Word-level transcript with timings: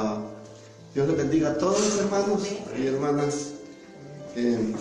Ah, 0.00 0.20
Dios 0.94 1.08
les 1.08 1.16
bendiga 1.16 1.50
a 1.50 1.58
todos, 1.58 1.98
hermanos 1.98 2.46
y 2.78 2.86
hermanas. 2.86 3.54
Eh, 4.36 4.72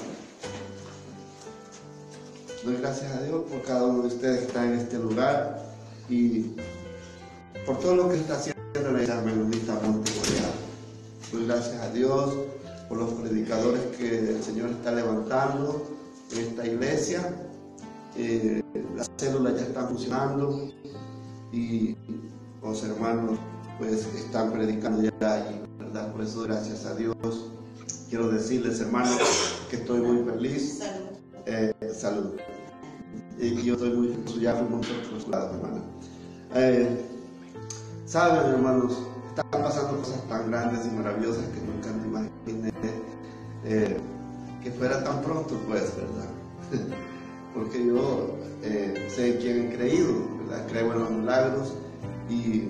doy 2.63 2.75
gracias 2.75 3.15
a 3.15 3.23
Dios 3.23 3.41
por 3.49 3.63
cada 3.63 3.85
uno 3.85 4.03
de 4.03 4.09
ustedes 4.09 4.41
que 4.41 4.45
está 4.45 4.65
en 4.65 4.73
este 4.73 4.99
lugar 4.99 5.73
y 6.07 6.51
por 7.65 7.79
todo 7.79 7.95
lo 7.95 8.09
que 8.09 8.17
está 8.17 8.35
haciendo 8.35 8.61
la 8.75 8.91
iglesia 8.91 9.21
menonita 9.21 9.79
Monte 9.83 10.11
Doy 11.31 11.47
gracias 11.47 11.81
a 11.81 11.91
Dios 11.93 12.35
por 12.87 12.99
los 12.99 13.13
predicadores 13.13 13.81
que 13.97 14.19
el 14.19 14.43
Señor 14.43 14.69
está 14.69 14.91
levantando 14.91 15.83
en 16.31 16.39
esta 16.41 16.67
iglesia. 16.67 17.33
Eh, 18.15 18.61
las 18.95 19.09
células 19.17 19.55
ya 19.55 19.63
están 19.63 19.87
funcionando 19.87 20.71
y 21.51 21.95
los 22.61 22.83
hermanos 22.83 23.39
pues 23.77 24.05
están 24.15 24.51
predicando 24.51 25.03
ya 25.03 25.33
allí, 25.33 25.61
¿verdad? 25.79 26.11
Por 26.11 26.21
eso 26.21 26.43
gracias 26.43 26.85
a 26.85 26.95
Dios. 26.95 27.15
Quiero 28.09 28.29
decirles, 28.29 28.79
hermanos, 28.79 29.19
que 29.69 29.77
estoy 29.77 30.01
muy 30.01 30.23
feliz. 30.31 30.79
Salud. 31.93 32.33
Eh, 33.39 33.47
Y 33.55 33.63
yo 33.63 33.73
estoy 33.73 33.91
muy 33.91 34.07
feliz, 34.09 34.41
ya 34.41 34.55
fuimos 34.55 34.87
otros 34.89 35.27
lados, 35.27 35.55
hermano. 35.55 35.83
Eh, 36.55 37.07
Saben, 38.07 38.51
hermanos, 38.53 38.97
están 39.27 39.61
pasando 39.61 39.97
cosas 39.99 40.23
tan 40.29 40.49
grandes 40.49 40.85
y 40.85 40.95
maravillosas 40.95 41.43
que 41.49 41.59
nunca 41.59 41.91
me 41.91 42.07
imaginé 42.07 42.71
eh, 43.65 43.97
que 44.63 44.71
fuera 44.71 45.03
tan 45.03 45.21
pronto, 45.21 45.55
pues, 45.67 45.93
¿verdad? 45.97 46.29
Porque 47.53 47.85
yo 47.85 48.37
eh, 48.63 49.07
sé 49.13 49.33
en 49.33 49.41
quién 49.41 49.65
he 49.65 49.75
creído, 49.75 50.13
¿verdad? 50.39 50.65
Creo 50.69 50.93
en 50.93 50.99
los 50.99 51.11
milagros 51.11 51.73
y 52.29 52.69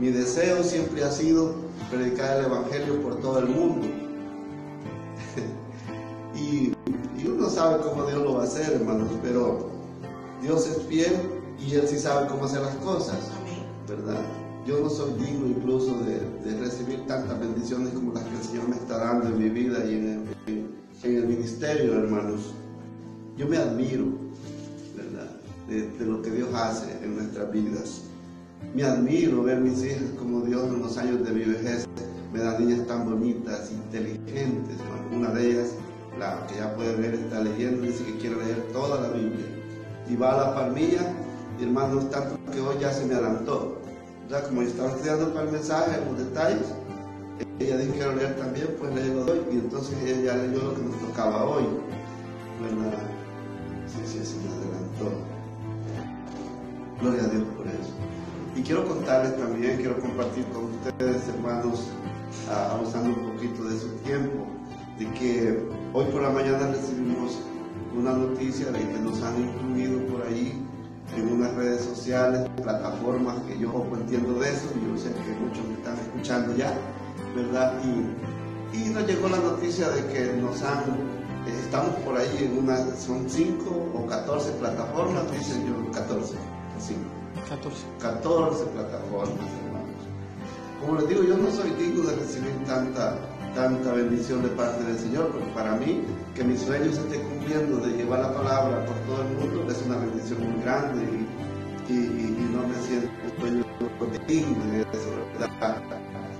mi 0.00 0.10
deseo 0.10 0.62
siempre 0.62 1.02
ha 1.02 1.10
sido 1.10 1.54
predicar 1.90 2.38
el 2.38 2.46
Evangelio 2.46 3.02
por 3.02 3.16
todo 3.20 3.40
el 3.40 3.46
mundo. 3.46 3.86
y, 6.34 6.72
y, 7.20 7.26
uno 7.26 7.50
sabe 7.50 7.82
cómo 7.82 8.04
Dios 8.04 8.22
lo 8.22 8.34
va 8.34 8.42
a 8.42 8.44
hacer, 8.44 8.72
hermanos, 8.72 9.08
pero 9.22 9.70
Dios 10.42 10.68
es 10.68 10.82
fiel 10.84 11.16
y 11.58 11.74
Él 11.74 11.88
sí 11.88 11.98
sabe 11.98 12.28
cómo 12.28 12.44
hacer 12.44 12.60
las 12.60 12.76
cosas, 12.76 13.18
¿verdad? 13.88 14.20
Yo 14.66 14.80
no 14.80 14.90
soy 14.90 15.12
digno 15.14 15.46
incluso 15.46 15.98
de, 16.00 16.20
de, 16.44 16.60
recibir 16.60 17.04
tantas 17.06 17.40
bendiciones 17.40 17.92
como 17.92 18.12
las 18.12 18.22
que 18.24 18.36
el 18.36 18.42
Señor 18.42 18.68
me 18.68 18.76
está 18.76 18.98
dando 18.98 19.28
en 19.28 19.38
mi 19.38 19.48
vida 19.48 19.84
y 19.84 19.94
en 19.94 20.06
el, 20.06 20.54
en, 20.54 20.76
en 21.02 21.16
el 21.16 21.26
ministerio, 21.26 21.94
hermanos. 21.94 22.52
Yo 23.36 23.48
me 23.48 23.56
admiro, 23.56 24.04
¿verdad? 24.94 25.30
De, 25.68 25.88
de, 25.90 26.04
lo 26.04 26.20
que 26.20 26.30
Dios 26.30 26.50
hace 26.52 26.92
en 27.02 27.16
nuestras 27.16 27.50
vidas. 27.50 28.07
Me 28.74 28.84
admiro 28.84 29.42
ver 29.42 29.60
mis 29.60 29.82
hijas 29.84 30.10
como 30.18 30.42
Dios 30.42 30.64
en 30.64 30.82
los 30.82 30.96
años 30.98 31.24
de 31.24 31.32
mi 31.32 31.44
vejez 31.44 31.88
me 32.32 32.40
da 32.40 32.58
niñas 32.58 32.86
tan 32.86 33.08
bonitas, 33.08 33.70
inteligentes. 33.70 34.76
Una 35.14 35.30
de 35.30 35.50
ellas, 35.50 35.70
la 36.18 36.46
que 36.46 36.56
ya 36.56 36.74
puede 36.74 36.94
ver, 36.96 37.14
está 37.14 37.40
leyendo, 37.40 37.82
dice 37.82 38.04
que 38.04 38.18
quiere 38.18 38.36
leer 38.36 38.62
toda 38.72 39.00
la 39.00 39.08
Biblia. 39.08 39.46
Y 40.08 40.16
va 40.16 40.34
a 40.34 40.46
la 40.46 40.54
palmilla, 40.54 41.02
y 41.58 41.64
hermanos, 41.64 42.10
tanto 42.10 42.38
que 42.52 42.60
hoy 42.60 42.76
ya 42.80 42.92
se 42.92 43.06
me 43.06 43.14
adelantó. 43.14 43.78
Ya 44.28 44.42
como 44.42 44.62
yo 44.62 44.68
estaba 44.68 44.90
estudiando 44.90 45.32
para 45.32 45.46
el 45.46 45.52
mensaje, 45.52 46.00
los 46.04 46.18
detalles, 46.18 46.74
ella 47.58 47.78
dijo 47.78 47.92
que 47.92 47.98
quiero 47.98 48.16
leer 48.16 48.36
también, 48.36 48.68
pues 48.78 48.94
le 48.94 49.14
lo 49.14 49.24
doy, 49.24 49.40
y 49.50 49.54
entonces 49.54 49.96
ella 50.04 50.36
leyó 50.36 50.62
lo 50.62 50.74
que 50.74 50.82
nos 50.82 50.98
tocaba 51.00 51.44
hoy. 51.44 51.64
¿Verdad? 52.62 52.98
Sí, 53.86 54.00
sí, 54.04 54.24
se 54.24 54.36
me 54.36 54.52
adelantó. 54.52 55.24
Gloria 57.00 57.24
a 57.24 57.28
Dios 57.28 57.44
por 57.56 57.66
eso. 57.66 58.17
Y 58.58 58.62
quiero 58.62 58.84
contarles 58.84 59.38
también, 59.38 59.76
quiero 59.76 59.96
compartir 60.00 60.44
con 60.46 60.64
ustedes, 60.64 61.28
hermanos, 61.28 61.90
uh, 62.50 62.82
usando 62.82 63.10
un 63.10 63.30
poquito 63.30 63.62
de 63.62 63.78
su 63.78 63.88
tiempo, 63.98 64.48
de 64.98 65.06
que 65.12 65.62
hoy 65.92 66.04
por 66.06 66.22
la 66.22 66.30
mañana 66.30 66.66
recibimos 66.66 67.38
una 67.96 68.14
noticia 68.14 68.72
de 68.72 68.80
que 68.80 68.98
nos 68.98 69.22
han 69.22 69.40
incluido 69.40 70.04
por 70.06 70.26
ahí 70.26 70.60
en 71.16 71.32
unas 71.34 71.54
redes 71.54 71.82
sociales, 71.84 72.48
plataformas 72.60 73.38
que 73.42 73.56
yo 73.60 73.70
poco 73.70 73.94
entiendo 73.94 74.40
de 74.40 74.48
eso, 74.48 74.66
yo 74.74 74.98
sé 75.00 75.10
que 75.10 75.38
muchos 75.40 75.64
me 75.64 75.74
están 75.74 75.96
escuchando 75.96 76.56
ya, 76.56 76.76
¿verdad? 77.36 77.74
Y, 77.84 78.88
nos 78.90 79.06
llegó 79.06 79.28
la 79.28 79.38
noticia 79.38 79.88
de 79.90 80.04
que 80.12 80.32
nos 80.32 80.62
han, 80.62 80.82
eh, 81.46 81.60
estamos 81.62 81.94
por 82.00 82.16
ahí 82.16 82.28
en 82.40 82.58
una, 82.58 82.76
son 82.96 83.30
5 83.30 83.92
o 83.94 84.06
14 84.06 84.50
plataformas, 84.52 85.30
dicen 85.30 85.64
yo, 85.64 85.92
14, 85.92 86.34
5. 86.80 87.18
14. 87.48 87.86
14 88.00 88.64
plataformas, 88.66 89.48
hermanos. 89.64 90.00
Como 90.80 91.00
les 91.00 91.08
digo, 91.08 91.22
yo 91.22 91.36
no 91.36 91.50
soy 91.50 91.70
digno 91.70 92.08
de 92.08 92.16
recibir 92.16 92.52
tanta, 92.66 93.16
tanta 93.54 93.92
bendición 93.92 94.42
de 94.42 94.48
parte 94.50 94.84
del 94.84 94.98
Señor, 94.98 95.28
porque 95.28 95.48
para 95.52 95.74
mí 95.76 96.04
que 96.34 96.44
mi 96.44 96.56
sueño 96.56 96.92
se 96.92 97.00
esté 97.00 97.20
cumpliendo 97.22 97.78
de 97.78 97.96
llevar 97.96 98.20
la 98.20 98.34
palabra 98.34 98.84
por 98.86 98.96
todo 99.06 99.22
el 99.22 99.34
mundo 99.36 99.72
es 99.72 99.82
una 99.86 99.96
bendición 99.96 100.52
muy 100.52 100.62
grande 100.62 101.04
y, 101.88 101.92
y, 101.92 102.50
no 102.52 102.68
me 102.68 102.74
siento 102.86 103.08
digno 104.26 104.64
de 104.72 104.82
eso, 104.82 105.10
¿verdad? 105.38 105.82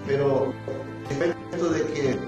Pero 0.07 0.53
efecto 1.11 1.71
de 1.71 1.83
que 1.87 2.19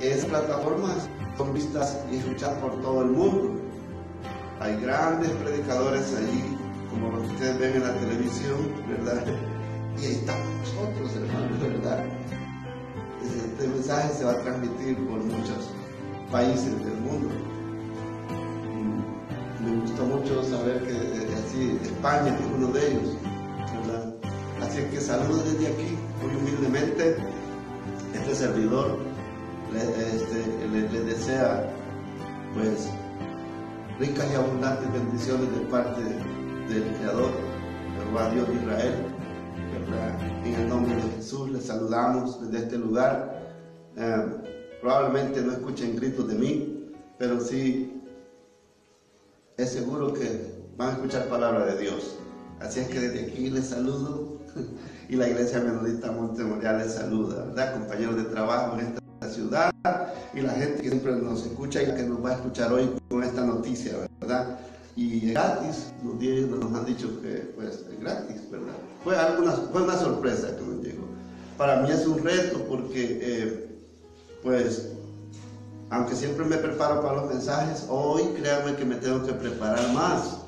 esas 0.00 0.26
plataformas 0.26 1.08
son 1.36 1.54
vistas 1.54 2.04
y 2.10 2.16
escuchadas 2.16 2.58
por 2.58 2.80
todo 2.82 3.02
el 3.02 3.10
mundo. 3.10 3.60
Hay 4.60 4.80
grandes 4.80 5.30
predicadores 5.30 6.14
allí, 6.16 6.56
como 7.00 7.16
los 7.16 7.26
que 7.26 7.34
ustedes 7.34 7.58
ven 7.58 7.76
en 7.76 7.82
la 7.82 7.94
televisión, 7.94 8.56
¿verdad? 8.88 9.24
Y 9.98 10.04
ahí 10.04 10.12
estamos 10.12 10.46
nosotros, 10.60 11.16
hermanos, 11.16 11.60
¿verdad? 11.60 12.04
Este 13.22 13.68
mensaje 13.68 14.14
se 14.14 14.24
va 14.24 14.32
a 14.32 14.40
transmitir 14.40 14.96
por 15.06 15.18
muchos 15.24 15.70
países 16.30 16.78
del 16.84 17.00
mundo. 17.00 17.28
Me 19.64 19.80
gustó 19.80 20.04
mucho 20.04 20.42
saber 20.44 20.82
que 20.84 20.94
así 21.34 21.78
España 21.82 22.28
es 22.28 22.46
uno 22.54 22.68
de 22.68 22.90
ellos, 22.90 23.16
¿verdad? 23.80 24.14
Así 24.62 24.82
que 24.90 25.00
saludos 25.00 25.44
desde 25.52 25.72
aquí, 25.72 25.98
muy 26.22 26.36
humildemente. 26.36 27.16
Este 28.14 28.34
servidor 28.34 28.98
le, 29.72 29.80
este, 29.80 30.68
le, 30.68 30.88
le 30.88 31.00
desea, 31.04 31.68
pues, 32.54 32.88
ricas 33.98 34.26
y 34.30 34.34
abundantes 34.34 34.92
bendiciones 34.92 35.50
de 35.52 35.60
parte 35.66 36.02
del 36.68 36.84
Creador, 36.96 37.30
¿verdad? 37.98 38.32
Dios 38.32 38.48
de 38.48 38.54
Israel, 38.54 38.94
¿verdad? 39.72 40.46
En 40.46 40.54
el 40.54 40.68
nombre 40.68 40.96
de 40.96 41.02
Jesús 41.16 41.50
les 41.50 41.64
saludamos 41.64 42.40
desde 42.40 42.64
este 42.64 42.78
lugar. 42.78 43.54
Eh, 43.96 44.26
probablemente 44.80 45.40
no 45.42 45.52
escuchen 45.52 45.96
gritos 45.96 46.28
de 46.28 46.34
mí, 46.34 46.92
pero 47.18 47.40
sí 47.40 48.02
es 49.56 49.72
seguro 49.72 50.12
que 50.12 50.54
van 50.76 50.88
a 50.88 50.92
escuchar 50.92 51.28
palabra 51.28 51.66
de 51.66 51.82
Dios. 51.82 52.16
Así 52.60 52.80
es 52.80 52.88
que 52.88 53.00
desde 53.00 53.26
aquí 53.26 53.50
les 53.50 53.66
saludo 53.66 54.40
y 55.08 55.16
la 55.16 55.28
iglesia 55.28 55.60
menonita 55.60 56.10
Monte 56.10 56.42
Memorial 56.42 56.78
les 56.78 56.94
saluda, 56.94 57.44
¿verdad? 57.44 57.74
Compañeros 57.74 58.16
de 58.16 58.24
trabajo 58.24 58.78
en 58.78 58.96
esta 59.20 59.34
ciudad 59.34 59.70
y 60.34 60.40
la 60.40 60.52
gente 60.52 60.82
que 60.82 60.90
siempre 60.90 61.16
nos 61.16 61.46
escucha 61.46 61.82
y 61.82 61.94
que 61.94 62.02
nos 62.02 62.24
va 62.24 62.30
a 62.30 62.34
escuchar 62.34 62.72
hoy 62.72 62.90
con 63.08 63.22
esta 63.22 63.44
noticia, 63.44 63.92
¿verdad? 64.20 64.58
Y 64.96 65.32
gratis, 65.32 65.92
los 66.02 66.18
días 66.18 66.48
nos 66.48 66.72
han 66.74 66.86
dicho 66.86 67.20
que 67.20 67.52
pues 67.54 67.84
es 67.90 68.00
gratis, 68.00 68.50
¿verdad? 68.50 68.72
Fue, 69.04 69.14
alguna, 69.14 69.52
fue 69.52 69.82
una 69.82 69.96
sorpresa 69.98 70.56
que 70.56 70.62
nos 70.62 70.82
llegó. 70.82 71.04
Para 71.58 71.82
mí 71.82 71.90
es 71.90 72.06
un 72.06 72.18
reto 72.24 72.64
porque, 72.66 73.18
eh, 73.20 73.68
pues, 74.42 74.92
aunque 75.90 76.14
siempre 76.14 76.46
me 76.46 76.56
preparo 76.56 77.02
para 77.02 77.16
los 77.16 77.28
mensajes, 77.28 77.86
hoy 77.90 78.22
créanme 78.40 78.74
que 78.74 78.86
me 78.86 78.96
tengo 78.96 79.24
que 79.26 79.34
preparar 79.34 79.92
más 79.92 80.38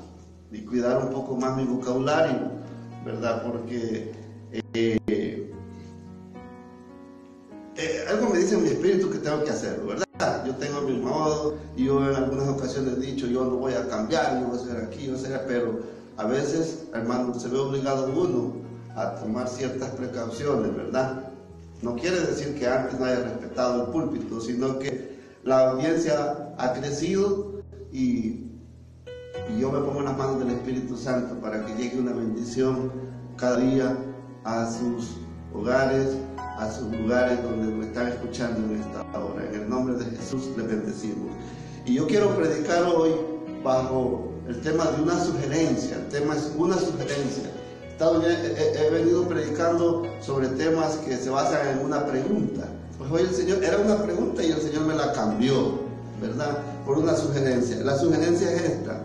y 0.51 0.61
cuidar 0.65 1.05
un 1.05 1.13
poco 1.13 1.35
más 1.35 1.55
mi 1.55 1.65
vocabulario, 1.65 2.51
¿verdad? 3.05 3.43
Porque 3.43 4.11
eh, 4.51 5.51
eh, 7.75 8.05
algo 8.09 8.29
me 8.31 8.39
dice 8.39 8.55
en 8.55 8.63
mi 8.63 8.69
espíritu 8.69 9.11
que 9.11 9.19
tengo 9.19 9.43
que 9.43 9.51
hacerlo, 9.51 9.87
¿verdad? 9.87 10.08
Yo 10.45 10.53
tengo 10.55 10.81
mi 10.81 10.97
modo 10.97 11.55
y 11.77 11.85
yo 11.85 12.09
en 12.09 12.13
algunas 12.13 12.49
ocasiones 12.49 12.97
he 12.97 12.99
dicho, 12.99 13.25
yo 13.27 13.45
no 13.45 13.51
voy 13.51 13.73
a 13.73 13.87
cambiar, 13.87 14.41
yo 14.41 14.47
voy 14.47 14.57
a 14.57 14.61
hacer 14.61 14.83
aquí, 14.83 15.05
yo 15.05 15.13
voy 15.13 15.23
a 15.23 15.25
hacer, 15.25 15.45
pero 15.47 15.79
a 16.17 16.25
veces, 16.25 16.87
hermano, 16.93 17.33
se 17.39 17.47
ve 17.47 17.57
obligado 17.57 18.11
uno 18.13 18.53
a 18.95 19.15
tomar 19.15 19.47
ciertas 19.47 19.91
precauciones, 19.91 20.75
¿verdad? 20.75 21.29
No 21.81 21.95
quiere 21.95 22.19
decir 22.19 22.53
que 22.55 22.67
antes 22.67 22.99
no 22.99 23.05
haya 23.05 23.21
respetado 23.21 23.85
el 23.85 23.91
púlpito, 23.91 24.41
sino 24.41 24.77
que 24.77 25.19
la 25.45 25.69
audiencia 25.69 26.53
ha 26.57 26.73
crecido 26.73 27.61
y 27.93 28.43
yo 29.57 29.71
me 29.71 29.79
pongo 29.79 29.99
en 29.99 30.05
las 30.05 30.17
manos 30.17 30.39
del 30.39 30.49
Espíritu 30.49 30.97
Santo 30.97 31.35
para 31.35 31.65
que 31.65 31.75
llegue 31.75 31.97
una 31.97 32.11
bendición 32.11 32.91
cada 33.37 33.57
día 33.57 33.97
a 34.43 34.69
sus 34.69 35.15
hogares, 35.53 36.15
a 36.59 36.69
sus 36.71 36.91
lugares 36.91 37.41
donde 37.41 37.71
me 37.71 37.85
están 37.85 38.07
escuchando 38.09 38.73
en 38.73 38.81
esta 38.81 39.01
hora. 39.17 39.45
En 39.47 39.61
el 39.61 39.69
nombre 39.69 39.95
de 39.95 40.17
Jesús 40.17 40.49
les 40.57 40.67
bendecimos. 40.67 41.31
Y 41.85 41.95
yo 41.95 42.07
quiero 42.07 42.35
predicar 42.35 42.83
hoy 42.83 43.11
bajo 43.63 44.29
el 44.47 44.59
tema 44.61 44.85
de 44.91 45.03
una 45.03 45.23
sugerencia. 45.23 45.95
El 45.95 46.07
tema 46.09 46.35
es 46.35 46.51
una 46.57 46.77
sugerencia. 46.77 47.49
he, 47.99 48.89
venido 48.91 49.27
predicando 49.27 50.03
sobre 50.21 50.49
temas 50.49 50.97
que 50.97 51.15
se 51.15 51.29
basan 51.29 51.67
en 51.67 51.85
una 51.85 52.05
pregunta. 52.05 52.65
Pues 52.97 53.11
hoy 53.11 53.21
el 53.21 53.33
Señor, 53.33 53.63
era 53.63 53.77
una 53.77 54.03
pregunta 54.03 54.43
y 54.43 54.51
el 54.51 54.59
Señor 54.59 54.85
me 54.85 54.95
la 54.95 55.13
cambió, 55.13 55.79
¿verdad? 56.21 56.57
Por 56.85 56.97
una 56.97 57.15
sugerencia. 57.15 57.77
La 57.77 57.97
sugerencia 57.97 58.51
es 58.51 58.61
esta. 58.63 59.01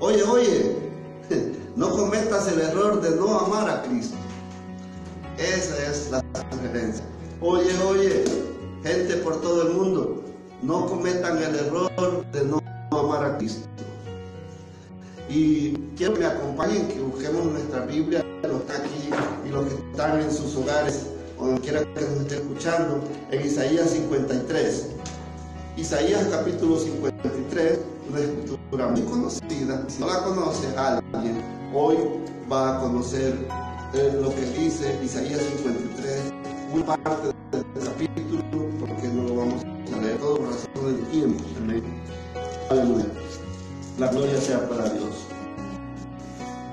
Oye, 0.00 0.22
oye, 0.22 0.76
no 1.76 1.90
cometas 1.90 2.48
el 2.48 2.60
error 2.60 3.02
de 3.02 3.16
no 3.16 3.38
amar 3.38 3.68
a 3.68 3.82
Cristo. 3.82 4.16
Esa 5.38 5.90
es 5.90 6.10
la 6.10 6.24
sugerencia. 6.50 7.04
Oye, 7.42 7.70
oye, 7.86 8.24
gente 8.82 9.16
por 9.16 9.40
todo 9.42 9.68
el 9.68 9.74
mundo, 9.74 10.22
no 10.62 10.86
cometan 10.86 11.36
el 11.36 11.54
error 11.54 12.24
de 12.32 12.44
no 12.44 12.62
amar 12.90 13.24
a 13.24 13.36
Cristo. 13.36 13.68
Y 15.28 15.72
quiero 15.96 16.14
que 16.14 16.20
me 16.20 16.26
acompañen, 16.26 16.88
que 16.88 17.00
busquemos 17.00 17.44
nuestra 17.52 17.84
Biblia, 17.84 18.24
los 18.44 18.62
que 18.62 18.72
aquí 18.72 19.10
y 19.46 19.50
los 19.50 19.66
que 19.66 19.74
están 19.90 20.20
en 20.20 20.32
sus 20.32 20.56
hogares, 20.56 21.06
o 21.38 21.46
donde 21.46 21.60
quiera 21.60 21.80
que 21.80 22.00
nos 22.00 22.20
estén 22.20 22.38
escuchando, 22.38 23.00
en 23.30 23.46
Isaías 23.46 23.90
53. 23.90 24.86
Isaías 25.76 26.28
capítulo 26.30 26.78
53, 26.78 27.78
una 28.08 28.20
escritura 28.20 28.88
muy 28.88 29.02
conocida. 29.02 29.84
Si 29.88 30.00
no 30.00 30.06
la 30.06 30.22
conoce 30.22 30.66
alguien, 30.78 31.42
hoy 31.74 31.96
va 32.50 32.78
a 32.78 32.80
conocer 32.80 33.34
lo 33.96 34.34
que 34.34 34.42
dice 34.58 34.98
Isaías 35.02 35.40
53, 35.40 36.32
una 36.74 36.96
parte 36.98 37.28
del 37.50 37.64
capítulo, 37.82 38.42
porque 38.78 39.08
no 39.08 39.22
lo 39.22 39.36
vamos 39.36 39.64
a 39.64 40.00
leer 40.02 40.18
todo 40.18 40.36
por 40.36 40.48
razón 40.48 40.96
del 40.96 41.06
tiempo. 41.06 41.44
Aleluya. 42.68 43.06
La 43.98 44.08
gloria 44.08 44.38
sea 44.38 44.68
para 44.68 44.90
Dios. 44.90 45.26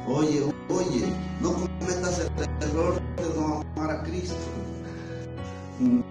Oye, 0.08 0.44
oye, 0.70 1.06
no 1.40 1.54
cometas 1.54 2.20
el 2.20 2.70
error 2.70 2.96
de 3.16 3.40
no 3.40 3.64
amar 3.76 3.92
a 3.92 4.04
Cristo. 4.04 4.36
Mm. 5.80 6.02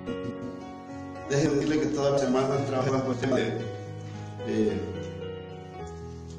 Déjenme 1.29 1.55
decirle 1.57 1.81
que 1.81 1.87
todas 1.87 2.13
las 2.13 2.21
semanas 2.23 2.67
trabajo 2.67 3.13
de 3.15 3.59
eh, 4.47 4.81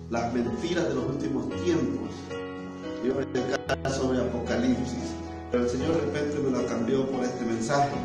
las 0.10 0.34
mentiras 0.34 0.88
de 0.88 0.96
los 0.96 1.06
últimos 1.06 1.50
tiempos. 1.64 2.10
Yo 3.04 3.14
voy 3.14 3.24
a 3.24 3.28
predicar 3.28 3.92
sobre 3.92 4.20
Apocalipsis, 4.22 5.14
pero 5.52 5.64
el 5.64 5.70
Señor 5.70 5.96
de 5.96 6.02
repente 6.02 6.40
me 6.40 6.52
lo 6.52 6.66
cambió 6.68 7.10
por 7.10 7.24
este 7.24 7.46
mensaje. 7.46 7.96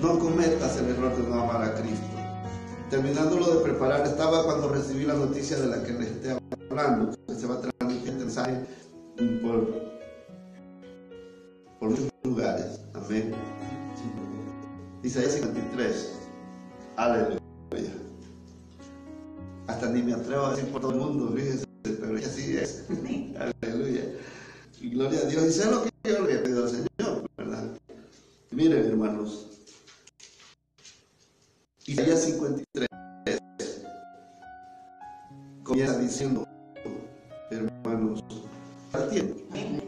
No 0.00 0.18
cometas 0.18 0.76
el 0.78 0.90
error 0.90 1.16
de 1.16 1.28
no 1.28 1.40
amar 1.42 1.62
a 1.64 1.74
Cristo 1.74 2.20
terminándolo 2.90 3.54
de 3.54 3.60
preparar, 3.60 4.04
estaba 4.04 4.44
cuando 4.44 4.68
recibí 4.68 5.04
la 5.06 5.14
noticia 5.14 5.56
de 5.56 5.68
la 5.68 5.82
que 5.84 5.92
les 5.92 6.08
estoy 6.08 6.36
hablando, 6.68 7.16
que 7.26 7.34
se 7.34 7.46
va 7.46 7.54
a 7.54 7.60
transmitir 7.60 8.08
este 8.08 8.24
mensaje 8.24 8.66
por, 9.40 9.68
por 11.78 11.90
muchos 11.90 12.10
lugares. 12.24 12.80
Amén. 12.94 13.32
Isaías 15.04 15.32
53. 15.32 16.12
Aleluya. 16.96 17.38
Hasta 19.68 19.88
ni 19.88 20.02
me 20.02 20.14
atrevo 20.14 20.46
a 20.46 20.50
decir 20.50 20.68
por 20.70 20.82
todo 20.82 20.92
el 20.92 20.98
mundo, 20.98 21.32
fíjense, 21.34 21.64
pero 21.84 22.16
así 22.16 22.56
es. 22.58 22.84
Y 24.80 24.90
gloria 24.90 25.20
a 25.20 25.24
Dios. 25.24 25.44
Y 25.44 25.52
sé 25.52 25.70
lo 25.70 25.82
que 25.82 25.90
yo 26.04 26.26
le 26.26 26.34
he 26.34 26.38
pedido 26.38 26.64
al 26.64 26.70
Señor, 26.70 27.30
¿verdad? 27.36 27.64
Miren, 28.50 28.86
hermanos, 28.86 29.46
Isaías 31.86 32.24
53 32.24 32.88
comienza 35.62 35.98
diciendo, 35.98 36.48
hermanos, 37.50 38.24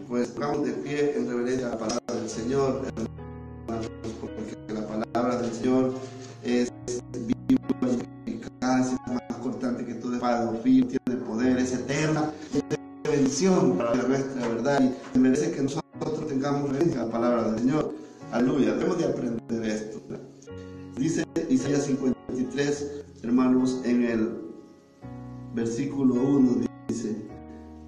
pues 0.09 0.29
pongamos 0.29 0.67
de 0.67 0.73
pie 0.75 1.17
en 1.17 1.29
reverencia 1.29 1.69
a 1.69 1.71
la 1.71 1.79
palabra 1.79 2.15
del 2.15 2.29
Señor, 2.29 2.87
hermanos, 3.67 3.91
porque 4.21 4.73
la 4.73 4.87
palabra 4.87 5.43
del 5.43 5.53
Señor 5.53 5.95
es 6.45 6.71
viva 7.13 7.89
y 8.27 8.31
eficaz, 8.31 8.93
es 8.93 9.13
más 9.13 9.39
cortante 9.43 9.87
que 9.87 9.95
todo 9.95 10.15
espada 10.15 10.53
de 10.53 10.59
tiene 10.61 11.21
poder, 11.25 11.59
es 11.59 11.73
eterna, 11.73 12.33
bendición 13.33 13.79
para 13.79 13.95
nuestra 13.95 14.47
verdad 14.47 14.93
y 15.15 15.19
merece 15.19 15.53
que 15.53 15.63
nosotros 15.63 16.27
tengamos 16.29 16.69
reverencia 16.69 17.05
la 17.05 17.11
palabra 17.11 17.51
del 17.51 17.61
Señor. 17.61 17.95
Aleluya, 18.31 18.75
debemos 18.75 18.99
de 18.99 19.07
aprender 19.07 19.65
esto. 19.65 20.03
Dice 20.99 21.25
Isaías 21.49 21.85
53, 21.85 23.05
hermanos, 23.23 23.81
en 23.85 24.05
el 24.05 24.39
versículo 25.55 26.15
1 26.15 26.67
dice, 26.89 27.17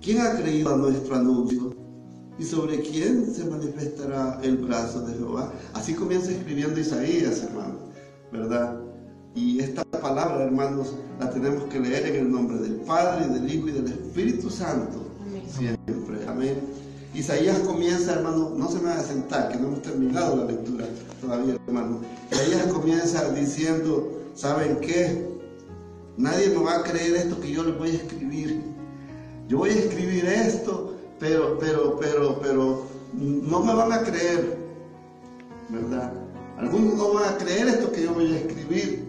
¿quién 0.01 0.23
ha 0.23 0.35
creído 0.35 0.73
a 0.73 0.79
nuestro 0.79 1.17
anuncio? 1.17 1.75
¿Y 2.39 2.45
sobre 2.45 2.81
quién 2.81 3.27
se 3.27 3.45
manifestará 3.45 4.41
el 4.43 4.57
brazo 4.57 5.03
de 5.03 5.13
Jehová? 5.13 5.53
Así 5.75 5.93
comienza 5.93 6.31
escribiendo 6.31 6.81
Isaías, 6.81 7.43
hermano, 7.43 7.81
¿verdad? 8.33 8.81
Y 9.35 9.61
esta 9.61 9.85
palabra, 9.85 10.43
hermanos, 10.43 10.95
la 11.21 11.29
tenemos 11.29 11.65
que 11.65 11.81
leer 11.81 12.07
en 12.07 12.17
el 12.17 12.33
nombre 12.33 12.57
del 12.57 12.77
Padre, 12.77 13.29
del 13.29 13.53
Hijo 13.53 13.69
y 13.69 13.73
del 13.73 13.87
Espíritu 13.89 14.49
Santo. 14.49 15.04
Siempre. 15.51 16.27
Amén. 16.29 16.61
Isaías 17.15 17.61
comienza, 17.61 18.15
hermano, 18.15 18.51
no 18.57 18.69
se 18.69 18.81
me 18.81 18.87
va 18.87 18.99
a 18.99 19.03
sentar, 19.03 19.49
que 19.49 19.57
no 19.57 19.69
hemos 19.69 19.83
terminado 19.83 20.37
la 20.37 20.45
lectura 20.47 20.85
todavía, 21.21 21.57
hermano. 21.67 22.01
Isaías 22.33 22.67
comienza 22.67 23.31
diciendo, 23.33 24.11
¿saben 24.35 24.79
qué? 24.81 25.29
Nadie 26.17 26.49
me 26.49 26.65
va 26.65 26.77
a 26.77 26.83
creer 26.83 27.15
esto 27.15 27.41
que 27.41 27.53
yo 27.53 27.63
les 27.63 27.79
voy 27.79 27.91
a 27.91 27.95
escribir. 27.95 28.63
Yo 29.49 29.59
voy 29.59 29.71
a 29.71 29.75
escribir 29.75 30.27
esto, 30.27 30.95
pero, 31.21 31.57
pero, 31.61 31.97
pero, 32.01 32.41
pero, 32.41 32.87
no 33.13 33.61
me 33.61 33.75
van 33.75 33.93
a 33.93 34.03
creer, 34.03 34.57
¿verdad? 35.69 36.13
Algunos 36.59 36.95
no 36.95 37.15
van 37.15 37.35
a 37.35 37.37
creer 37.37 37.69
esto 37.69 37.93
que 37.93 38.03
yo 38.03 38.13
voy 38.13 38.33
a 38.33 38.39
escribir, 38.39 39.05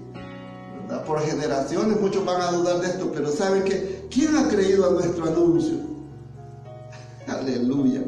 ¿verdad? 0.81 1.05
Por 1.05 1.21
generaciones 1.21 1.99
muchos 1.99 2.23
van 2.23 2.41
a 2.41 2.51
dudar 2.51 2.81
de 2.81 2.87
esto, 2.87 3.11
pero 3.11 3.31
¿saben 3.31 3.63
qué? 3.63 4.05
¿Quién 4.11 4.35
ha 4.35 4.47
creído 4.47 4.87
a 4.87 4.91
nuestro 4.91 5.25
anuncio? 5.25 5.94
Aleluya. 7.45 8.01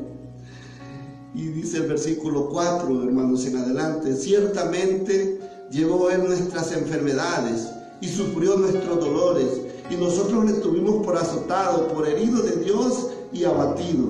Y 1.36 1.44
dice 1.50 1.78
el 1.78 1.84
versículo 1.84 2.50
4, 2.50 3.04
hermanos, 3.04 3.45
en 3.45 3.57
adelante, 3.57 4.16
ciertamente 4.16 5.39
llevó 5.69 6.10
él 6.10 6.24
nuestras 6.24 6.72
enfermedades 6.72 7.68
y 8.01 8.07
sufrió 8.07 8.56
nuestros 8.57 9.00
dolores, 9.00 9.45
y 9.92 9.95
nosotros 9.95 10.44
le 10.45 10.54
tuvimos 10.54 11.06
por 11.06 11.18
azotado, 11.18 11.88
por 11.89 12.07
herido 12.07 12.42
de 12.42 12.63
Dios 12.63 13.12
y 13.31 13.44
abatido. 13.44 14.06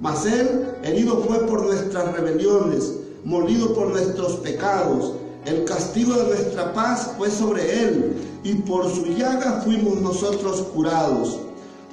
Mas 0.00 0.24
él 0.24 0.68
herido 0.82 1.18
fue 1.24 1.46
por 1.46 1.66
nuestras 1.66 2.16
rebeliones, 2.16 2.94
molido 3.22 3.74
por 3.74 3.88
nuestros 3.88 4.36
pecados. 4.36 5.12
El 5.44 5.64
castigo 5.64 6.14
de 6.14 6.24
nuestra 6.24 6.72
paz 6.72 7.10
fue 7.18 7.30
sobre 7.30 7.82
él, 7.82 8.14
y 8.44 8.54
por 8.54 8.90
su 8.90 9.04
llaga 9.08 9.60
fuimos 9.62 10.00
nosotros 10.00 10.62
curados. 10.72 11.38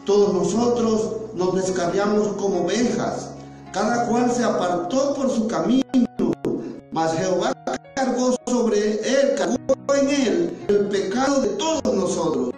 Todos 0.06 0.34
nosotros 0.34 1.18
nos 1.38 1.56
descarriamos 1.56 2.30
como 2.30 2.66
ovejas, 2.66 3.30
cada 3.72 4.08
cual 4.08 4.32
se 4.32 4.44
apartó 4.44 5.14
por 5.14 5.30
su 5.30 5.48
camino, 5.48 5.84
mas 6.92 7.14
Jehová 7.14 7.54
cargó 7.96 8.36
sobre 8.48 8.96
él, 9.08 9.36
cargó 9.38 9.96
en 9.96 10.10
él 10.10 10.66
el 10.68 10.88
pecado 10.88 11.42
de 11.42 11.50
todos 11.50 11.94
nosotros. 11.94 12.54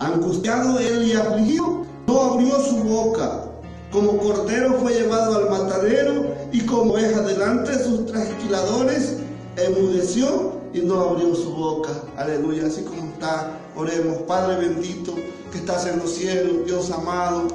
Angustiado 0.00 0.78
él 0.78 1.08
y 1.08 1.14
afligido, 1.14 1.86
no 2.06 2.20
abrió 2.20 2.60
su 2.60 2.76
boca. 2.76 3.44
Como 3.90 4.18
cordero 4.18 4.74
fue 4.80 4.92
llevado 4.92 5.38
al 5.38 5.50
matadero 5.50 6.26
y 6.52 6.60
como 6.66 6.92
oveja 6.92 7.22
delante 7.22 7.72
de 7.72 7.84
sus 7.84 8.06
trasquiladores, 8.06 9.16
enmudeció 9.56 10.52
y 10.74 10.80
no 10.80 11.00
abrió 11.00 11.34
su 11.34 11.54
boca. 11.54 11.90
Aleluya, 12.18 12.66
así 12.66 12.82
como 12.82 13.02
está, 13.12 13.58
oremos. 13.74 14.18
Padre 14.26 14.68
bendito 14.68 15.14
que 15.50 15.58
estás 15.58 15.86
en 15.86 16.00
los 16.00 16.12
cielos, 16.12 16.66
Dios 16.66 16.90
amado. 16.90 17.48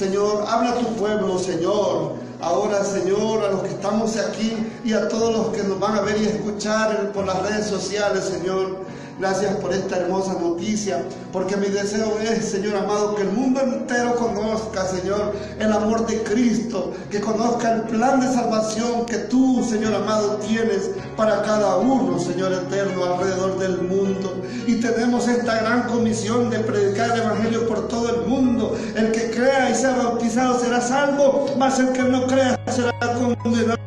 Señor, 0.00 0.46
habla 0.48 0.70
a 0.70 0.78
tu 0.78 0.86
pueblo, 0.96 1.38
Señor. 1.38 2.14
Ahora, 2.40 2.82
Señor, 2.82 3.44
a 3.44 3.50
los 3.50 3.60
que 3.64 3.68
estamos 3.68 4.16
aquí 4.16 4.56
y 4.82 4.94
a 4.94 5.06
todos 5.08 5.30
los 5.30 5.48
que 5.48 5.62
nos 5.62 5.78
van 5.78 5.94
a 5.94 6.00
ver 6.00 6.16
y 6.18 6.24
escuchar 6.24 7.12
por 7.12 7.26
las 7.26 7.42
redes 7.42 7.66
sociales, 7.66 8.24
Señor. 8.24 8.78
Gracias 9.20 9.54
por 9.56 9.70
esta 9.70 9.98
hermosa 9.98 10.32
noticia, 10.32 11.02
porque 11.30 11.54
mi 11.58 11.66
deseo 11.66 12.18
es, 12.20 12.42
Señor 12.42 12.74
amado, 12.74 13.14
que 13.16 13.20
el 13.20 13.32
mundo 13.32 13.60
entero 13.60 14.14
conozca, 14.14 14.86
Señor, 14.86 15.34
el 15.58 15.70
amor 15.70 16.06
de 16.06 16.22
Cristo, 16.22 16.94
que 17.10 17.20
conozca 17.20 17.74
el 17.74 17.82
plan 17.82 18.20
de 18.20 18.28
salvación 18.28 19.04
que 19.04 19.18
tú, 19.18 19.62
Señor 19.68 19.94
amado, 19.94 20.36
tienes 20.36 20.92
para 21.18 21.42
cada 21.42 21.76
uno, 21.76 22.18
Señor 22.18 22.50
eterno, 22.54 23.04
alrededor 23.04 23.58
del 23.58 23.82
mundo. 23.82 24.40
Y 24.66 24.76
tenemos 24.76 25.28
esta 25.28 25.60
gran 25.60 25.82
comisión 25.82 26.48
de 26.48 26.60
predicar 26.60 27.10
el 27.10 27.20
Evangelio 27.20 27.68
por 27.68 27.88
todo 27.88 28.22
el 28.22 28.26
mundo. 28.26 28.74
El 28.96 29.12
que 29.12 29.30
crea 29.32 29.68
y 29.68 29.74
sea 29.74 29.96
bautizado 29.96 30.58
será 30.58 30.80
salvo, 30.80 31.54
mas 31.58 31.78
el 31.78 31.92
que 31.92 32.04
no 32.04 32.26
crea 32.26 32.58
será 32.70 32.94
condenado. 33.42 33.79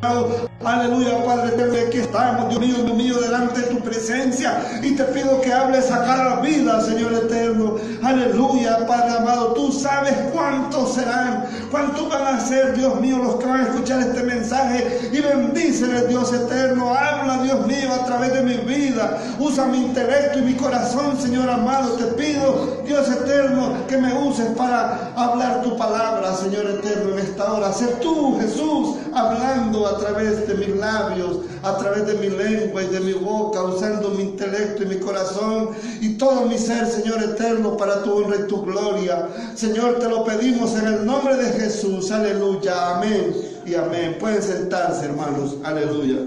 Aleluya, 0.64 1.22
Padre 1.24 1.48
eterno, 1.48 1.74
aquí 1.86 1.98
estamos, 1.98 2.48
Dios 2.48 2.60
mío, 2.60 2.74
Dios 2.84 2.96
mío, 2.96 3.20
delante 3.20 3.60
de 3.60 3.66
tu 3.66 3.80
presencia. 3.80 4.80
Y 4.82 4.96
te 4.96 5.04
pido 5.04 5.40
que 5.42 5.52
hables 5.52 5.90
a 5.90 6.04
cada 6.04 6.40
vida, 6.40 6.80
Señor 6.80 7.12
eterno. 7.12 7.76
Aleluya, 8.02 8.86
Padre 8.86 9.18
amado. 9.18 9.52
Tú 9.52 9.70
sabes 9.72 10.14
cuántos 10.32 10.94
serán, 10.94 11.44
cuántos 11.70 12.08
van 12.08 12.36
a 12.36 12.40
ser, 12.40 12.74
Dios 12.76 12.98
mío, 13.00 13.18
los 13.18 13.36
que 13.36 13.46
van 13.46 13.60
a 13.60 13.64
escuchar 13.64 14.00
este 14.00 14.22
mensaje. 14.22 15.10
Y 15.12 15.20
bendíceles, 15.20 16.08
Dios 16.08 16.32
eterno. 16.32 16.94
Habla, 16.94 17.42
Dios 17.42 17.66
mío, 17.66 17.92
a 17.92 18.06
través 18.06 18.32
de 18.32 18.42
mi 18.42 18.56
vida. 18.56 19.18
Usa 19.38 19.66
mi 19.66 19.78
intelecto 19.78 20.38
y 20.38 20.42
mi 20.42 20.54
corazón, 20.54 21.20
Señor 21.20 21.50
amado. 21.50 21.92
Te 21.92 22.04
pido, 22.14 22.82
Dios 22.86 23.06
eterno, 23.08 23.86
que 23.86 23.98
me 23.98 24.14
uses 24.14 24.46
para 24.56 25.12
hablar 25.14 25.62
tu 25.62 25.76
palabra, 25.76 26.34
Señor 26.34 26.64
eterno, 26.66 27.12
en 27.12 27.18
esta 27.18 27.52
hora. 27.52 27.70
Ser 27.72 28.00
tú, 28.00 28.38
Jesús, 28.40 28.96
hablando 29.14 29.86
a 29.86 29.93
través 29.98 30.46
de 30.46 30.54
mis 30.54 30.76
labios, 30.76 31.38
a 31.62 31.76
través 31.76 32.06
de 32.06 32.14
mi 32.14 32.28
lengua 32.28 32.82
y 32.82 32.86
de 32.88 33.00
mi 33.00 33.12
boca, 33.12 33.62
usando 33.62 34.10
mi 34.10 34.22
intelecto 34.22 34.82
y 34.82 34.86
mi 34.86 34.96
corazón 34.96 35.70
y 36.00 36.14
todo 36.14 36.46
mi 36.46 36.58
ser, 36.58 36.86
Señor 36.86 37.22
eterno, 37.22 37.76
para 37.76 38.02
tu 38.02 38.12
honra 38.12 38.36
y 38.40 38.46
tu 38.46 38.62
gloria. 38.62 39.28
Señor, 39.54 39.98
te 39.98 40.08
lo 40.08 40.24
pedimos 40.24 40.74
en 40.74 40.86
el 40.86 41.06
nombre 41.06 41.36
de 41.36 41.52
Jesús. 41.60 42.10
Aleluya. 42.10 42.96
Amén 42.96 43.34
y 43.66 43.74
amén. 43.74 44.16
Pueden 44.18 44.42
sentarse, 44.42 45.06
hermanos. 45.06 45.56
Aleluya. 45.64 46.20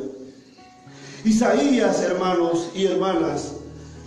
Isaías, 1.24 2.02
hermanos 2.02 2.70
y 2.74 2.86
hermanas, 2.86 3.54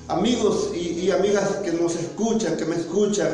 amigos 0.08 0.70
y, 0.74 1.00
y 1.00 1.10
amigas 1.10 1.48
que 1.64 1.72
nos 1.72 1.96
escuchan, 1.96 2.56
que 2.56 2.64
me 2.64 2.76
escuchan 2.76 3.28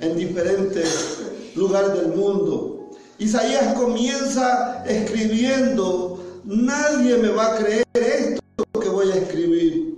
en 0.00 0.16
diferentes 0.16 1.18
lugares 1.54 1.94
del 1.94 2.08
mundo. 2.08 2.81
Isaías 3.22 3.74
comienza 3.74 4.82
escribiendo, 4.84 6.18
nadie 6.44 7.18
me 7.18 7.28
va 7.28 7.54
a 7.54 7.56
creer 7.58 7.84
esto 7.94 8.80
que 8.80 8.88
voy 8.88 9.12
a 9.12 9.14
escribir. 9.14 9.94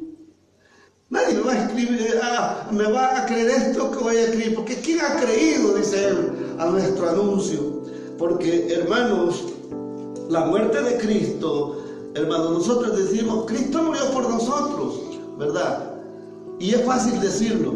Nadie 1.09 1.37
me 1.37 1.41
va 1.41 1.53
a 1.53 1.65
escribir, 1.65 2.21
ah, 2.23 2.69
me 2.71 2.85
va 2.93 3.23
a 3.23 3.25
creer 3.25 3.49
esto 3.49 3.91
que 3.91 3.99
voy 3.99 4.17
a 4.17 4.25
escribir, 4.25 4.55
porque 4.55 4.77
¿quién 4.77 5.01
ha 5.01 5.19
creído, 5.21 5.75
dice 5.75 6.09
él, 6.09 6.57
a 6.59 6.67
nuestro 6.67 7.09
anuncio? 7.09 7.85
Porque, 8.19 8.75
hermanos, 8.75 9.43
la 10.29 10.45
muerte 10.45 10.83
de 10.83 10.99
Cristo, 10.99 11.83
hermanos, 12.15 12.53
nosotros 12.53 12.95
decimos, 12.95 13.47
Cristo 13.47 13.85
murió 13.85 14.05
por 14.11 14.29
nosotros, 14.29 15.01
¿verdad? 15.39 15.95
Y 16.59 16.75
es 16.75 16.85
fácil 16.85 17.19
decirlo, 17.23 17.73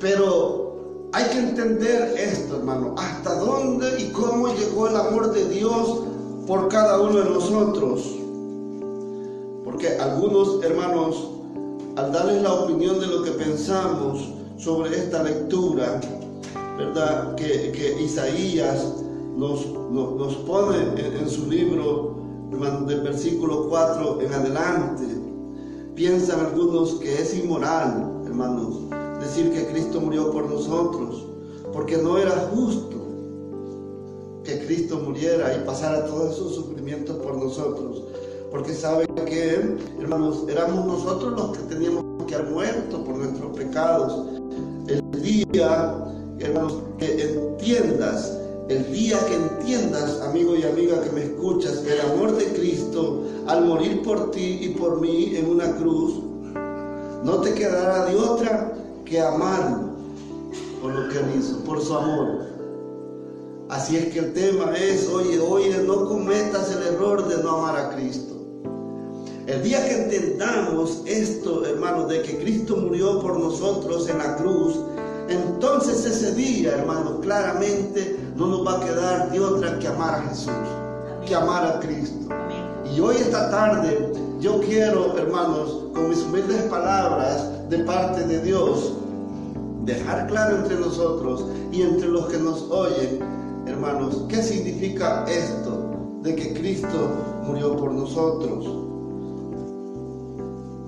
pero 0.00 0.69
hay 1.12 1.24
que 1.24 1.38
entender 1.38 2.14
esto, 2.16 2.56
hermano, 2.56 2.94
hasta 2.96 3.34
dónde 3.34 4.00
y 4.00 4.12
cómo 4.12 4.48
llegó 4.54 4.88
el 4.88 4.96
amor 4.96 5.32
de 5.32 5.48
Dios 5.48 6.02
por 6.46 6.68
cada 6.68 7.00
uno 7.00 7.18
de 7.18 7.30
nosotros. 7.30 8.16
Porque 9.64 9.96
algunos 9.98 10.62
hermanos, 10.62 11.30
al 11.96 12.12
darles 12.12 12.42
la 12.42 12.52
opinión 12.52 13.00
de 13.00 13.06
lo 13.06 13.24
que 13.24 13.32
pensamos 13.32 14.32
sobre 14.56 14.96
esta 14.96 15.22
lectura, 15.22 16.00
¿verdad? 16.78 17.34
Que, 17.34 17.72
que 17.72 18.02
Isaías 18.02 18.86
nos, 19.36 19.66
nos, 19.66 20.14
nos 20.14 20.34
pone 20.36 20.78
en, 20.78 21.16
en, 21.16 21.28
su 21.28 21.50
libro, 21.50 22.14
hermano, 22.52 22.86
del 22.86 23.00
versículo 23.00 23.68
4 23.68 24.20
en 24.20 24.32
adelante. 24.32 25.04
Piensan 25.96 26.40
algunos 26.40 26.94
que 26.94 27.20
es 27.20 27.34
inmoral, 27.34 28.22
hermanos, 28.26 28.76
decir 29.20 29.52
que 29.52 29.66
Cristo 29.66 30.00
murió 30.00 30.32
por 30.32 30.48
nosotros, 30.48 31.26
porque 31.72 31.98
no 31.98 32.18
era 32.18 32.50
justo 32.52 32.96
que 34.44 34.64
Cristo 34.66 34.98
muriera 34.98 35.54
y 35.54 35.64
pasara 35.66 36.06
todos 36.06 36.34
esos 36.34 36.54
sufrimientos 36.54 37.16
por 37.18 37.36
nosotros, 37.36 38.02
porque 38.50 38.74
sabe 38.74 39.06
que, 39.26 39.76
hermanos, 40.00 40.44
éramos 40.48 40.86
nosotros 40.86 41.32
los 41.32 41.56
que 41.56 41.74
teníamos 41.74 42.04
que 42.26 42.34
haber 42.34 42.50
muerto 42.50 43.04
por 43.04 43.16
nuestros 43.16 43.56
pecados. 43.56 44.26
El 44.88 45.22
día, 45.22 45.94
hermanos, 46.40 46.78
que 46.98 47.22
entiendas, 47.22 48.36
el 48.68 48.90
día 48.92 49.18
que 49.26 49.34
entiendas, 49.34 50.20
amigo 50.22 50.56
y 50.56 50.64
amiga 50.64 51.00
que 51.02 51.10
me 51.10 51.24
escuchas, 51.24 51.84
el 51.84 52.00
amor 52.12 52.36
de 52.36 52.46
Cristo 52.46 53.24
al 53.46 53.66
morir 53.66 54.02
por 54.02 54.30
ti 54.30 54.58
y 54.62 54.68
por 54.70 55.00
mí 55.00 55.36
en 55.36 55.50
una 55.50 55.76
cruz, 55.76 56.20
no 57.24 57.40
te 57.42 57.52
quedará 57.54 58.06
de 58.06 58.16
otra 58.16 58.69
que 59.10 59.20
amarlo 59.20 59.90
por 60.80 60.94
lo 60.94 61.08
que 61.08 61.18
él 61.18 61.34
hizo, 61.36 61.58
por 61.64 61.82
su 61.82 61.92
amor. 61.92 62.46
Así 63.68 63.96
es 63.96 64.12
que 64.12 64.20
el 64.20 64.32
tema 64.32 64.72
es, 64.76 65.08
oye, 65.08 65.38
oye, 65.40 65.82
no 65.82 66.08
cometas 66.08 66.70
el 66.70 66.94
error 66.94 67.26
de 67.26 67.42
no 67.42 67.56
amar 67.56 67.76
a 67.76 67.90
Cristo. 67.90 68.36
El 69.46 69.62
día 69.64 69.84
que 69.84 70.04
entendamos 70.04 71.02
esto, 71.06 71.66
hermanos, 71.66 72.08
de 72.08 72.22
que 72.22 72.38
Cristo 72.38 72.76
murió 72.76 73.20
por 73.20 73.38
nosotros 73.38 74.08
en 74.08 74.18
la 74.18 74.36
cruz, 74.36 74.78
entonces 75.28 76.04
ese 76.04 76.32
día, 76.34 76.76
hermanos, 76.76 77.18
claramente 77.20 78.16
no 78.36 78.46
nos 78.46 78.66
va 78.66 78.76
a 78.76 78.80
quedar 78.80 79.32
de 79.32 79.40
otra 79.40 79.78
que 79.80 79.88
amar 79.88 80.14
a 80.14 80.28
Jesús, 80.28 80.52
que 81.26 81.34
amar 81.34 81.66
a 81.66 81.80
Cristo. 81.80 82.28
Y 82.94 83.00
hoy 83.00 83.16
esta 83.16 83.50
tarde 83.50 84.12
yo 84.40 84.60
quiero, 84.60 85.16
hermanos, 85.18 85.86
con 85.94 86.08
mis 86.08 86.22
humildes 86.22 86.62
palabras 86.62 87.48
de 87.68 87.78
parte 87.80 88.26
de 88.26 88.40
Dios, 88.40 88.94
dejar 89.84 90.26
claro 90.26 90.58
entre 90.58 90.76
nosotros 90.76 91.46
y 91.72 91.82
entre 91.82 92.08
los 92.08 92.26
que 92.28 92.38
nos 92.38 92.62
oyen, 92.70 93.20
hermanos, 93.66 94.24
qué 94.28 94.42
significa 94.42 95.24
esto 95.28 95.90
de 96.22 96.34
que 96.34 96.54
Cristo 96.54 97.10
murió 97.46 97.76
por 97.76 97.92
nosotros. 97.92 98.66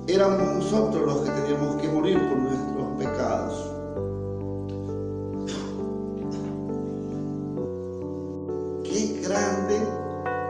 Éramos 0.08 0.56
nosotros 0.56 1.06
los 1.06 1.20
que 1.20 1.30
teníamos 1.30 1.76
que 1.76 1.88
morir 1.88 2.18
por 2.28 2.38
nuestros 2.38 2.86
pecados. 2.98 3.72
Qué 8.84 9.22
grande 9.26 9.80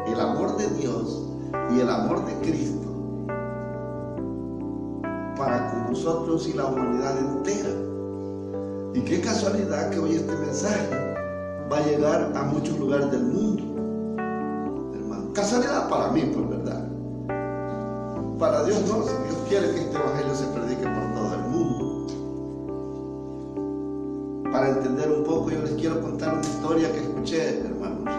el 0.08 0.20
amor 0.20 0.56
de 0.56 0.68
Dios 0.80 1.22
y 1.74 1.80
el 1.80 1.88
amor 1.88 2.24
de 2.24 2.34
Cristo 2.40 2.82
para 5.36 5.70
con 5.70 5.92
nosotros 5.92 6.48
y 6.48 6.52
la 6.52 6.66
humanidad 6.66 7.18
entera. 7.18 7.81
Y 8.94 9.00
qué 9.00 9.20
casualidad 9.22 9.90
que 9.90 9.98
hoy 9.98 10.16
este 10.16 10.34
mensaje 10.36 10.88
va 11.70 11.78
a 11.78 11.86
llegar 11.86 12.30
a 12.34 12.42
muchos 12.42 12.78
lugares 12.78 13.10
del 13.10 13.22
mundo. 13.22 13.62
Hermano, 14.94 15.32
casualidad 15.32 15.88
para 15.88 16.12
mí, 16.12 16.22
por 16.34 16.48
verdad. 16.48 16.86
Para 18.38 18.64
Dios 18.64 18.82
no, 18.86 19.02
si 19.04 19.14
Dios 19.24 19.36
quiere 19.48 19.70
que 19.70 19.80
este 19.80 19.96
evangelio 19.96 20.34
se 20.34 20.46
predique 20.46 20.82
por 20.82 21.14
todo 21.14 21.34
el 21.34 21.40
mundo. 21.48 22.06
Para 24.52 24.68
entender 24.68 25.10
un 25.10 25.24
poco, 25.24 25.50
yo 25.50 25.62
les 25.62 25.72
quiero 25.72 26.02
contar 26.02 26.34
una 26.34 26.42
historia 26.42 26.92
que 26.92 26.98
escuché, 26.98 27.60
hermanos. 27.60 28.14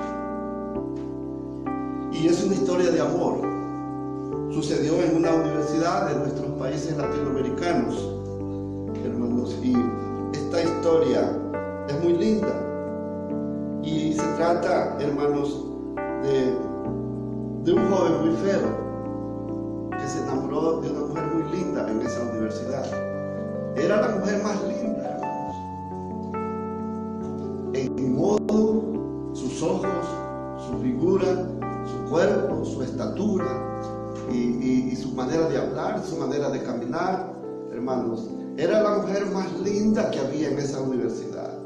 Y 2.13 2.27
es 2.27 2.43
una 2.43 2.55
historia 2.55 2.89
de 2.89 2.99
amor. 2.99 3.41
Sucedió 4.51 4.99
en 5.03 5.17
una 5.17 5.35
universidad 5.35 6.09
de 6.09 6.15
nuestros 6.15 6.49
países 6.53 6.97
latinoamericanos, 6.97 8.12
es 11.01 12.03
muy 12.03 12.13
linda. 12.13 12.53
Y 13.81 14.13
se 14.13 14.23
trata, 14.37 14.95
hermanos, 14.99 15.65
de, 16.21 16.55
de 17.63 17.73
un 17.73 17.91
joven 17.91 18.21
muy 18.21 18.35
feo 18.37 19.89
que 19.91 20.07
se 20.07 20.21
enamoró 20.23 20.81
de 20.81 20.91
una 20.91 20.99
mujer 21.07 21.23
muy 21.33 21.43
linda 21.51 21.89
en 21.89 22.01
esa 22.01 22.21
universidad. 22.31 22.85
Era 23.75 24.01
la 24.01 24.15
mujer 24.17 24.43
más 24.43 24.63
linda, 24.63 25.17
hermanos. 25.17 25.55
En 27.73 28.15
modo, 28.15 29.33
sus 29.33 29.63
ojos, 29.63 29.89
su 30.67 30.77
figura, 30.77 31.25
su 31.85 32.09
cuerpo, 32.09 32.63
su 32.65 32.83
estatura 32.83 33.45
y 34.31 34.95
su 34.95 35.11
manera 35.13 35.49
de 35.49 35.57
hablar, 35.57 36.01
su 36.03 36.17
manera 36.17 36.49
de 36.49 36.63
caminar, 36.63 37.33
hermanos. 37.71 38.29
Era 38.57 38.83
la 38.83 38.97
mujer 38.97 39.25
más 39.27 39.51
linda 39.61 40.11
que 40.11 40.19
había 40.19 40.49
en 40.49 40.59
esa 40.59 40.79
universidad. 40.79 41.57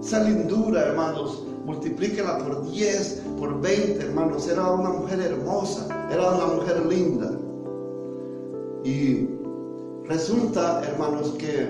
Esa 0.00 0.22
lindura, 0.22 0.86
hermanos, 0.86 1.44
multiplíquela 1.64 2.38
por 2.38 2.70
10, 2.70 3.22
por 3.36 3.60
20, 3.60 4.00
hermanos. 4.00 4.46
Era 4.46 4.70
una 4.70 4.90
mujer 4.90 5.20
hermosa, 5.20 5.88
era 6.12 6.30
una 6.30 6.46
mujer 6.54 6.86
linda. 6.86 7.32
Y 8.84 9.28
resulta, 10.04 10.82
hermanos, 10.84 11.34
que 11.38 11.68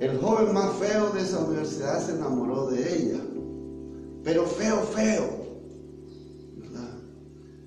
el 0.00 0.18
joven 0.20 0.52
más 0.52 0.72
feo 0.74 1.10
de 1.10 1.20
esa 1.20 1.38
universidad 1.38 2.00
se 2.04 2.12
enamoró 2.12 2.66
de 2.66 2.96
ella. 2.96 3.20
Pero 4.24 4.44
feo, 4.46 4.78
feo. 4.82 5.24
¿verdad? 6.56 6.90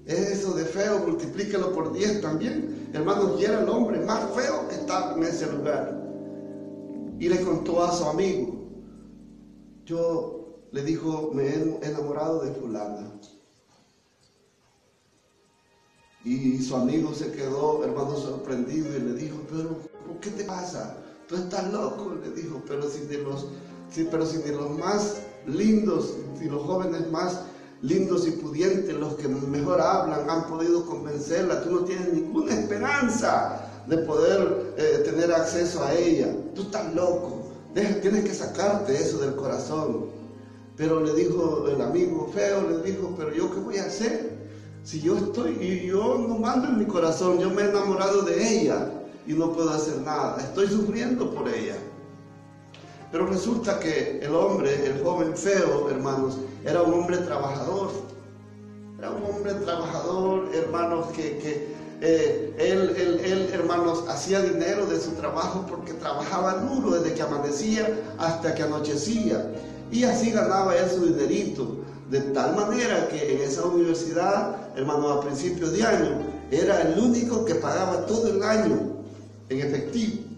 Eso 0.05 0.53
de 0.53 0.65
feo, 0.65 0.99
multiplíquelo 1.07 1.71
por 1.71 1.93
10 1.93 2.19
también. 2.19 2.80
Hermanos, 2.93 3.39
y 3.39 3.45
era 3.45 3.61
el 3.61 3.69
hombre 3.69 3.99
más 4.01 4.33
feo 4.35 4.67
que 4.67 4.75
estaba 4.75 5.13
en 5.15 5.23
ese 5.23 5.51
lugar. 5.51 5.97
Y 7.19 7.29
le 7.29 7.41
contó 7.41 7.83
a 7.83 7.91
su 7.91 8.03
amigo, 8.05 8.67
yo 9.85 10.65
le 10.71 10.83
dijo, 10.83 11.31
me 11.33 11.43
he 11.47 11.85
enamorado 11.85 12.41
de 12.41 12.51
fulana. 12.51 13.11
Y 16.23 16.61
su 16.61 16.75
amigo 16.75 17.13
se 17.13 17.31
quedó, 17.31 17.83
hermano, 17.83 18.15
sorprendido 18.15 18.95
y 18.95 18.99
le 18.99 19.13
dijo, 19.13 19.37
pero 19.49 19.77
¿qué 20.19 20.29
te 20.31 20.43
pasa? 20.43 20.97
Tú 21.27 21.35
estás 21.35 21.71
loco, 21.71 22.15
le 22.21 22.29
dijo, 22.31 22.61
pero 22.67 22.83
si 22.89 23.01
de 23.01 23.19
los, 23.19 23.47
pero 24.09 24.25
si 24.25 24.37
de 24.37 24.51
los 24.51 24.77
más 24.77 25.21
lindos, 25.47 26.15
y 26.41 26.45
los 26.45 26.63
jóvenes 26.63 27.09
más 27.11 27.41
lindos 27.81 28.27
y 28.27 28.31
pudientes, 28.31 28.95
los 28.95 29.15
que 29.15 29.27
mejor 29.27 29.81
hablan, 29.81 30.29
han 30.29 30.47
podido 30.47 30.85
convencerla, 30.85 31.63
tú 31.63 31.71
no 31.71 31.79
tienes 31.79 32.13
ninguna 32.13 32.53
esperanza 32.53 33.83
de 33.87 33.97
poder 33.99 34.73
eh, 34.77 35.01
tener 35.03 35.31
acceso 35.31 35.83
a 35.83 35.93
ella. 35.93 36.33
Tú 36.53 36.63
estás 36.63 36.93
loco, 36.93 37.51
tienes 37.73 38.23
que 38.23 38.33
sacarte 38.33 38.95
eso 38.95 39.17
del 39.19 39.35
corazón. 39.35 40.11
Pero 40.77 41.01
le 41.01 41.13
dijo 41.13 41.67
el 41.67 41.81
amigo 41.81 42.29
feo, 42.33 42.67
le 42.67 42.81
dijo, 42.89 43.13
pero 43.17 43.33
yo 43.33 43.51
qué 43.51 43.59
voy 43.59 43.77
a 43.77 43.85
hacer? 43.85 44.31
Si 44.83 44.99
yo 45.01 45.17
estoy, 45.17 45.57
y 45.61 45.87
yo 45.87 46.17
no 46.27 46.37
mando 46.39 46.67
en 46.67 46.79
mi 46.79 46.85
corazón, 46.85 47.39
yo 47.39 47.49
me 47.49 47.63
he 47.63 47.69
enamorado 47.69 48.21
de 48.23 48.61
ella 48.61 48.89
y 49.27 49.33
no 49.33 49.53
puedo 49.53 49.69
hacer 49.69 49.97
nada, 49.97 50.37
estoy 50.41 50.67
sufriendo 50.67 51.31
por 51.33 51.47
ella. 51.47 51.75
Pero 53.11 53.27
resulta 53.27 53.79
que 53.79 54.19
el 54.23 54.33
hombre, 54.33 54.85
el 54.85 55.03
joven 55.03 55.35
feo, 55.35 55.89
hermanos, 55.89 56.37
era 56.63 56.81
un 56.81 56.93
hombre 56.93 57.17
trabajador. 57.17 57.91
Era 58.97 59.11
un 59.11 59.23
hombre 59.23 59.53
trabajador, 59.55 60.49
hermanos, 60.53 61.07
que, 61.13 61.67
eh, 62.01 62.53
él, 62.57 62.95
él, 62.97 63.21
él, 63.23 63.49
hermanos, 63.53 64.05
hacía 64.07 64.41
dinero 64.41 64.85
de 64.85 64.99
su 64.99 65.11
trabajo 65.11 65.65
porque 65.69 65.93
trabajaba 65.93 66.53
duro 66.55 66.91
desde 66.91 67.13
que 67.13 67.21
amanecía 67.21 67.99
hasta 68.17 68.55
que 68.55 68.63
anochecía. 68.63 69.51
Y 69.91 70.05
así 70.05 70.31
ganaba 70.31 70.75
él 70.77 70.89
su 70.89 71.05
dinerito. 71.05 71.67
De 72.09 72.21
tal 72.21 72.55
manera 72.55 73.07
que 73.09 73.33
en 73.33 73.41
esa 73.41 73.65
universidad, 73.65 74.55
hermanos, 74.75 75.17
a 75.17 75.21
principios 75.21 75.73
de 75.73 75.83
año, 75.83 76.21
era 76.49 76.81
el 76.81 76.99
único 76.99 77.43
que 77.43 77.55
pagaba 77.55 78.05
todo 78.05 78.29
el 78.29 78.41
año 78.43 78.79
en 79.49 79.59
efectivo. 79.59 80.30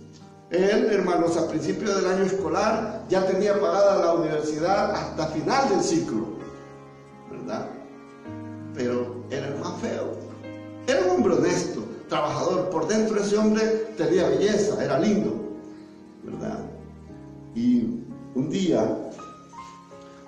Él, 0.54 0.88
hermanos, 0.92 1.36
a 1.36 1.48
principios 1.48 1.96
del 1.96 2.12
año 2.12 2.26
escolar 2.26 3.06
ya 3.10 3.26
tenía 3.26 3.60
pagada 3.60 4.06
la 4.06 4.14
universidad 4.14 4.92
hasta 4.92 5.26
final 5.28 5.68
del 5.70 5.82
ciclo, 5.82 6.28
¿verdad? 7.32 7.66
Pero 8.76 9.24
era 9.32 9.48
el 9.48 9.56
más 9.58 9.82
feo. 9.82 10.12
Era 10.86 11.06
un 11.06 11.10
hombre 11.10 11.34
honesto, 11.34 11.84
trabajador. 12.08 12.70
Por 12.70 12.88
dentro 12.88 13.20
ese 13.20 13.36
hombre 13.36 13.64
tenía 13.98 14.30
belleza, 14.30 14.84
era 14.84 15.00
lindo, 15.00 15.34
¿verdad? 16.24 16.60
Y 17.56 18.04
un 18.36 18.50
día 18.52 18.96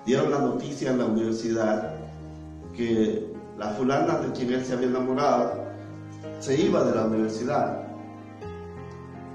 dieron 0.04 0.32
la 0.32 0.40
noticia 0.40 0.90
en 0.90 0.98
la 0.98 1.04
universidad 1.04 1.94
que 2.76 3.32
la 3.56 3.68
fulana 3.70 4.18
de 4.18 4.32
quien 4.32 4.52
él 4.52 4.64
se 4.64 4.72
había 4.72 4.88
enamorado 4.88 5.52
se 6.40 6.60
iba 6.60 6.82
de 6.82 6.96
la 6.96 7.04
universidad. 7.04 7.85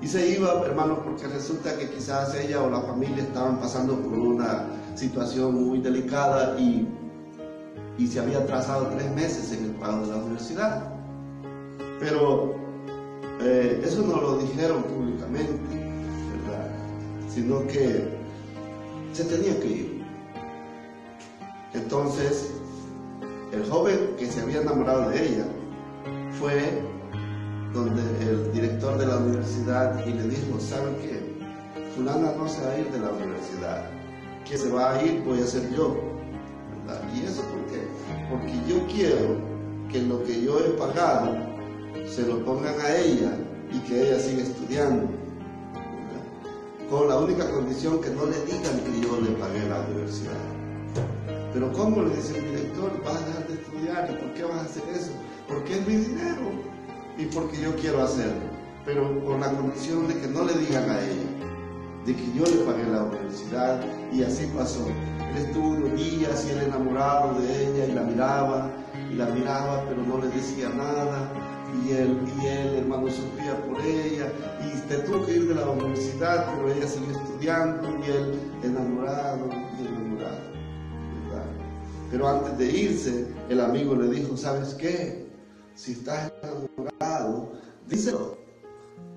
Y 0.01 0.07
se 0.07 0.29
iba, 0.29 0.61
hermano, 0.65 1.03
porque 1.03 1.27
resulta 1.27 1.77
que 1.77 1.89
quizás 1.89 2.35
ella 2.35 2.63
o 2.63 2.69
la 2.69 2.81
familia 2.81 3.23
estaban 3.23 3.59
pasando 3.59 3.95
por 3.97 4.13
una 4.13 4.65
situación 4.95 5.67
muy 5.67 5.79
delicada 5.79 6.59
y, 6.59 6.87
y 7.99 8.07
se 8.07 8.19
había 8.19 8.39
atrasado 8.39 8.87
tres 8.87 9.11
meses 9.13 9.51
en 9.51 9.65
el 9.65 9.71
pago 9.71 10.05
de 10.05 10.11
la 10.11 10.17
universidad. 10.17 10.91
Pero 11.99 12.55
eh, 13.41 13.79
eso 13.85 14.01
no 14.01 14.19
lo 14.19 14.37
dijeron 14.37 14.81
públicamente, 14.83 15.75
¿verdad? 15.75 16.67
Sino 17.31 17.67
que 17.67 18.07
se 19.13 19.23
tenía 19.25 19.59
que 19.59 19.67
ir. 19.67 20.03
Entonces, 21.73 22.49
el 23.51 23.63
joven 23.69 24.15
que 24.17 24.25
se 24.25 24.41
había 24.41 24.61
enamorado 24.61 25.09
de 25.09 25.25
ella 25.25 25.45
fue 26.39 26.81
donde 27.73 28.01
el 28.21 28.51
director 28.51 28.97
de 28.97 29.05
la 29.05 29.17
universidad 29.17 30.05
y 30.05 30.13
le 30.13 30.23
dijo, 30.23 30.59
¿saben 30.59 30.95
qué? 30.95 31.21
Fulana 31.95 32.33
no 32.37 32.47
se 32.47 32.65
va 32.65 32.71
a 32.71 32.79
ir 32.79 32.91
de 32.91 32.99
la 32.99 33.09
universidad. 33.11 33.83
Que 34.45 34.57
se 34.57 34.69
va 34.69 34.93
a 34.93 35.03
ir 35.03 35.23
voy 35.23 35.39
a 35.39 35.47
ser 35.47 35.69
yo. 35.73 35.95
¿Y 37.15 37.25
eso 37.25 37.41
por 37.43 37.65
qué? 37.71 37.87
Porque 38.29 38.53
yo 38.67 38.85
quiero 38.87 39.37
que 39.89 40.01
lo 40.01 40.23
que 40.23 40.41
yo 40.41 40.59
he 40.59 40.69
pagado 40.71 41.37
se 42.09 42.23
lo 42.23 42.43
pongan 42.43 42.79
a 42.81 42.95
ella 42.95 43.37
y 43.71 43.79
que 43.79 44.07
ella 44.07 44.19
siga 44.19 44.43
estudiando. 44.43 45.07
Con 46.89 47.07
la 47.07 47.17
única 47.19 47.49
condición 47.49 48.01
que 48.01 48.09
no 48.09 48.25
le 48.25 48.37
digan 48.43 48.79
que 48.81 49.01
yo 49.01 49.21
le 49.21 49.31
pagué 49.37 49.69
la 49.69 49.79
universidad. 49.89 50.33
Pero 51.53 51.71
¿cómo 51.71 52.01
le 52.01 52.15
dice 52.15 52.37
el 52.37 52.49
director? 52.49 52.91
Vas 53.05 53.15
a 53.15 53.25
dejar 53.27 53.47
de 53.47 53.53
estudiar. 53.53 54.09
¿Y 54.11 54.15
por 54.15 54.33
qué 54.33 54.43
vas 54.43 54.57
a 54.57 54.65
hacer 54.65 54.83
eso? 54.93 55.11
Porque 55.47 55.79
es 55.79 55.87
mi 55.87 55.95
dinero 55.95 56.70
y 57.21 57.25
porque 57.25 57.61
yo 57.61 57.75
quiero 57.75 58.01
hacerlo, 58.01 58.49
pero 58.83 59.23
con 59.23 59.41
la 59.41 59.51
condición 59.51 60.07
de 60.07 60.19
que 60.19 60.27
no 60.27 60.43
le 60.43 60.53
digan 60.53 60.89
a 60.89 60.99
ella, 61.01 61.41
de 62.05 62.15
que 62.15 62.33
yo 62.33 62.43
le 62.45 62.63
pagué 62.65 62.83
la 62.85 63.03
universidad 63.03 63.79
y 64.11 64.23
así 64.23 64.47
pasó. 64.57 64.87
Él 64.87 65.45
estuvo 65.45 65.69
unos 65.69 65.95
días 65.95 66.45
y 66.47 66.51
él 66.51 66.63
enamorado 66.63 67.39
de 67.39 67.67
ella 67.67 67.85
y 67.85 67.91
la 67.91 68.01
miraba 68.01 68.71
y 69.11 69.13
la 69.13 69.27
miraba, 69.27 69.85
pero 69.87 70.01
no 70.03 70.17
le 70.17 70.29
decía 70.29 70.69
nada. 70.69 71.31
Y 71.85 71.91
él, 71.91 72.17
y 72.41 72.47
él, 72.47 72.75
hermano, 72.79 73.07
sufría 73.09 73.55
por 73.65 73.79
ella 73.81 74.27
y 74.65 74.87
te 74.89 74.97
tuvo 74.97 75.25
que 75.25 75.35
ir 75.37 75.47
de 75.47 75.55
la 75.55 75.69
universidad, 75.69 76.53
pero 76.55 76.73
ella 76.73 76.87
siguió 76.87 77.11
estudiando 77.11 77.87
y 77.99 78.09
él 78.09 78.39
enamorado 78.63 79.47
y 79.79 79.87
enamorado. 79.87 80.51
Pero 82.09 82.27
antes 82.27 82.57
de 82.57 82.65
irse, 82.65 83.27
el 83.47 83.61
amigo 83.61 83.95
le 83.95 84.09
dijo, 84.09 84.35
¿sabes 84.35 84.73
qué? 84.73 85.27
Si 85.75 85.93
estás 85.93 86.29
enamorado, 86.43 86.70
díselo. 87.87 88.37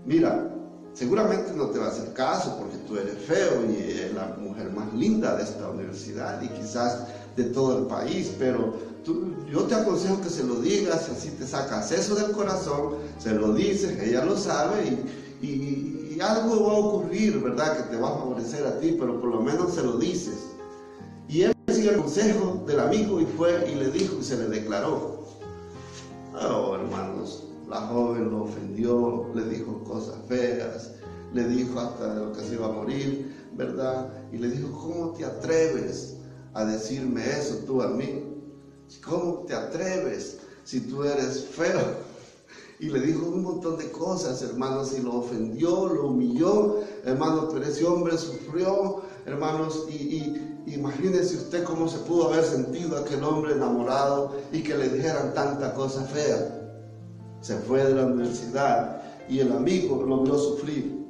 Mira, 0.05 0.51
seguramente 0.93 1.53
no 1.55 1.67
te 1.69 1.79
va 1.79 1.87
a 1.87 1.89
hacer 1.89 2.13
caso 2.13 2.57
porque 2.59 2.77
tú 2.87 2.97
eres 2.97 3.17
feo 3.27 3.65
y 3.69 3.77
es 3.77 4.15
la 4.15 4.37
mujer 4.39 4.71
más 4.71 4.93
linda 4.95 5.37
de 5.37 5.45
esta 5.45 5.69
universidad 5.69 6.43
y 6.43 6.49
quizás 6.49 7.07
de 7.37 7.45
todo 7.45 7.79
el 7.79 7.87
país, 7.87 8.33
pero 8.39 8.75
yo 9.51 9.65
te 9.65 9.75
aconsejo 9.75 10.21
que 10.21 10.31
se 10.31 10.45
lo 10.45 10.57
digas, 10.57 11.09
así 11.11 11.31
te 11.31 11.47
sacas 11.47 11.91
eso 11.93 12.15
del 12.15 12.33
corazón, 12.33 12.95
se 13.19 13.35
lo 13.35 13.53
dices, 13.53 14.01
ella 14.01 14.25
lo 14.25 14.37
sabe 14.37 14.99
y, 15.43 16.15
y 16.15 16.21
algo 16.21 16.65
va 16.65 16.73
a 16.73 16.77
ocurrir, 16.77 17.43
¿verdad? 17.43 17.77
Que 17.77 17.95
te 17.95 18.01
va 18.01 18.09
a 18.09 18.19
favorecer 18.19 18.67
a 18.67 18.79
ti, 18.79 18.97
pero 18.99 19.21
por 19.21 19.31
lo 19.31 19.41
menos 19.41 19.75
se 19.75 19.83
lo 19.83 19.99
dices. 19.99 20.37
Y 21.29 21.43
él 21.43 21.53
siguió 21.69 21.91
el 21.93 21.97
consejo 21.99 22.63
del 22.67 22.81
amigo 22.81 23.21
y 23.21 23.27
fue 23.27 23.71
y 23.71 23.75
le 23.75 23.91
dijo 23.91 24.17
y 24.21 24.25
se 24.25 24.37
le 24.37 24.49
declaró. 24.49 25.25
Oh, 26.41 26.75
hermanos, 26.75 27.45
la 27.69 27.81
joven 27.83 28.31
lo 28.31 28.45
ofendió, 28.45 29.31
le 29.35 29.45
dijo 29.45 29.83
cosas 29.85 30.17
feas, 30.29 30.93
le 31.33 31.49
dijo 31.49 31.81
hasta 31.81 32.15
de 32.15 32.25
lo 32.27 32.33
que 32.33 32.41
se 32.43 32.55
iba 32.55 32.67
a 32.67 32.73
morir, 32.73 33.49
¿verdad? 33.55 34.09
Y 34.33 34.39
le 34.39 34.51
dijo, 34.51 34.71
¿cómo 34.73 35.13
te 35.13 35.25
atreves 35.25 36.17
a 36.53 36.65
decirme 36.65 37.23
eso 37.29 37.57
tú 37.67 37.83
a 37.83 37.89
mí? 37.89 38.25
¿Cómo 39.05 39.45
te 39.47 39.55
atreves 39.55 40.39
si 40.65 40.81
tú 40.81 41.03
eres 41.05 41.45
feo? 41.47 42.15
Y 42.81 42.89
le 42.89 43.01
dijo 43.01 43.27
un 43.27 43.43
montón 43.43 43.79
de 43.79 43.91
cosas, 43.91 44.43
hermanos, 44.43 44.93
y 44.97 45.03
lo 45.03 45.15
ofendió, 45.15 45.87
lo 45.87 46.09
humilló, 46.09 46.81
hermanos, 47.05 47.51
pero 47.53 47.65
ese 47.65 47.85
hombre 47.85 48.19
sufrió, 48.19 49.03
hermanos, 49.27 49.87
y, 49.89 50.35
imagínese 50.67 51.37
usted 51.37 51.65
cómo 51.65 51.89
se 51.89 51.99
pudo 51.99 52.29
haber 52.29 52.45
sentido 52.45 52.99
aquel 52.99 53.23
hombre 53.23 53.53
enamorado 53.53 54.37
y 54.53 54.63
que 54.63 54.77
le 54.77 54.89
dijeran 54.89 55.35
tanta 55.35 55.75
cosa 55.75 56.05
fea. 56.05 56.64
Se 57.45 57.59
fue 57.59 57.85
de 57.85 57.95
la 57.95 58.07
universidad 58.07 59.03
y 59.29 59.41
el 59.41 59.53
amigo 59.53 60.03
lo 60.03 60.23
vio 60.23 60.39
sufrir. 60.39 61.05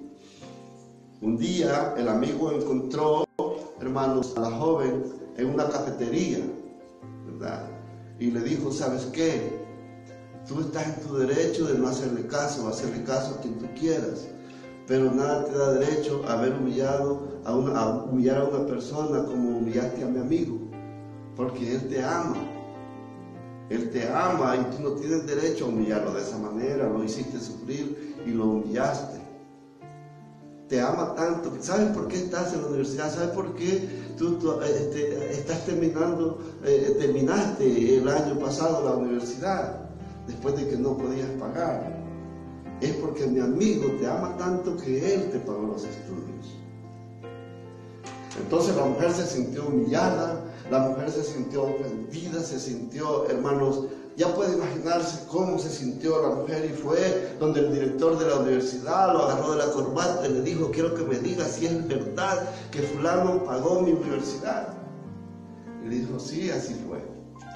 Un 1.22 1.38
día 1.38 1.94
el 1.96 2.08
amigo 2.08 2.50
encontró, 2.50 3.24
hermanos, 3.80 4.34
a 4.36 4.40
la 4.40 4.50
joven 4.50 5.04
en 5.36 5.46
una 5.46 5.68
cafetería, 5.68 6.40
¿verdad? 7.24 7.68
Y 8.18 8.32
le 8.32 8.40
dijo, 8.40 8.72
¿sabes 8.72 9.04
qué? 9.12 9.64
Tú 10.48 10.58
estás 10.58 10.98
en 10.98 11.06
tu 11.06 11.16
derecho 11.18 11.66
de 11.66 11.78
no 11.78 11.86
hacerle 11.86 12.26
caso, 12.26 12.66
hacerle 12.66 13.04
caso 13.04 13.36
a 13.36 13.40
quien 13.40 13.56
tú 13.58 13.66
quieras 13.78 14.26
pero 14.86 15.10
nada 15.10 15.44
te 15.44 15.56
da 15.56 15.72
derecho 15.74 16.22
a 16.28 16.34
haber 16.34 16.54
humillado 16.54 17.40
a, 17.44 17.56
una, 17.56 17.86
humillar 18.04 18.38
a 18.38 18.44
una 18.44 18.66
persona 18.66 19.24
como 19.24 19.58
humillaste 19.58 20.02
a 20.02 20.08
mi 20.08 20.18
amigo, 20.18 20.58
porque 21.36 21.76
él 21.76 21.88
te 21.88 22.02
ama. 22.02 22.36
Él 23.70 23.90
te 23.90 24.08
ama 24.08 24.56
y 24.56 24.76
tú 24.76 24.82
no 24.82 24.90
tienes 24.92 25.26
derecho 25.26 25.64
a 25.64 25.68
humillarlo 25.68 26.12
de 26.12 26.20
esa 26.20 26.38
manera, 26.38 26.88
lo 26.88 27.02
hiciste 27.02 27.40
sufrir 27.40 28.16
y 28.26 28.30
lo 28.30 28.46
humillaste. 28.46 29.20
Te 30.68 30.80
ama 30.80 31.14
tanto. 31.14 31.52
¿Sabes 31.60 31.88
por 31.90 32.08
qué 32.08 32.16
estás 32.16 32.52
en 32.52 32.62
la 32.62 32.68
universidad? 32.68 33.12
¿Sabes 33.12 33.30
por 33.30 33.54
qué 33.54 33.88
tú, 34.16 34.38
este, 34.62 35.32
estás 35.32 35.64
terminando, 35.64 36.38
eh, 36.64 36.96
terminaste 36.98 37.98
el 37.98 38.08
año 38.08 38.38
pasado 38.38 38.84
la 38.84 38.96
universidad 38.96 39.90
después 40.26 40.56
de 40.56 40.68
que 40.68 40.76
no 40.76 40.96
podías 40.96 41.28
pagar? 41.38 42.04
es 42.80 42.92
porque 42.96 43.26
mi 43.26 43.40
amigo 43.40 43.90
te 43.98 44.06
ama 44.06 44.36
tanto 44.36 44.76
que 44.76 45.14
él 45.14 45.30
te 45.30 45.38
pagó 45.38 45.62
los 45.62 45.84
estudios. 45.84 46.54
Entonces 48.38 48.76
la 48.76 48.84
mujer 48.84 49.12
se 49.12 49.26
sintió 49.26 49.66
humillada, 49.66 50.42
La 50.70 50.78
mujer 50.78 51.10
se 51.10 51.22
sintió 51.22 51.64
ofendida, 51.64 52.40
se 52.40 52.58
sintió, 52.58 53.28
hermanos, 53.28 53.84
ya 54.16 54.32
puede 54.32 54.54
imaginarse 54.54 55.26
cómo 55.28 55.58
se 55.58 55.70
sintió 55.70 56.22
la 56.22 56.36
mujer 56.36 56.64
y 56.64 56.74
fue 56.74 57.36
donde 57.40 57.60
el 57.60 57.72
director 57.72 58.16
de 58.18 58.26
la 58.26 58.36
universidad 58.36 59.12
lo 59.12 59.24
agarró 59.24 59.52
de 59.52 59.58
la 59.58 59.72
corbata 59.72 60.26
y 60.26 60.32
le 60.32 60.40
dijo, 60.42 60.70
quiero 60.70 60.94
que 60.94 61.02
me 61.02 61.18
digas 61.18 61.52
si 61.52 61.66
es 61.66 61.88
verdad 61.88 62.48
que 62.70 62.82
fulano 62.82 63.44
pagó 63.44 63.80
mi 63.80 63.92
universidad. 63.92 64.68
Y 65.84 65.88
le 65.88 65.96
dijo, 65.96 66.18
sí, 66.18 66.50
así 66.50 66.74
fue. 66.86 66.98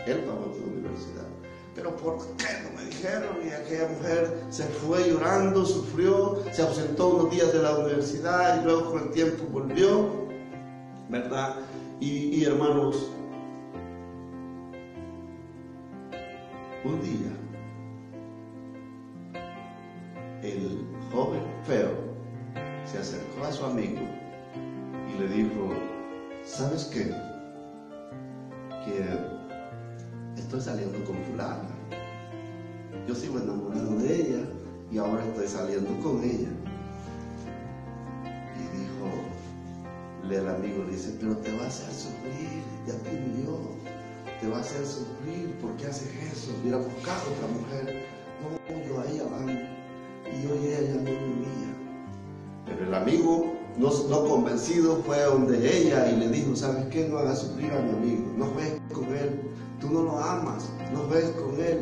Él 0.07 0.25
pagó 0.25 0.47
tu 0.53 0.65
universidad. 0.65 1.27
Pero 1.75 1.95
¿por 1.97 2.19
qué 2.37 2.49
no 2.65 2.77
me 2.77 2.87
dijeron? 2.87 3.37
Y 3.47 3.51
aquella 3.51 3.89
mujer 3.89 4.43
se 4.51 4.65
fue 4.65 5.09
llorando, 5.09 5.65
sufrió, 5.65 6.43
se 6.53 6.63
ausentó 6.63 7.09
unos 7.09 7.31
días 7.31 7.53
de 7.53 7.63
la 7.63 7.79
universidad 7.79 8.61
y 8.61 8.65
luego 8.65 8.91
con 8.91 9.03
el 9.05 9.11
tiempo 9.11 9.45
volvió, 9.53 10.11
¿verdad? 11.09 11.55
Y, 12.01 12.45
hermanos, 12.45 13.11
un 16.85 17.03
día, 17.03 17.33
el 20.43 20.87
joven 21.13 21.43
feo 21.65 21.91
se 22.85 22.99
acercó 22.99 23.45
a 23.45 23.51
su 23.51 23.65
amigo 23.65 23.99
y 25.13 25.21
le 25.21 25.29
dijo, 25.29 25.71
¿sabes 26.45 26.85
qué? 26.85 27.13
Que 28.85 30.41
estoy 30.41 30.61
saliendo 30.61 31.05
con 31.05 31.17
fulana. 31.25 31.69
Yo 33.09 33.15
sigo 33.17 33.39
enamorado 33.39 33.97
de 33.97 34.15
ella 34.15 34.45
y 34.93 34.99
ahora 34.99 35.25
estoy 35.25 35.49
saliendo 35.49 35.91
con 36.01 36.23
ella. 36.23 36.51
El 40.37 40.49
amigo 40.49 40.85
le 40.85 40.93
dice, 40.93 41.17
pero 41.21 41.37
te 41.39 41.57
va 41.57 41.65
a 41.65 41.67
hacer 41.69 41.93
sufrir, 41.93 42.63
ya 42.87 42.95
te 42.95 43.13
murió, 43.13 43.59
te 44.41 44.49
va 44.49 44.59
a 44.59 44.61
hacer 44.61 44.85
sufrir, 44.85 45.55
¿por 45.61 45.73
qué 45.77 45.87
haces 45.87 46.09
eso? 46.33 46.53
Hubiera 46.61 46.79
buscado 46.79 47.21
otra 47.33 47.49
mujer. 47.49 48.05
No, 48.43 48.87
yo 48.87 49.01
a 49.01 49.07
ella 49.07 49.25
van, 49.25 49.49
y 49.49 50.43
yo 50.43 50.55
y 50.55 50.69
ella 50.69 50.95
no 50.95 51.03
mía. 51.03 51.75
Pero 52.67 52.85
el 52.85 52.95
amigo 52.95 53.55
no, 53.79 53.91
no, 54.09 54.29
convencido 54.29 54.97
fue 55.07 55.23
donde 55.23 55.57
ella 55.59 56.11
y 56.11 56.17
le 56.17 56.29
dijo, 56.29 56.55
¿sabes 56.55 56.87
qué? 56.87 57.09
No 57.09 57.19
hagas 57.19 57.41
sufrir 57.41 57.73
a 57.73 57.81
mi 57.81 57.91
amigo, 57.91 58.33
no 58.37 58.47
juegues 58.47 58.81
con 58.93 59.05
él, 59.05 59.41
tú 59.81 59.91
no 59.91 60.03
lo 60.03 60.19
amas, 60.19 60.69
no 60.93 61.09
ves 61.09 61.31
con 61.31 61.59
él. 61.61 61.81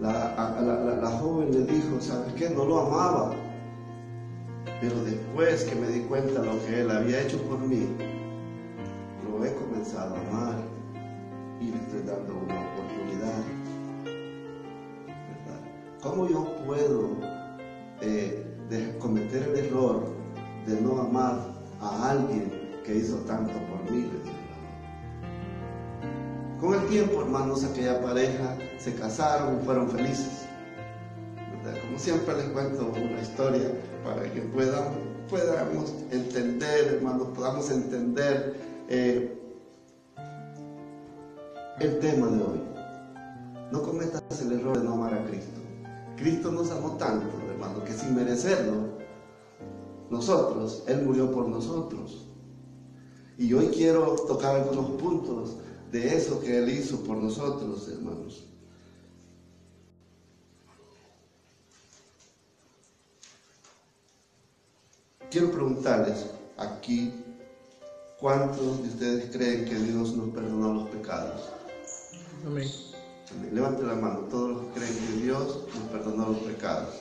La, 0.00 1.18
joven 1.20 1.50
le 1.50 1.72
dijo, 1.72 2.00
¿sabes 2.00 2.32
qué? 2.34 2.50
No 2.50 2.64
lo 2.64 2.86
amaba. 2.86 3.34
Pero 4.80 5.02
después 5.02 5.64
que 5.64 5.74
me 5.74 5.88
di 5.88 6.00
cuenta 6.02 6.42
lo 6.42 6.64
que 6.64 6.80
él 6.80 6.90
había 6.90 7.22
hecho 7.22 7.42
por 7.42 7.58
mí, 7.58 7.88
lo 9.28 9.44
he 9.44 9.52
comenzado 9.54 10.14
a 10.14 10.20
amar 10.20 10.62
y 11.60 11.70
le 11.70 11.76
estoy 11.78 12.02
dando 12.02 12.34
una 12.34 12.60
oportunidad. 12.72 13.42
¿Cómo 16.00 16.28
yo 16.28 16.56
puedo 16.64 17.10
eh, 18.00 18.96
cometer 19.00 19.42
el 19.48 19.66
error 19.66 20.04
de 20.66 20.80
no 20.80 21.00
amar 21.00 21.40
a 21.80 22.10
alguien 22.10 22.52
que 22.84 22.96
hizo 22.96 23.16
tanto 23.18 23.52
por 23.52 23.90
mí? 23.90 24.08
Con 26.60 26.74
el 26.74 26.86
tiempo, 26.86 27.22
hermanos, 27.22 27.64
aquella 27.64 28.00
pareja 28.00 28.56
se 28.78 28.94
casaron 28.94 29.58
y 29.60 29.64
fueron 29.64 29.90
felices. 29.90 30.46
Como 31.82 31.98
siempre 31.98 32.34
les 32.36 32.46
cuento 32.46 32.92
una 32.92 33.20
historia 33.20 33.70
para 34.08 34.32
que 34.32 34.40
puedan, 34.40 34.94
podamos 35.28 35.92
entender, 36.10 36.94
hermanos, 36.94 37.28
podamos 37.34 37.70
entender 37.70 38.56
eh, 38.88 39.38
el 41.78 41.98
tema 41.98 42.28
de 42.28 42.42
hoy. 42.42 42.60
No 43.70 43.82
cometas 43.82 44.22
el 44.40 44.52
error 44.52 44.78
de 44.78 44.84
no 44.84 44.94
amar 44.94 45.12
a 45.12 45.26
Cristo. 45.26 45.60
Cristo 46.16 46.50
nos 46.50 46.70
amó 46.70 46.92
tanto, 46.92 47.26
hermano, 47.50 47.84
que 47.84 47.92
sin 47.92 48.14
merecerlo, 48.14 48.96
nosotros, 50.08 50.84
Él 50.86 51.02
murió 51.02 51.30
por 51.30 51.46
nosotros. 51.46 52.26
Y 53.36 53.52
hoy 53.52 53.66
quiero 53.66 54.16
tocar 54.26 54.56
algunos 54.56 54.90
puntos 54.92 55.58
de 55.92 56.16
eso 56.16 56.40
que 56.40 56.58
Él 56.58 56.70
hizo 56.70 57.04
por 57.04 57.18
nosotros, 57.18 57.86
hermanos. 57.92 58.46
Quiero 65.30 65.50
preguntarles 65.50 66.24
aquí, 66.56 67.12
¿cuántos 68.18 68.82
de 68.82 68.88
ustedes 68.88 69.36
creen 69.36 69.66
que 69.66 69.74
Dios 69.74 70.16
nos 70.16 70.30
perdonó 70.30 70.72
los 70.72 70.88
pecados? 70.88 71.50
Amén. 72.46 72.66
Levante 73.52 73.82
la 73.82 73.94
mano, 73.94 74.20
todos 74.30 74.50
los 74.52 74.62
que 74.62 74.80
creen 74.80 74.94
que 74.94 75.22
Dios 75.24 75.64
nos 75.74 75.88
perdonó 75.90 76.28
los 76.30 76.38
pecados. 76.38 76.94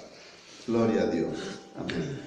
Gloria 0.67 1.03
a 1.03 1.05
Dios. 1.05 1.37
Amén. 1.79 2.19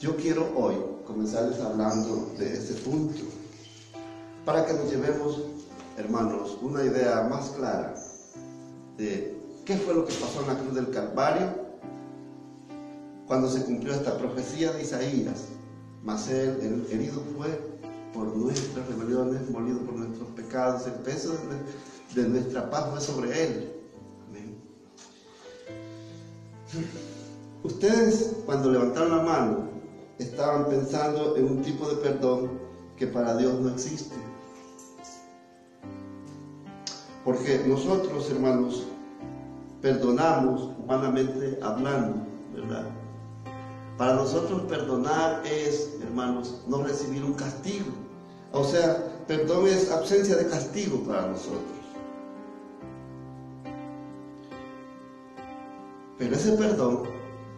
Yo 0.00 0.16
quiero 0.16 0.50
hoy 0.56 0.76
comenzarles 1.06 1.60
hablando 1.60 2.32
de 2.38 2.54
ese 2.54 2.72
punto 2.80 3.24
para 4.46 4.64
que 4.64 4.72
nos 4.72 4.90
llevemos, 4.90 5.42
hermanos, 5.98 6.56
una 6.62 6.82
idea 6.82 7.28
más 7.28 7.50
clara 7.50 7.94
de 8.96 9.36
qué 9.66 9.76
fue 9.76 9.92
lo 9.92 10.06
que 10.06 10.14
pasó 10.14 10.40
en 10.40 10.46
la 10.46 10.58
cruz 10.58 10.74
del 10.74 10.90
Calvario 10.90 11.61
cuando 13.26 13.48
se 13.48 13.64
cumplió 13.64 13.94
esta 13.94 14.16
profecía 14.18 14.72
de 14.72 14.82
Isaías. 14.82 15.46
Mas 16.02 16.28
él, 16.28 16.58
el 16.62 16.86
herido 16.92 17.22
fue 17.36 17.72
por 18.12 18.36
nuestras 18.36 18.86
rebeliones, 18.88 19.48
molido 19.50 19.80
por 19.80 19.94
nuestros 19.94 20.28
pecados, 20.30 20.86
el 20.86 20.94
peso 20.94 21.34
de, 22.14 22.28
nuestra 22.28 22.68
paz 22.70 22.90
fue 22.90 23.00
sobre 23.00 23.42
él. 23.42 23.72
Amén. 24.28 24.56
Ustedes 27.62 28.36
cuando 28.44 28.70
levantaron 28.70 29.16
la 29.16 29.22
mano 29.22 29.68
estaban 30.18 30.66
pensando 30.68 31.36
en 31.36 31.44
un 31.46 31.62
tipo 31.62 31.88
de 31.88 31.96
perdón 31.96 32.50
que 32.96 33.06
para 33.06 33.36
Dios 33.36 33.60
no 33.60 33.70
existe. 33.70 34.14
Porque 37.24 37.62
nosotros, 37.66 38.28
hermanos, 38.30 38.84
perdonamos 39.80 40.70
humanamente 40.78 41.58
hablando, 41.62 42.26
¿verdad? 42.52 43.01
Para 44.02 44.14
nosotros 44.14 44.62
perdonar 44.62 45.46
es, 45.46 45.90
hermanos, 46.02 46.56
no 46.66 46.82
recibir 46.82 47.22
un 47.22 47.34
castigo. 47.34 47.92
O 48.50 48.64
sea, 48.64 49.00
perdón 49.28 49.68
es 49.68 49.92
ausencia 49.92 50.34
de 50.34 50.48
castigo 50.48 51.04
para 51.04 51.28
nosotros. 51.28 51.62
Pero 56.18 56.34
ese 56.34 56.50
perdón 56.54 57.04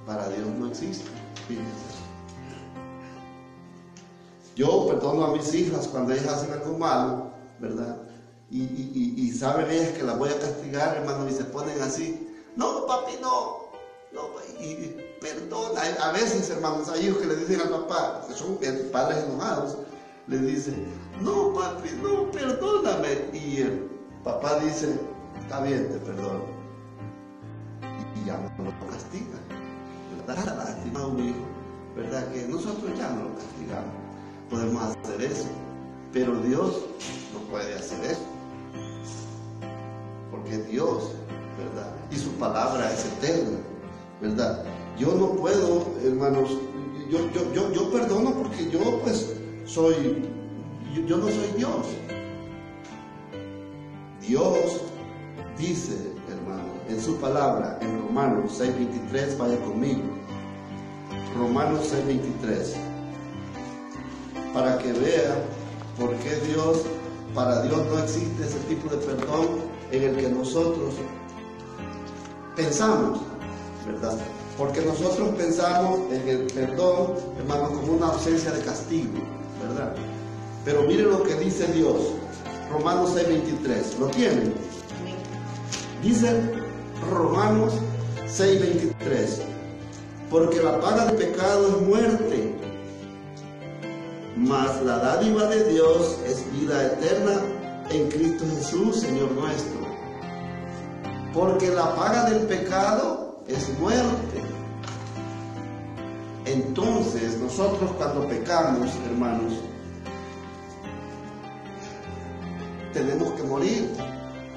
para 0.05 0.29
Dios 0.29 0.47
no 0.59 0.67
existe. 0.67 1.09
Yo 4.55 4.87
perdono 4.87 5.25
a 5.25 5.33
mis 5.33 5.55
hijas 5.55 5.89
cuando 5.89 6.13
ellas 6.13 6.27
hacen 6.27 6.53
algo 6.53 6.77
malo, 6.77 7.31
¿verdad? 7.59 8.03
y, 8.51 9.33
saben 9.33 9.71
ellas 9.71 9.93
que 9.97 10.03
las 10.03 10.19
voy 10.19 10.29
a 10.29 10.39
castigar, 10.39 10.99
hermano, 10.99 11.27
y 11.27 11.33
se 11.33 11.45
ponen 11.45 11.81
así, 11.81 12.37
no, 12.55 12.87
papi, 12.87 13.15
no, 13.23 13.71
no, 14.13 14.29
y, 14.61 15.14
perdona, 15.25 15.81
a 16.03 16.13
veces, 16.13 16.51
hermanos, 16.51 16.89
hay 16.91 17.07
hijos 17.07 17.23
que 17.23 17.27
le 17.27 17.37
dicen 17.37 17.61
al 17.63 17.71
papá, 17.71 18.21
que 18.29 18.35
son 18.35 18.59
padres 18.93 19.25
enojados, 19.25 19.79
le 20.27 20.39
dicen, 20.39 20.87
no, 21.23 21.55
papi, 21.55 21.89
no, 22.03 22.31
perdóname, 22.31 23.31
y 23.33 23.63
el 23.63 23.91
papá 24.23 24.59
dice, 24.59 24.99
está 25.41 25.63
bien, 25.63 25.89
te 25.89 25.99
perdono, 25.99 26.45
y, 28.17 28.27
ya 28.27 28.37
no 28.37 28.65
lo 28.65 28.91
castiga, 28.91 29.39
¿verdad? 30.27 30.59
Lástima 30.59 31.01
a 31.01 31.07
un 31.07 31.29
hijo, 31.29 31.47
¿verdad? 31.97 32.31
Que 32.31 32.43
nosotros 32.47 32.91
ya 32.99 33.09
no 33.09 33.25
lo 33.25 33.35
castigamos, 33.35 33.95
podemos 34.51 34.83
hacer 34.83 35.23
eso, 35.23 35.49
pero 36.13 36.37
Dios 36.41 36.83
no 37.33 37.41
puede 37.51 37.75
hacer 37.75 38.05
eso 38.05 38.35
porque 40.31 40.59
Dios, 40.65 41.13
¿verdad? 41.57 41.91
Y 42.11 42.17
su 42.17 42.31
palabra 42.33 42.93
es 42.93 43.07
eterna, 43.07 43.59
¿verdad? 44.21 44.65
Yo 44.99 45.13
no 45.15 45.31
puedo, 45.31 45.87
hermanos, 46.05 46.51
yo, 47.11 47.19
yo, 47.33 47.53
yo, 47.53 47.73
yo 47.73 47.91
perdono 47.91 48.33
porque 48.35 48.71
yo 48.71 49.01
pues 49.03 49.35
soy, 49.65 50.23
yo, 51.07 51.17
no 51.17 51.27
soy 51.27 51.51
Dios. 51.57 51.87
Dios 54.21 54.81
dice, 55.59 55.97
hermano, 56.31 56.65
en 56.89 57.01
su 57.01 57.17
palabra, 57.17 57.79
en 57.83 58.07
Romanos 58.07 58.61
6:23, 58.61 59.37
vaya 59.37 59.59
conmigo. 59.65 60.03
Romanos 61.37 61.93
6:23. 61.93 62.75
Para 64.53 64.79
que 64.79 64.93
vea 64.93 65.45
por 65.99 66.15
qué 66.17 66.37
Dios, 66.53 66.83
para 67.35 67.63
Dios 67.63 67.85
no 67.91 67.99
existe 67.99 68.45
ese 68.45 68.61
tipo 68.69 68.89
de 68.95 68.99
perdón 68.99 69.47
en 69.91 70.03
el 70.05 70.17
que 70.17 70.29
nosotros 70.29 70.95
pensamos, 72.55 73.21
¿verdad? 73.85 74.17
Porque 74.57 74.81
nosotros 74.83 75.31
pensamos 75.37 76.01
en 76.13 76.29
el 76.29 76.47
perdón, 76.47 77.15
hermano, 77.39 77.71
como 77.71 77.95
una 77.95 78.07
ausencia 78.07 78.53
de 78.53 78.61
castigo, 78.63 79.11
¿verdad? 79.67 79.95
Pero 80.65 80.83
mire 80.83 81.03
lo 81.03 81.23
que 81.25 81.35
dice 81.35 81.67
Dios. 81.73 81.97
Romanos 82.71 83.11
6:23. 83.15 83.99
¿Lo 83.99 84.07
tienen? 84.09 84.55
Dice 86.03 86.41
Romanos 87.11 87.75
6:23. 88.29 89.43
Porque 90.31 90.63
la 90.63 90.81
paga 90.81 91.07
del 91.07 91.17
pecado 91.17 91.69
es 91.69 91.87
muerte, 91.87 92.55
mas 94.37 94.83
la 94.83 94.99
dádiva 94.99 95.47
de 95.47 95.65
Dios 95.73 96.19
es 96.27 96.45
vida 96.53 96.87
eterna 96.87 97.41
en 97.91 98.09
Cristo 98.09 98.45
Jesús, 98.57 99.01
Señor 99.01 99.33
nuestro. 99.33 99.85
Porque 101.33 101.69
la 101.69 101.95
paga 101.95 102.31
del 102.31 102.47
pecado 102.47 103.24
es 103.49 103.79
muerte. 103.79 104.43
Entonces 106.47 107.39
nosotros 107.39 107.91
cuando 107.99 108.27
pecamos, 108.29 108.91
hermanos, 109.11 109.55
tenemos 112.93 113.33
que 113.33 113.43
morir. 113.43 113.91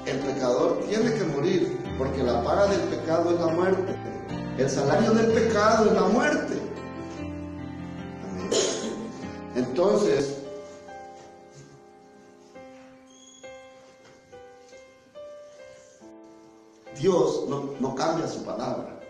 El 0.06 0.18
pecador 0.20 0.80
tiene 0.88 1.12
que 1.12 1.24
morir, 1.24 1.78
porque 1.98 2.22
la 2.22 2.42
paga 2.42 2.66
del 2.68 2.80
pecado 2.82 3.34
es 3.34 3.40
la 3.40 3.48
muerte. 3.48 3.94
El 4.56 4.70
salario 4.70 5.12
del 5.12 5.32
pecado 5.32 5.86
es 5.86 5.92
la 5.92 6.08
muerte. 6.08 6.54
Entonces, 9.54 10.37
Dios 16.98 17.44
no, 17.48 17.94
cambia 17.94 18.26
su 18.28 18.42
palabra, 18.42 19.00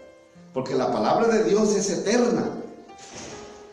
porque 0.53 0.75
la 0.75 0.93
palabra 0.93 1.29
de 1.29 1.45
Dios 1.45 1.75
es 1.75 1.91
eterna. 1.91 2.45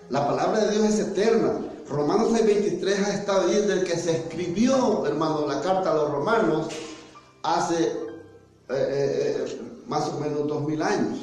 La 0.09 0.27
palabra 0.27 0.65
de 0.65 0.71
Dios 0.71 0.85
es 0.85 0.99
eterna. 0.99 1.53
Romanos 1.89 2.31
6:23 2.31 3.05
ha 3.05 3.13
estado 3.13 3.47
ahí 3.47 3.55
desde 3.55 3.83
que 3.83 3.97
se 3.97 4.11
escribió, 4.11 5.05
hermano, 5.05 5.45
la 5.47 5.61
carta 5.61 5.91
a 5.91 5.95
los 5.95 6.11
romanos 6.11 6.67
hace 7.43 7.83
eh, 7.83 7.89
eh, 8.69 9.45
eh, 9.47 9.61
más 9.87 10.09
o 10.09 10.19
menos 10.19 10.47
dos 10.47 10.63
mil 10.63 10.81
años. 10.81 11.19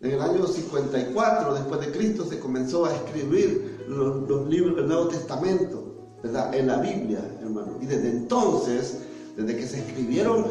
En 0.00 0.10
el 0.10 0.20
año 0.20 0.46
54 0.46 1.54
después 1.54 1.80
de 1.80 1.92
Cristo 1.92 2.26
se 2.28 2.38
comenzó 2.38 2.84
a 2.84 2.94
escribir 2.94 3.84
los, 3.88 4.46
libros 4.48 4.76
del 4.76 4.88
Nuevo 4.88 5.08
Testamento, 5.08 5.84
¿verdad? 6.22 6.54
En 6.54 6.66
la 6.66 6.78
Biblia, 6.78 7.20
hermano. 7.40 7.78
Y 7.80 7.86
desde 7.86 8.10
entonces, 8.10 8.98
desde 9.36 9.56
que 9.56 9.66
se 9.66 9.78
escribieron 9.78 10.46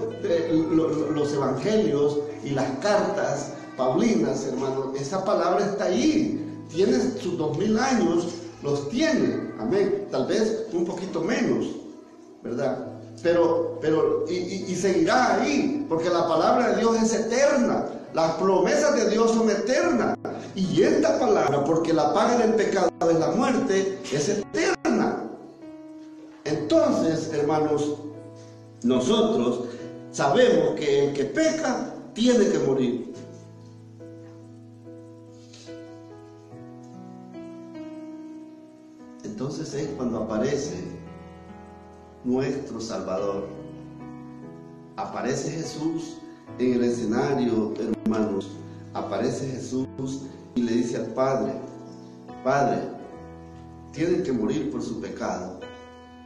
los 1.14 1.34
evangelios 1.34 2.20
y 2.44 2.52
las 2.52 2.70
cartas 2.80 3.54
paulinas, 3.76 4.46
hermano, 4.46 4.94
esa 4.98 5.26
palabra 5.26 5.66
está 5.66 5.86
ahí. 5.86 6.42
Tiene 6.74 7.00
sus 7.20 7.38
dos 7.38 7.58
mil 7.58 7.78
años, 7.78 8.36
los 8.64 8.90
tiene, 8.90 9.52
amén. 9.60 10.08
Tal 10.12 10.28
vez 10.28 10.68
un 10.72 10.86
poquito 10.86 11.22
menos, 11.22 11.68
¿verdad? 12.44 12.92
Pero, 13.24 13.80
pero, 13.82 14.26
y, 14.30 14.34
y 14.68 14.76
seguirá 14.76 15.42
ahí, 15.42 15.86
porque 15.90 16.10
la 16.10 16.28
palabra 16.28 16.70
de 16.70 16.82
Dios 16.82 17.02
es 17.02 17.14
eterna. 17.14 17.86
Las 18.14 18.34
promesas 18.36 18.96
de 18.96 19.10
Dios 19.10 19.32
son 19.32 19.50
eternas. 19.50 20.18
Y 20.54 20.82
esta 20.84 21.20
palabra, 21.20 21.64
porque 21.64 21.92
la 21.92 22.14
paga 22.14 22.38
del 22.38 22.54
pecado 22.54 22.90
es 23.10 23.20
la 23.20 23.32
muerte, 23.32 24.00
es 24.12 24.30
eterna. 24.30 25.24
Entonces, 26.46 27.32
hermanos, 27.34 27.96
nosotros 28.86 29.66
sabemos 30.12 30.76
que 30.76 31.08
el 31.08 31.14
que 31.14 31.26
peca 31.26 31.96
tiene 32.14 32.50
que 32.50 32.60
morir. 32.60 33.14
Entonces 39.24 39.74
es 39.74 39.88
cuando 39.98 40.20
aparece 40.20 40.76
nuestro 42.24 42.80
Salvador. 42.80 43.48
Aparece 44.98 45.50
Jesús 45.50 46.18
en 46.60 46.74
el 46.74 46.84
escenario, 46.84 47.74
hermanos, 48.06 48.52
aparece 48.94 49.48
Jesús 49.48 49.88
y 50.54 50.62
le 50.62 50.74
dice 50.74 50.98
al 50.98 51.08
Padre, 51.08 51.54
Padre, 52.44 52.84
tienen 53.92 54.22
que 54.22 54.32
morir 54.32 54.72
por 54.72 54.84
su 54.84 55.02
pecado, 55.02 55.60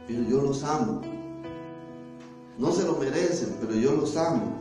pero 0.06 0.22
yo 0.24 0.42
los 0.42 0.62
amo. 0.62 1.09
No 2.60 2.70
se 2.72 2.84
lo 2.84 2.94
merecen, 2.94 3.56
pero 3.60 3.74
yo 3.74 3.92
los 3.92 4.16
amo. 4.16 4.52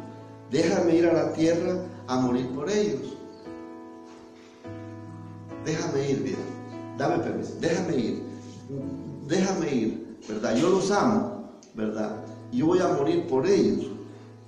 Déjame 0.49 0.95
ir 0.95 1.05
a 1.05 1.13
la 1.13 1.33
tierra 1.33 1.83
a 2.07 2.19
morir 2.21 2.47
por 2.55 2.69
ellos. 2.69 3.15
Déjame 5.65 6.09
ir, 6.09 6.23
bien. 6.23 6.37
Dame 6.97 7.19
permiso. 7.19 7.53
Déjame 7.59 7.95
ir. 7.95 8.23
Déjame 9.27 9.73
ir, 9.73 10.17
¿verdad? 10.27 10.55
Yo 10.55 10.69
los 10.69 10.89
amo, 10.89 11.51
¿verdad? 11.75 12.15
Y 12.51 12.57
yo 12.57 12.67
voy 12.67 12.79
a 12.79 12.87
morir 12.87 13.27
por 13.27 13.45
ellos. 13.45 13.85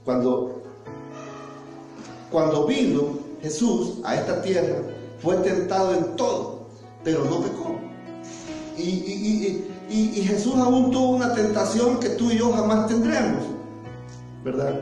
Cuando 0.04 0.62
cuando 2.32 2.66
vino 2.66 3.20
Jesús 3.42 3.98
a 4.06 4.16
esta 4.16 4.42
tierra, 4.42 4.82
fue 5.22 5.36
tentado 5.38 5.94
en 5.94 6.16
todo, 6.16 6.68
pero 7.04 7.26
no 7.26 7.42
pecó. 7.42 7.76
Y, 8.78 9.66
Jesús 10.24 10.56
aún 10.56 10.92
tuvo 10.92 11.10
una 11.10 11.34
tentación 11.34 12.00
que 12.00 12.10
tú 12.10 12.32
y 12.32 12.38
yo 12.38 12.52
jamás 12.54 12.88
tendremos, 12.88 13.44
¿verdad? 14.44 14.80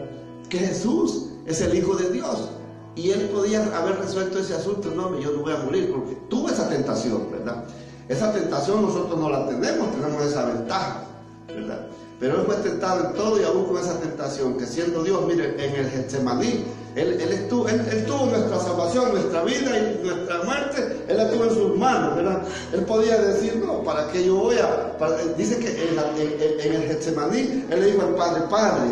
Que 0.50 0.60
Jesús 0.60 1.30
es 1.46 1.62
el 1.62 1.76
Hijo 1.76 1.96
de 1.96 2.12
Dios. 2.12 2.50
Y 2.96 3.12
él 3.12 3.30
podía 3.34 3.64
haber 3.78 4.00
resuelto 4.00 4.40
ese 4.40 4.56
asunto, 4.56 4.92
no, 4.96 5.18
yo 5.20 5.32
no 5.32 5.42
voy 5.42 5.54
a 5.54 5.58
morir, 5.58 5.92
porque 5.92 6.16
tuvo 6.30 6.50
esa 6.50 6.68
tentación, 6.68 7.32
¿verdad? 7.32 7.64
Esa 8.08 8.32
tentación 8.34 8.82
nosotros 8.82 9.20
no 9.20 9.30
la 9.30 9.48
tenemos, 9.48 9.92
tenemos 9.92 10.24
esa 10.24 10.46
ventaja, 10.46 11.04
¿verdad? 11.48 11.88
Pero 12.20 12.42
él 12.42 12.46
fue 12.46 12.56
tentado 12.56 13.08
en 13.08 13.14
todo 13.14 13.40
y 13.40 13.44
aún 13.44 13.66
con 13.66 13.78
esa 13.78 14.00
tentación, 14.00 14.58
que 14.58 14.66
siendo 14.66 15.04
Dios, 15.04 15.26
mire, 15.26 15.54
en 15.64 15.76
el 15.76 15.90
Getsemaní, 15.90 16.66
él, 16.96 17.22
estuvo, 17.22 17.68
él, 17.68 18.06
tuvo 18.06 18.26
nuestra 18.26 18.60
salvación, 18.60 19.12
nuestra 19.12 19.44
vida 19.44 19.78
y 19.78 20.06
nuestra 20.06 20.44
muerte, 20.44 21.04
Él 21.08 21.18
la 21.18 21.30
tuvo 21.30 21.44
en 21.46 21.50
sus 21.52 21.78
manos, 21.78 22.16
¿verdad? 22.16 22.42
Él 22.74 22.82
podía 22.82 23.18
decir, 23.18 23.62
no, 23.64 23.84
¿para 23.84 24.08
qué 24.12 24.26
yo 24.26 24.36
voy 24.36 24.56
a...? 24.58 24.96
dice 25.38 25.60
que 25.60 25.70
en, 25.70 26.74
el 26.74 26.88
Getsemaní, 26.88 27.66
Él 27.70 27.80
le 27.80 27.86
dijo 27.92 28.02
al 28.02 28.16
Padre, 28.16 28.42
Padre, 28.50 28.90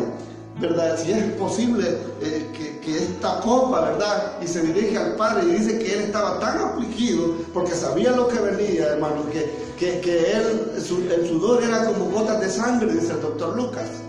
¿verdad? 0.59 0.97
Si 0.97 1.11
es 1.11 1.23
posible 1.33 1.97
eh, 2.21 2.45
que, 2.53 2.77
esta 2.87 3.41
copa, 3.41 3.81
¿verdad? 3.81 4.37
Y 4.41 4.47
se 4.47 4.61
dirige 4.61 4.97
al 4.97 5.15
Padre 5.15 5.43
y 5.45 5.51
dice 5.57 5.77
que 5.77 5.93
Él 5.93 5.99
estaba 6.05 6.39
tan 6.39 6.57
afligido 6.59 7.33
porque 7.53 7.73
sabía 7.73 8.11
lo 8.11 8.29
que 8.29 8.39
venía, 8.39 8.93
hermano, 8.93 9.25
que, 9.29 9.99
que, 9.99 10.31
él, 10.31 10.71
el 10.75 11.27
sudor 11.27 11.61
era 11.61 11.85
como 11.85 12.05
gotas 12.05 12.39
de 12.39 12.49
sangre, 12.49 12.93
dice 12.93 13.11
el 13.11 13.21
doctor 13.21 13.57
Lucas. 13.57 14.06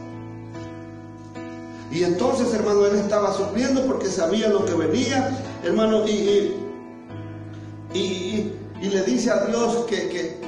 Y 1.91 2.05
entonces, 2.05 2.53
hermano, 2.53 2.87
él 2.87 2.97
estaba 2.97 3.33
sufriendo 3.33 3.85
porque 3.87 4.09
sabía 4.09 4.49
lo 4.49 4.65
que 4.65 4.75
venía, 4.75 5.39
hermano, 5.65 6.07
y, 6.07 6.55
y, 7.95 8.53
le 8.81 9.03
dice 9.03 9.31
a 9.31 9.47
Dios 9.47 9.87
que, 9.89 10.39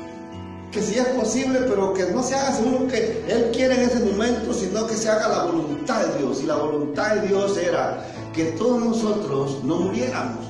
que, 0.71 0.83
si 0.83 0.99
es 0.99 1.07
posible, 1.09 1.61
pero 1.67 1.95
que 1.95 2.07
no 2.07 2.23
se 2.23 2.35
haga 2.35 2.53
según 2.53 2.89
que 2.89 3.25
él 3.27 3.51
quiere 3.53 3.75
en 3.75 3.89
ese 3.89 4.05
momento, 4.05 4.53
sino 4.53 4.87
que 4.87 4.95
se 4.95 5.09
haga 5.09 5.29
la 5.29 5.45
voluntad 5.45 6.05
de 6.05 6.19
Dios. 6.19 6.43
Y 6.43 6.47
la 6.47 6.57
voluntad 6.57 7.17
de 7.17 7.29
Dios 7.29 7.57
era 7.57 8.05
que 8.35 8.45
todos 8.53 8.79
nosotros 8.79 9.65
no 9.65 9.77
muriéramos 9.77 10.47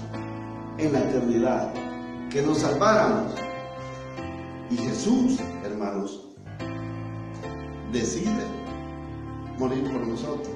en 0.79 0.92
la 0.92 1.00
eternidad, 1.00 1.72
que 2.31 2.42
nos 2.42 2.59
salváramos. 2.59 3.33
Y 4.70 4.76
Jesús, 4.76 5.38
hermanos, 5.64 6.26
decide 7.92 8.44
morir 9.59 9.85
por 9.85 10.07
nosotros. 10.07 10.55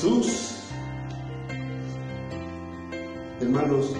Jesús, 0.00 0.54
hermanos, 3.38 3.92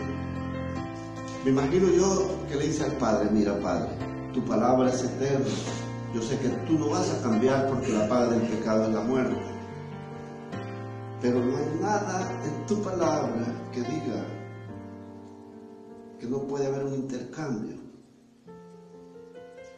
me 1.44 1.50
imagino 1.50 1.90
yo 1.90 2.38
que 2.48 2.56
le 2.56 2.68
dice 2.68 2.84
al 2.84 2.92
Padre, 2.92 3.28
mira 3.30 3.60
Padre, 3.60 3.90
tu 4.32 4.42
palabra 4.46 4.88
es 4.88 5.04
eterna. 5.04 5.44
Yo 6.14 6.22
sé 6.22 6.38
que 6.38 6.48
tú 6.66 6.78
no 6.78 6.88
vas 6.88 7.10
a 7.10 7.20
cambiar 7.22 7.68
porque 7.68 7.92
la 7.92 8.08
paga 8.08 8.30
del 8.30 8.40
pecado 8.48 8.84
es 8.84 8.94
la 8.94 9.02
muerte. 9.02 9.36
Pero 11.20 11.38
no 11.38 11.54
hay 11.58 11.78
nada 11.82 12.32
en 12.46 12.66
tu 12.66 12.80
palabra 12.80 13.44
que 13.70 13.80
diga 13.80 14.24
que 16.18 16.26
no 16.26 16.38
puede 16.46 16.66
haber 16.66 16.86
un 16.86 16.94
intercambio. 16.94 17.76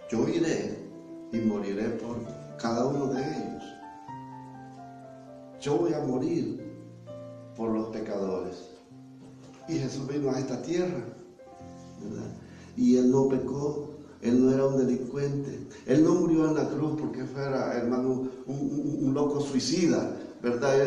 Yo 0.09 0.29
iré 0.29 0.89
y 1.33 1.39
moriré 1.41 1.89
por 1.89 2.19
cada 2.59 2.87
uno 2.87 3.07
de 3.07 3.23
ellos 3.23 3.52
yo 5.63 5.77
voy 5.77 5.95
a 5.95 6.01
morir 6.01 6.61
por 7.57 7.71
los 7.71 7.89
pecadores. 7.89 8.69
Y 9.69 9.79
Jesús 9.79 10.07
vino 10.09 10.31
a 10.31 10.39
esta 10.39 10.61
tierra. 10.61 11.03
Y 12.77 12.97
él 12.97 13.11
no 13.11 13.29
pecó, 13.29 13.91
él 14.21 14.45
no 14.45 14.53
era 14.53 14.67
un 14.67 14.79
delincuente, 14.79 15.69
él 15.87 16.03
no 16.03 16.15
murió 16.15 16.49
en 16.49 16.57
la 16.57 16.69
cruz 16.69 17.01
porque 17.01 17.25
fuera, 17.25 17.75
hermano, 17.77 18.29
un, 18.47 19.13
loco 19.15 19.41
suicida, 19.41 20.17
¿verdad? 20.43 20.79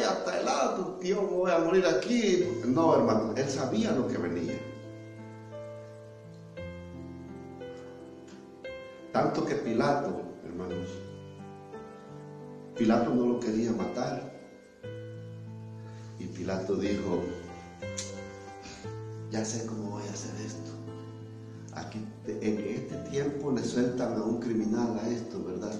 Ya, 0.00 0.12
está 0.12 0.40
helado, 0.40 0.98
me 1.02 1.12
voy 1.14 1.50
a 1.50 1.58
morir 1.58 1.84
aquí. 1.86 2.44
No, 2.66 2.94
hermano, 2.94 3.32
él 3.36 3.48
sabía 3.48 3.90
lo 3.92 4.06
que 4.06 4.18
venía. 4.18 4.60
Tanto 9.12 9.44
que 9.44 9.56
Pilato, 9.56 10.20
hermanos, 10.44 10.88
Pilato 12.80 13.14
no 13.14 13.26
lo 13.26 13.40
quería 13.40 13.72
matar. 13.72 14.32
Y 16.18 16.24
Pilato 16.24 16.76
dijo, 16.76 17.20
ya 19.30 19.44
sé 19.44 19.66
cómo 19.66 19.90
voy 19.90 20.02
a 20.04 20.10
hacer 20.10 20.34
esto. 20.46 20.70
Aquí, 21.74 22.02
en 22.26 22.58
este 22.58 22.96
tiempo 23.10 23.52
le 23.52 23.62
sueltan 23.62 24.14
a 24.14 24.24
un 24.24 24.40
criminal 24.40 24.98
a 24.98 25.06
esto, 25.10 25.44
¿verdad? 25.44 25.78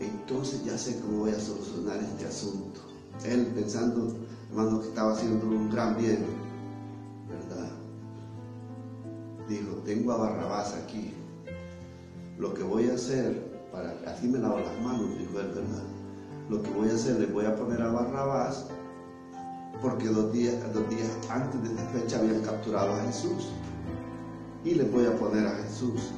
Entonces 0.00 0.64
ya 0.64 0.78
sé 0.78 0.98
cómo 1.02 1.18
voy 1.18 1.32
a 1.32 1.38
solucionar 1.38 1.98
este 1.98 2.24
asunto. 2.24 2.80
Él 3.26 3.52
pensando, 3.54 4.16
hermano, 4.48 4.80
que 4.80 4.88
estaba 4.88 5.12
haciendo 5.12 5.48
un 5.48 5.68
gran 5.68 5.98
bien, 5.98 6.24
¿verdad? 7.28 7.68
Dijo, 9.50 9.74
tengo 9.84 10.12
a 10.12 10.16
Barrabás 10.16 10.72
aquí. 10.72 11.12
Lo 12.38 12.54
que 12.54 12.62
voy 12.62 12.88
a 12.88 12.94
hacer, 12.94 13.51
para 13.72 13.96
así 14.06 14.28
me 14.28 14.38
lavo 14.38 14.58
las 14.60 14.80
manos, 14.80 15.18
dijo 15.18 15.40
él, 15.40 15.48
¿verdad? 15.48 15.82
Lo 16.50 16.62
que 16.62 16.70
voy 16.70 16.90
a 16.90 16.94
hacer, 16.94 17.18
le 17.18 17.26
voy 17.26 17.46
a 17.46 17.56
poner 17.56 17.80
a 17.80 17.90
Barrabás 17.90 18.66
porque 19.80 20.06
dos 20.08 20.32
días, 20.32 20.54
antes 21.28 21.62
de 21.62 21.68
esta 21.70 21.84
fecha 21.86 22.18
habían 22.20 22.40
capturado 22.42 22.92
a 22.94 23.04
Jesús. 23.04 23.48
Y 24.64 24.74
le 24.74 24.84
voy 24.84 25.06
a 25.06 25.16
poner 25.16 25.44
a 25.46 25.56
Jesús. 25.56 26.12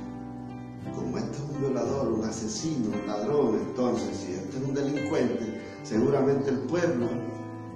Como 0.94 1.16
este 1.16 1.38
es 1.38 1.42
un 1.50 1.60
violador, 1.60 2.12
un 2.12 2.24
asesino, 2.24 2.90
un 2.90 3.06
ladrón, 3.06 3.58
entonces 3.68 4.16
si 4.18 4.32
este 4.34 4.58
es 4.58 4.64
un 4.64 4.74
delincuente, 4.74 5.62
seguramente 5.82 6.50
el 6.50 6.58
pueblo 6.58 7.06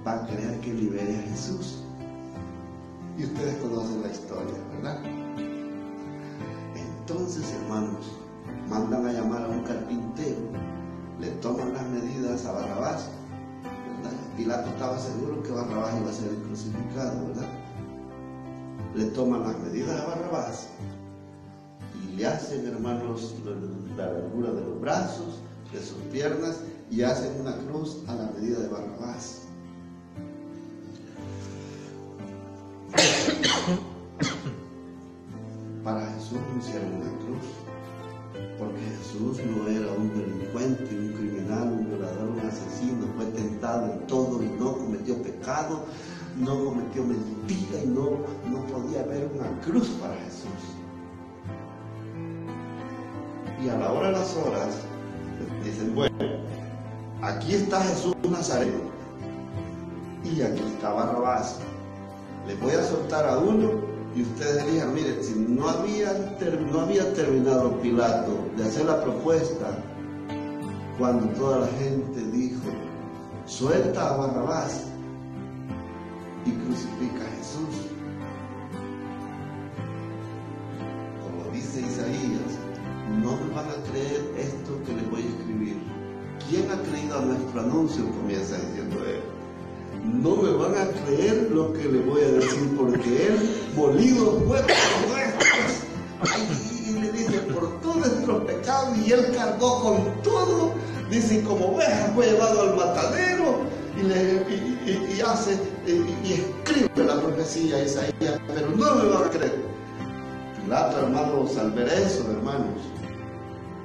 va 0.05 0.13
a 0.13 0.27
creer 0.27 0.59
que 0.59 0.73
libere 0.73 1.17
a 1.17 1.21
Jesús. 1.23 1.83
Y 3.17 3.23
ustedes 3.23 3.55
conocen 3.57 4.03
la 4.03 4.09
historia, 4.09 4.53
¿verdad? 4.75 4.99
Entonces, 6.75 7.51
hermanos, 7.63 8.05
mandan 8.69 9.05
a 9.05 9.13
llamar 9.13 9.43
a 9.43 9.47
un 9.47 9.63
carpintero, 9.63 10.41
le 11.19 11.27
toman 11.41 11.73
las 11.73 11.85
medidas 11.87 12.45
a 12.45 12.53
Barrabás 12.53 13.09
Pilato 14.39 14.69
estaba 14.69 14.97
seguro 14.97 15.43
que 15.43 15.51
Barrabás 15.51 15.99
iba 15.99 16.09
a 16.09 16.13
ser 16.13 16.29
crucificado, 16.47 17.27
¿verdad? 17.27 17.49
Le 18.95 19.05
toman 19.07 19.43
las 19.43 19.59
medidas 19.59 19.99
a 19.99 20.05
Barrabás 20.05 20.69
y 22.01 22.15
le 22.15 22.25
hacen, 22.25 22.65
hermanos, 22.65 23.35
la 23.97 24.07
verdura 24.07 24.53
de 24.53 24.61
los 24.61 24.79
brazos, 24.79 25.41
de 25.73 25.81
sus 25.81 25.97
piernas 26.13 26.61
y 26.89 27.01
hacen 27.01 27.41
una 27.41 27.57
cruz 27.57 27.97
a 28.07 28.15
la 28.15 28.31
medida 28.31 28.59
de 28.59 28.69
Barrabás. 28.69 29.41
Para 35.83 36.13
Jesús 36.13 36.39
no 36.49 36.59
hicieron 36.59 36.93
una 36.93 37.11
cruz, 37.25 37.43
porque 38.57 38.81
Jesús 38.81 39.39
no 39.45 39.67
era 39.67 39.91
un 39.93 40.13
delincuente, 40.13 40.83
un 40.95 41.13
criminal, 41.13 41.71
un 41.71 41.87
violador, 41.87 42.29
un 42.29 42.39
asesino, 42.41 43.07
fue 43.15 43.25
tentado 43.27 43.91
en 43.91 44.07
todo 44.07 44.43
y 44.43 44.47
no 44.59 44.73
cometió 44.73 45.21
pecado, 45.21 45.85
no 46.37 46.65
cometió 46.65 47.03
mentira 47.03 47.83
y 47.83 47.87
no, 47.87 48.19
no 48.49 48.65
podía 48.67 49.01
haber 49.01 49.29
una 49.35 49.61
cruz 49.61 49.87
para 50.01 50.15
Jesús. 50.15 50.75
Y 53.63 53.69
a 53.69 53.77
la 53.77 53.91
hora 53.91 54.07
de 54.07 54.13
las 54.13 54.35
horas, 54.37 54.81
dicen, 55.63 55.95
bueno, 55.95 56.15
aquí 57.21 57.55
está 57.55 57.81
Jesús 57.81 58.15
Nazareno 58.29 58.89
y 60.23 60.41
aquí 60.41 60.63
está 60.75 60.93
Barrabás. 60.93 61.59
Le 62.47 62.55
voy 62.55 62.71
a 62.71 62.83
soltar 62.83 63.27
a 63.27 63.37
uno 63.37 63.98
y 64.19 64.23
ustedes 64.23 64.65
dirían, 64.65 64.93
miren, 64.93 65.23
si 65.23 65.33
no 65.33 65.69
había, 65.69 66.11
no 66.73 66.81
había 66.81 67.13
terminado 67.13 67.79
Pilato 67.79 68.49
de 68.57 68.65
hacer 68.65 68.85
la 68.85 69.01
propuesta, 69.01 69.81
cuando 70.97 71.27
toda 71.39 71.59
la 71.59 71.67
gente 71.67 72.21
dijo, 72.33 72.59
suelta 73.45 74.09
a 74.09 74.17
Barrabás 74.17 74.87
y 76.45 76.51
crucifica 76.51 77.23
a 77.23 77.37
Jesús. 77.37 77.87
Como 81.23 81.55
dice 81.55 81.79
Isaías, 81.79 82.59
no 83.21 83.37
me 83.37 83.53
van 83.55 83.69
a 83.69 83.89
creer 83.89 84.33
esto 84.37 84.83
que 84.85 84.95
les 84.95 85.09
voy 85.09 85.21
a 85.21 85.29
escribir. 85.29 85.77
¿Quién 86.49 86.69
ha 86.69 86.81
creído 86.89 87.19
a 87.19 87.21
nuestro 87.21 87.61
anuncio? 87.61 88.05
Comienza 88.11 88.57
diciendo 88.57 88.97
él 89.05 89.28
no 90.03 90.35
me 90.35 90.51
van 90.51 90.75
a 90.75 90.87
creer 90.87 91.49
lo 91.51 91.73
que 91.73 91.83
le 91.83 91.99
voy 91.99 92.21
a 92.21 92.31
decir, 92.31 92.75
porque 92.77 93.27
él, 93.27 93.71
molido 93.75 94.41
fue 94.47 94.59
por 94.61 95.09
nuestros. 95.09 96.53
y 96.87 96.99
le 96.99 97.11
dice, 97.11 97.39
por 97.53 97.79
todos 97.81 97.97
nuestros 97.97 98.43
pecados, 98.45 98.97
y 98.97 99.11
él 99.11 99.31
cargó 99.35 99.81
con 99.81 100.21
todo. 100.21 100.73
Dice, 101.09 101.43
como 101.43 101.75
oveja 101.75 102.11
fue 102.13 102.27
llevado 102.27 102.61
al 102.61 102.75
matadero, 102.75 103.61
y, 103.97 104.03
le, 104.03 104.45
y, 104.85 105.21
hace, 105.21 105.57
y, 105.87 106.33
escribe 106.33 107.05
la 107.05 107.19
profecía 107.19 107.83
Isaías, 107.83 108.39
pero 108.47 108.69
no 108.69 108.95
me 108.95 109.09
van 109.09 109.23
a 109.23 109.29
creer. 109.29 109.55
Pilato, 110.61 110.99
hermanos, 110.99 111.57
al 111.57 111.71
ver 111.71 111.87
eso, 111.89 112.29
hermanos, 112.31 112.77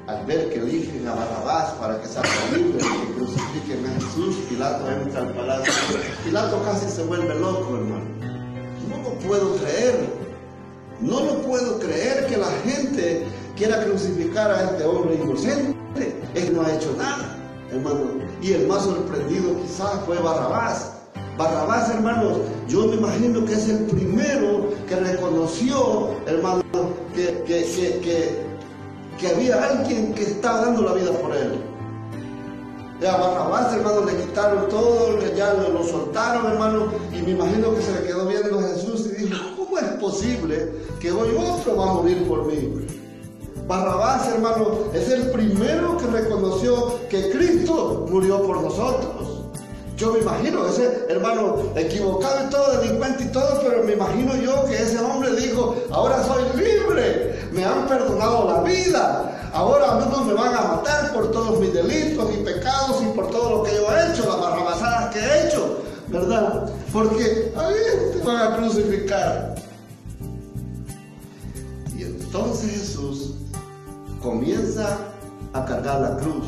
al 0.06 0.26
ver 0.26 0.50
que 0.50 0.58
eligen 0.58 1.08
a 1.08 1.14
Barrabás 1.14 1.72
para 1.74 2.00
que 2.00 2.06
salga 2.06 2.30
libre 2.54 2.78
que 2.78 3.14
crucifiquen 3.14 3.86
a 3.86 3.94
Jesús, 3.94 4.36
Pilato 4.48 4.90
entra 4.90 5.20
al 5.20 5.32
palacio. 5.32 5.72
Pilato 6.24 6.62
casi 6.62 6.88
se 6.90 7.04
vuelve 7.04 7.34
loco, 7.38 7.76
hermano. 7.76 8.04
No 8.88 9.02
lo 9.02 9.18
puedo 9.20 9.56
creer. 9.56 10.24
No 11.00 11.20
lo 11.20 11.42
puedo 11.42 11.78
creer 11.78 12.26
que 12.26 12.36
la 12.36 12.50
gente 12.64 13.24
quiera 13.56 13.84
crucificar 13.84 14.50
a 14.50 14.64
este 14.64 14.84
hombre 14.84 15.14
inocente. 15.14 15.74
Él 16.34 16.54
no 16.54 16.62
ha 16.62 16.74
hecho 16.74 16.94
nada, 16.98 17.36
hermano. 17.70 18.20
Y 18.42 18.52
el 18.52 18.66
más 18.66 18.84
sorprendido 18.84 19.56
quizás 19.62 20.00
fue 20.04 20.18
Barrabás. 20.18 20.92
Barrabás, 21.38 21.90
hermanos, 21.90 22.38
yo 22.68 22.86
me 22.86 22.96
imagino 22.96 23.44
que 23.44 23.54
es 23.54 23.68
el 23.68 23.86
primero 23.86 24.68
que 24.86 24.96
reconoció, 24.96 26.14
hermano, 26.26 26.62
que 27.14 27.42
que 27.46 28.53
había 29.22 29.62
alguien 29.62 30.14
que 30.14 30.22
estaba 30.22 30.62
dando 30.62 30.82
la 30.82 30.92
vida 30.92 31.10
por 31.12 31.34
él. 31.34 31.60
Ya 33.00 33.16
Barrabás, 33.16 33.74
hermano, 33.74 34.04
le 34.04 34.16
quitaron 34.16 34.68
todo, 34.68 35.20
ya 35.34 35.52
lo, 35.54 35.84
soltaron, 35.84 36.52
hermano, 36.52 36.86
y 37.12 37.22
me 37.22 37.32
imagino 37.32 37.74
que 37.74 37.82
se 37.82 37.92
le 37.92 38.06
quedó 38.06 38.26
viendo 38.26 38.58
a 38.58 38.62
Jesús 38.62 39.06
y 39.06 39.24
dijo, 39.24 39.36
¿cómo 39.56 39.78
es 39.78 39.84
posible 40.00 40.72
que 41.00 41.10
hoy 41.10 41.36
otro 41.36 41.76
va 41.76 41.90
a 41.90 41.94
morir 41.94 42.26
por 42.28 42.46
mí? 42.46 42.86
Barrabás, 43.66 44.28
hermano, 44.28 44.78
es 44.92 45.08
el 45.10 45.30
primero 45.30 45.96
que 45.96 46.06
reconoció 46.06 47.00
que 47.08 47.30
Cristo 47.30 48.06
murió 48.10 48.42
por 48.42 48.62
nosotros. 48.62 49.40
Yo 49.96 50.12
me 50.12 50.20
imagino, 50.20 50.66
ese 50.66 51.06
hermano 51.08 51.56
equivocado 51.76 52.46
y 52.46 52.50
todo, 52.50 52.80
delincuente 52.80 53.24
y 53.24 53.28
todo, 53.28 53.60
pero 53.62 53.84
me 53.84 53.92
imagino 53.92 54.36
yo 54.36 54.64
que 54.66 54.74
ese 54.74 54.98
hombre 54.98 55.34
dijo, 55.36 55.76
ahora 55.90 56.22
soy 56.24 56.42
libre, 56.56 56.73
me 57.52 57.64
han 57.64 57.86
perdonado 57.86 58.50
la 58.50 58.62
vida, 58.62 59.50
ahora 59.52 59.92
a 59.92 60.00
mí 60.00 60.04
me 60.26 60.34
van 60.34 60.54
a 60.54 60.62
matar 60.62 61.12
por 61.12 61.30
todos 61.30 61.60
mis 61.60 61.72
delitos 61.72 62.30
y 62.34 62.44
pecados 62.44 63.02
y 63.02 63.06
por 63.16 63.30
todo 63.30 63.58
lo 63.58 63.62
que 63.62 63.74
yo 63.74 63.86
he 63.92 64.10
hecho, 64.10 64.28
las 64.28 64.40
barrabasadas 64.40 65.12
que 65.12 65.18
he 65.20 65.46
hecho, 65.46 65.82
¿verdad? 66.08 66.70
Porque 66.92 67.52
ahí 67.56 68.12
te 68.12 68.26
van 68.26 68.52
a 68.52 68.56
crucificar. 68.56 69.54
Y 71.96 72.02
entonces 72.02 72.70
Jesús 72.70 73.34
comienza 74.22 74.98
a 75.52 75.64
cargar 75.64 76.00
la 76.00 76.16
cruz 76.16 76.46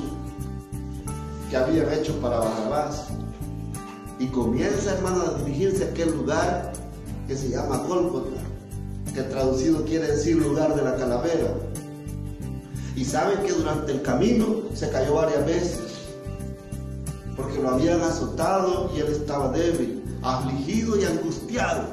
que 1.50 1.56
habían 1.56 1.92
hecho 1.92 2.12
para 2.20 2.38
Barrabás 2.38 3.09
y 4.18 4.26
comienza, 4.28 4.94
hermano, 4.94 5.22
a 5.22 5.38
dirigirse 5.42 5.85
a 5.85 5.88
aquel 5.88 6.11
lugar 6.16 6.72
que 7.28 7.37
se 7.37 7.50
llama 7.50 7.78
Gólgota, 7.78 8.36
que 9.16 9.22
traducido 9.22 9.83
quiere 9.87 10.09
decir 10.09 10.37
lugar 10.37 10.76
de 10.76 10.83
la 10.83 10.94
calavera. 10.96 11.48
Y 12.94 13.05
saben 13.05 13.38
que 13.46 13.52
durante 13.52 13.92
el 13.92 14.02
camino 14.02 14.62
se 14.74 14.90
cayó 14.90 15.14
varias 15.14 15.46
veces, 15.46 15.81
porque 17.35 17.62
lo 17.62 17.70
habían 17.70 18.02
azotado 18.02 18.92
y 18.94 19.00
él 19.00 19.09
estaba 19.09 19.48
débil, 19.52 20.05
afligido 20.22 21.00
y 21.00 21.05
angustiado. 21.05 21.84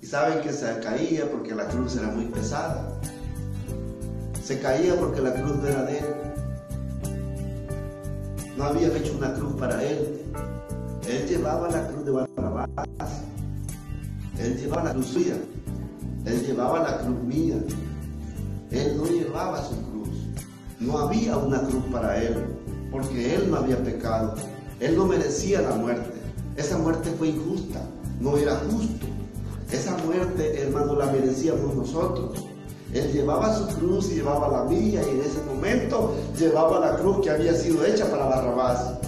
Y 0.00 0.06
saben 0.06 0.40
que 0.40 0.52
se 0.52 0.80
caía 0.80 1.30
porque 1.30 1.54
la 1.54 1.68
cruz 1.68 1.96
era 1.96 2.08
muy 2.08 2.24
pesada. 2.26 2.98
Se 4.42 4.58
caía 4.58 4.96
porque 4.96 5.20
la 5.20 5.34
cruz 5.34 5.56
no 5.56 5.68
era 5.68 5.82
de 5.84 5.98
él 5.98 6.04
no 8.56 8.64
habían 8.64 8.94
hecho 8.96 9.14
una 9.16 9.32
cruz 9.34 9.54
para 9.54 9.82
él. 9.82 10.20
Él 11.08 11.26
llevaba 11.28 11.68
la 11.68 11.88
cruz 11.88 12.04
de 12.04 12.31
Él 14.38 14.56
llevaba 14.58 14.84
la 14.84 14.92
cruz 14.92 15.06
suya. 15.06 15.34
Él 16.24 16.46
llevaba 16.46 16.80
la 16.80 16.98
cruz 16.98 17.22
mía. 17.22 17.56
Él 18.70 18.96
no 18.96 19.04
llevaba 19.06 19.62
su 19.64 19.76
cruz. 19.82 20.08
No 20.80 20.98
había 20.98 21.36
una 21.36 21.62
cruz 21.62 21.84
para 21.92 22.20
él, 22.20 22.34
porque 22.90 23.34
él 23.34 23.50
no 23.50 23.58
había 23.58 23.82
pecado. 23.82 24.34
Él 24.80 24.96
no 24.96 25.06
merecía 25.06 25.62
la 25.62 25.76
muerte. 25.76 26.10
Esa 26.56 26.78
muerte 26.78 27.10
fue 27.18 27.28
injusta. 27.28 27.80
No 28.20 28.36
era 28.36 28.56
justo. 28.70 29.06
Esa 29.70 29.96
muerte, 29.98 30.60
hermano, 30.60 30.96
la 30.96 31.06
merecíamos 31.06 31.74
nosotros. 31.74 32.46
Él 32.92 33.10
llevaba 33.12 33.56
su 33.56 33.66
cruz 33.78 34.10
y 34.10 34.16
llevaba 34.16 34.48
la 34.48 34.64
mía 34.64 35.00
y 35.06 35.10
en 35.10 35.20
ese 35.20 35.40
momento 35.44 36.14
llevaba 36.38 36.78
la 36.80 36.96
cruz 36.96 37.20
que 37.22 37.30
había 37.30 37.54
sido 37.54 37.84
hecha 37.84 38.10
para 38.10 38.26
Barrabás. 38.26 38.98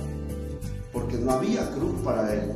Porque 0.93 1.18
no 1.18 1.32
había 1.32 1.68
cruz 1.72 1.95
para 2.03 2.32
él. 2.32 2.53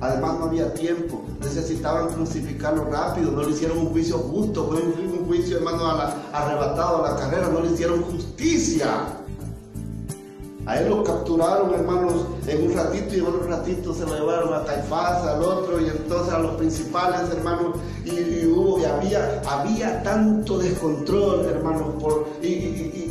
Además 0.00 0.38
no 0.38 0.44
había 0.46 0.74
tiempo, 0.74 1.22
necesitaban 1.40 2.08
crucificarlo 2.08 2.84
rápido, 2.90 3.30
no 3.30 3.42
le 3.42 3.50
hicieron 3.50 3.78
un 3.78 3.86
juicio 3.86 4.18
justo, 4.18 4.66
fue 4.66 4.76
un, 4.82 5.24
juicio 5.26 5.56
hermano 5.58 5.86
arrebatado 6.32 7.04
a 7.04 7.10
la 7.10 7.16
carrera, 7.16 7.48
no 7.48 7.60
le 7.60 7.72
hicieron 7.72 8.02
justicia. 8.02 8.86
A 10.66 10.80
él 10.80 10.88
lo 10.88 11.04
capturaron, 11.04 11.74
hermanos, 11.74 12.26
en 12.46 12.70
un 12.70 12.74
ratito 12.74 13.14
y 13.14 13.18
en 13.18 13.26
otro 13.26 13.46
ratito 13.46 13.94
se 13.94 14.04
lo 14.04 14.14
llevaron 14.14 14.54
a 14.54 14.64
Caifás, 14.64 15.22
al 15.26 15.42
otro, 15.42 15.80
y 15.80 15.88
entonces 15.88 16.32
a 16.32 16.38
los 16.38 16.56
principales, 16.56 17.30
hermanos, 17.30 17.76
y, 18.04 18.84
había, 18.84 19.42
había 19.46 20.02
tanto 20.02 20.58
descontrol, 20.58 21.46
hermanos, 21.46 21.94
por, 22.00 22.28
y, 22.42 22.46
y, 22.46 23.10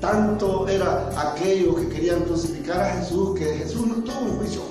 tanto 0.00 0.66
era 0.66 1.10
aquellos 1.14 1.76
que 1.76 1.88
querían 1.88 2.22
crucificar 2.22 2.80
a 2.80 2.90
Jesús, 2.96 3.38
que 3.38 3.44
Jesús 3.44 3.86
no 3.86 3.94
tuvo 3.96 4.20
un 4.20 4.38
juicio 4.38 4.62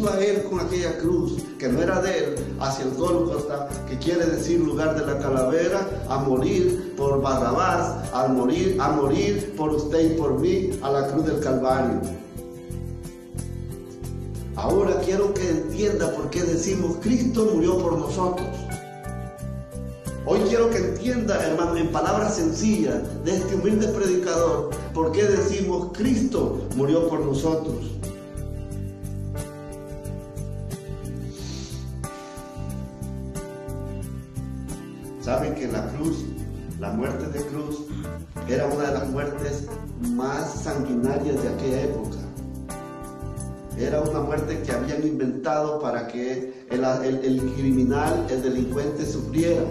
iba 0.00 0.24
ir 0.24 0.44
con 0.44 0.60
aquella 0.60 0.96
cruz 0.96 1.42
que 1.58 1.68
no 1.68 1.82
era 1.82 2.00
de 2.00 2.18
él 2.18 2.34
hacia 2.58 2.86
el 2.86 2.94
Gólgota, 2.94 3.68
que 3.86 3.98
quiere 3.98 4.24
decir 4.24 4.58
lugar 4.60 4.98
de 4.98 5.04
la 5.04 5.18
calavera, 5.18 5.86
a 6.08 6.18
morir 6.18 6.94
por 6.96 7.20
Barrabás, 7.20 8.08
a 8.12 8.26
morir, 8.28 8.78
a 8.80 8.88
morir 8.92 9.54
por 9.56 9.74
usted 9.74 10.12
y 10.12 10.18
por 10.18 10.38
mí 10.40 10.70
a 10.82 10.90
la 10.90 11.06
cruz 11.08 11.26
del 11.26 11.40
Calvario. 11.40 12.00
Ahora 14.56 15.00
quiero 15.04 15.34
que 15.34 15.48
entienda 15.48 16.10
por 16.12 16.30
qué 16.30 16.42
decimos 16.44 16.96
Cristo 17.02 17.50
murió 17.54 17.78
por 17.78 17.98
nosotros. 17.98 18.48
Hoy 20.24 20.40
quiero 20.48 20.70
que 20.70 20.78
entienda, 20.78 21.46
hermano, 21.46 21.76
en 21.76 21.88
palabras 21.88 22.36
sencillas 22.36 23.02
de 23.24 23.36
este 23.36 23.54
humilde 23.54 23.88
predicador, 23.88 24.70
por 24.94 25.12
qué 25.12 25.24
decimos 25.24 25.88
Cristo 25.92 26.58
murió 26.76 27.08
por 27.08 27.20
nosotros. 27.20 27.99
Saben 35.30 35.54
que 35.54 35.68
la 35.68 35.86
cruz, 35.92 36.24
la 36.80 36.90
muerte 36.90 37.24
de 37.28 37.38
cruz, 37.46 37.86
era 38.48 38.66
una 38.66 38.88
de 38.88 38.94
las 38.94 39.08
muertes 39.10 39.68
más 40.00 40.64
sanguinarias 40.64 41.40
de 41.40 41.48
aquella 41.50 41.82
época. 41.82 42.16
Era 43.78 44.00
una 44.00 44.22
muerte 44.22 44.60
que 44.60 44.72
habían 44.72 45.06
inventado 45.06 45.78
para 45.78 46.08
que 46.08 46.66
el, 46.68 47.52
criminal, 47.54 48.26
el 48.28 48.42
delincuente 48.42 49.06
sufriera. 49.06 49.62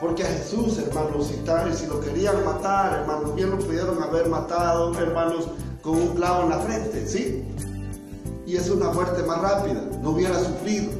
Porque 0.00 0.24
a 0.24 0.26
Jesús, 0.26 0.78
hermanos, 0.78 1.28
si, 1.28 1.86
lo 1.86 2.00
querían 2.00 2.44
matar, 2.44 2.98
hermanos, 2.98 3.36
bien 3.36 3.50
lo 3.50 3.58
pudieron 3.58 4.02
haber 4.02 4.28
matado, 4.28 4.98
hermanos, 4.98 5.48
con 5.80 5.94
un 5.94 6.08
clavo 6.16 6.42
en 6.42 6.50
la 6.50 6.58
frente, 6.58 7.06
¿sí? 7.06 7.44
Y 8.48 8.56
es 8.56 8.68
una 8.68 8.90
muerte 8.90 9.22
más 9.22 9.40
rápida, 9.40 9.80
no 10.02 10.10
hubiera 10.10 10.36
sufrido. 10.40 10.90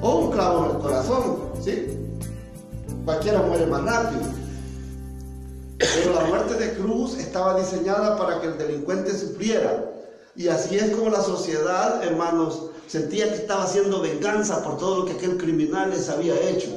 O 0.00 0.26
un 0.26 0.30
clavo 0.30 0.66
en 0.66 0.76
el 0.76 0.78
corazón, 0.78 1.38
¿sí? 1.60 2.02
Cualquiera 3.04 3.42
muere 3.42 3.66
más 3.66 3.84
rápido. 3.84 4.22
Pero 5.78 6.14
la 6.14 6.24
muerte 6.24 6.54
de 6.54 6.74
cruz 6.74 7.18
estaba 7.18 7.58
diseñada 7.58 8.16
para 8.16 8.40
que 8.40 8.48
el 8.48 8.58
delincuente 8.58 9.16
sufriera. 9.16 9.84
Y 10.36 10.48
así 10.48 10.76
es 10.76 10.90
como 10.96 11.10
la 11.10 11.20
sociedad, 11.20 12.02
hermanos, 12.02 12.70
sentía 12.86 13.28
que 13.28 13.36
estaba 13.36 13.64
haciendo 13.64 14.00
venganza 14.00 14.62
por 14.62 14.78
todo 14.78 15.00
lo 15.00 15.04
que 15.04 15.12
aquel 15.12 15.36
criminal 15.36 15.90
les 15.90 16.08
había 16.08 16.34
hecho, 16.48 16.70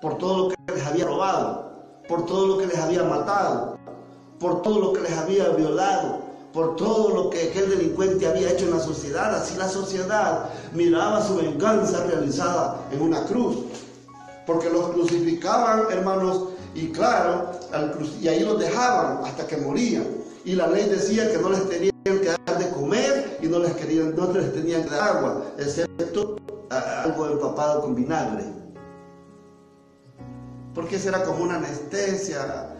por 0.00 0.18
todo 0.18 0.48
lo 0.50 0.54
que 0.54 0.72
les 0.74 0.84
había 0.84 1.06
robado, 1.06 1.72
por 2.08 2.26
todo 2.26 2.46
lo 2.46 2.58
que 2.58 2.66
les 2.66 2.78
había 2.78 3.02
matado, 3.02 3.78
por 4.38 4.62
todo 4.62 4.80
lo 4.80 4.92
que 4.92 5.02
les 5.02 5.12
había 5.12 5.48
violado, 5.50 6.20
por 6.52 6.76
todo 6.76 7.14
lo 7.14 7.30
que 7.30 7.50
aquel 7.50 7.70
delincuente 7.70 8.26
había 8.26 8.50
hecho 8.50 8.66
en 8.66 8.72
la 8.72 8.80
sociedad. 8.80 9.34
Así 9.34 9.56
la 9.56 9.68
sociedad 9.68 10.50
miraba 10.74 11.26
su 11.26 11.36
venganza 11.36 12.04
realizada 12.04 12.86
en 12.92 13.02
una 13.02 13.24
cruz 13.24 13.56
porque 14.46 14.70
los 14.70 14.90
crucificaban, 14.90 15.90
hermanos, 15.90 16.50
y 16.74 16.92
claro, 16.92 17.50
y 18.20 18.28
ahí 18.28 18.44
los 18.44 18.60
dejaban 18.60 19.24
hasta 19.24 19.46
que 19.46 19.56
morían. 19.56 20.06
Y 20.44 20.54
la 20.54 20.68
ley 20.68 20.88
decía 20.88 21.30
que 21.30 21.38
no 21.38 21.50
les 21.50 21.68
tenían 21.68 21.92
que 22.04 22.28
dar 22.28 22.58
de 22.58 22.70
comer 22.70 23.38
y 23.42 23.48
no 23.48 23.58
les, 23.58 23.72
querían, 23.72 24.14
no 24.14 24.32
les 24.32 24.52
tenían 24.52 24.84
que 24.84 24.90
dar 24.90 25.16
agua, 25.16 25.42
excepto 25.58 26.36
algo 26.70 27.26
empapado 27.26 27.82
con 27.82 27.94
vinagre. 27.94 28.44
Porque 30.74 30.96
esa 30.96 31.08
era 31.08 31.24
como 31.24 31.42
una 31.42 31.56
anestesia, 31.56 32.75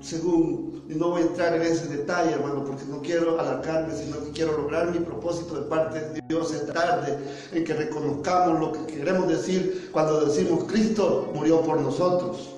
según, 0.00 0.84
y 0.88 0.94
no 0.94 1.10
voy 1.10 1.22
a 1.22 1.26
entrar 1.26 1.54
en 1.54 1.62
ese 1.62 1.88
detalle, 1.88 2.32
hermano, 2.32 2.64
porque 2.64 2.84
no 2.84 3.00
quiero 3.00 3.38
alargarme, 3.38 3.94
sino 3.94 4.22
que 4.24 4.30
quiero 4.30 4.56
lograr 4.56 4.90
mi 4.90 5.00
propósito 5.00 5.60
de 5.60 5.62
parte 5.62 6.00
de 6.00 6.20
Dios 6.28 6.52
esta 6.52 6.72
tarde, 6.72 7.18
en 7.52 7.64
que 7.64 7.74
reconozcamos 7.74 8.60
lo 8.60 8.72
que 8.72 8.94
queremos 8.94 9.28
decir 9.28 9.90
cuando 9.92 10.24
decimos 10.24 10.64
Cristo 10.64 11.30
murió 11.34 11.60
por 11.62 11.80
nosotros. 11.80 12.54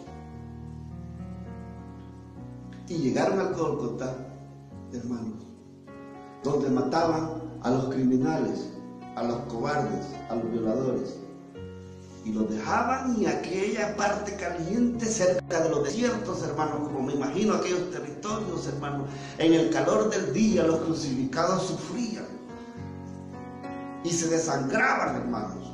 Y 2.89 2.99
llegaron 2.99 3.39
al 3.39 3.55
Gólgota, 3.55 4.17
hermanos, 4.93 5.45
donde 6.43 6.69
mataban 6.71 7.41
a 7.63 7.71
los 7.71 7.95
criminales, 7.95 8.69
a 9.17 9.23
los 9.23 9.37
cobardes, 9.43 10.07
a 10.29 10.35
los 10.35 10.51
violadores 10.51 11.21
y 12.25 12.33
los 12.33 12.51
dejaban 12.51 13.17
en 13.17 13.29
aquella 13.29 13.97
parte 13.97 14.37
caliente 14.37 15.07
cerca 15.07 15.61
de 15.61 15.71
los 15.71 15.85
desiertos, 15.85 16.43
hermanos, 16.43 16.89
como 16.89 17.03
me 17.03 17.15
imagino 17.15 17.55
aquellos 17.55 17.91
territorios, 17.91 18.67
hermanos. 18.67 19.09
En 19.39 19.55
el 19.55 19.71
calor 19.71 20.11
del 20.11 20.33
día 20.33 20.65
los 20.65 20.81
crucificados 20.81 21.67
sufrían 21.67 22.27
y 24.05 24.11
se 24.11 24.29
desangraban, 24.29 25.17
hermanos. 25.17 25.73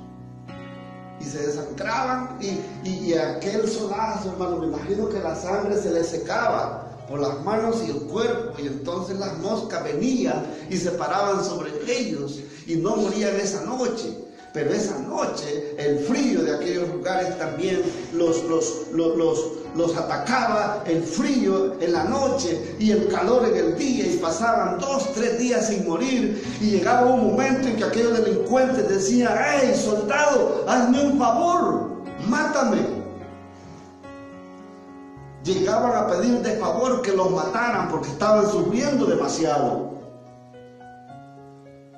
Y 1.21 1.25
se 1.25 1.47
desangraban 1.47 2.39
y, 2.41 2.89
y, 2.89 3.15
aquel 3.15 3.69
solazo, 3.69 4.31
hermano, 4.33 4.59
me 4.59 4.67
imagino 4.67 5.09
que 5.09 5.19
la 5.19 5.35
sangre 5.35 5.81
se 5.81 5.91
les 5.91 6.09
secaba 6.09 6.87
por 7.09 7.21
las 7.21 7.43
manos 7.43 7.83
y 7.87 7.91
el 7.91 8.01
cuerpo 8.03 8.61
y 8.61 8.67
entonces 8.67 9.19
las 9.19 9.37
moscas 9.39 9.83
venían 9.83 10.45
y 10.69 10.77
se 10.77 10.91
paraban 10.93 11.45
sobre 11.45 11.71
ellos 11.89 12.41
y 12.67 12.77
no 12.77 12.97
morían 12.97 13.37
esa 13.37 13.65
noche 13.65 14.27
pero 14.57 14.73
esa 14.73 14.99
noche 15.01 15.75
el 15.77 15.99
frío 16.07 16.26
aquellos 16.57 16.89
lugares 16.89 17.39
también 17.39 17.83
los, 18.13 18.45
los, 18.45 18.87
los, 18.93 19.17
los, 19.75 19.97
atacaba, 19.97 20.83
el 20.87 21.03
frío 21.03 21.75
en 21.81 21.93
la 21.93 22.05
noche 22.05 22.77
y 22.79 22.91
el 22.91 23.09
calor 23.09 23.47
en 23.47 23.57
el 23.57 23.77
día 23.77 24.07
y 24.07 24.17
pasaban 24.17 24.79
dos, 24.79 25.13
tres 25.15 25.39
días 25.39 25.69
sin 25.69 25.87
morir 25.87 26.43
y 26.61 26.71
llegaba 26.73 27.07
un 27.07 27.29
momento 27.29 27.69
en 27.69 27.77
que 27.77 27.85
aquellos 27.85 28.25
delincuentes 28.25 28.89
decían, 28.89 29.33
hey 29.39 29.73
soldado, 29.75 30.65
hazme 30.67 31.05
un 31.05 31.19
favor, 31.19 31.91
mátame. 32.29 32.97
Llegaban 35.45 35.95
a 35.95 36.09
pedir 36.09 36.41
de 36.41 36.57
favor 36.57 37.03
que 37.03 37.13
los 37.13 37.31
mataran 37.31 37.89
porque 37.89 38.09
estaban 38.09 38.51
sufriendo 38.51 39.07
demasiado. 39.07 39.97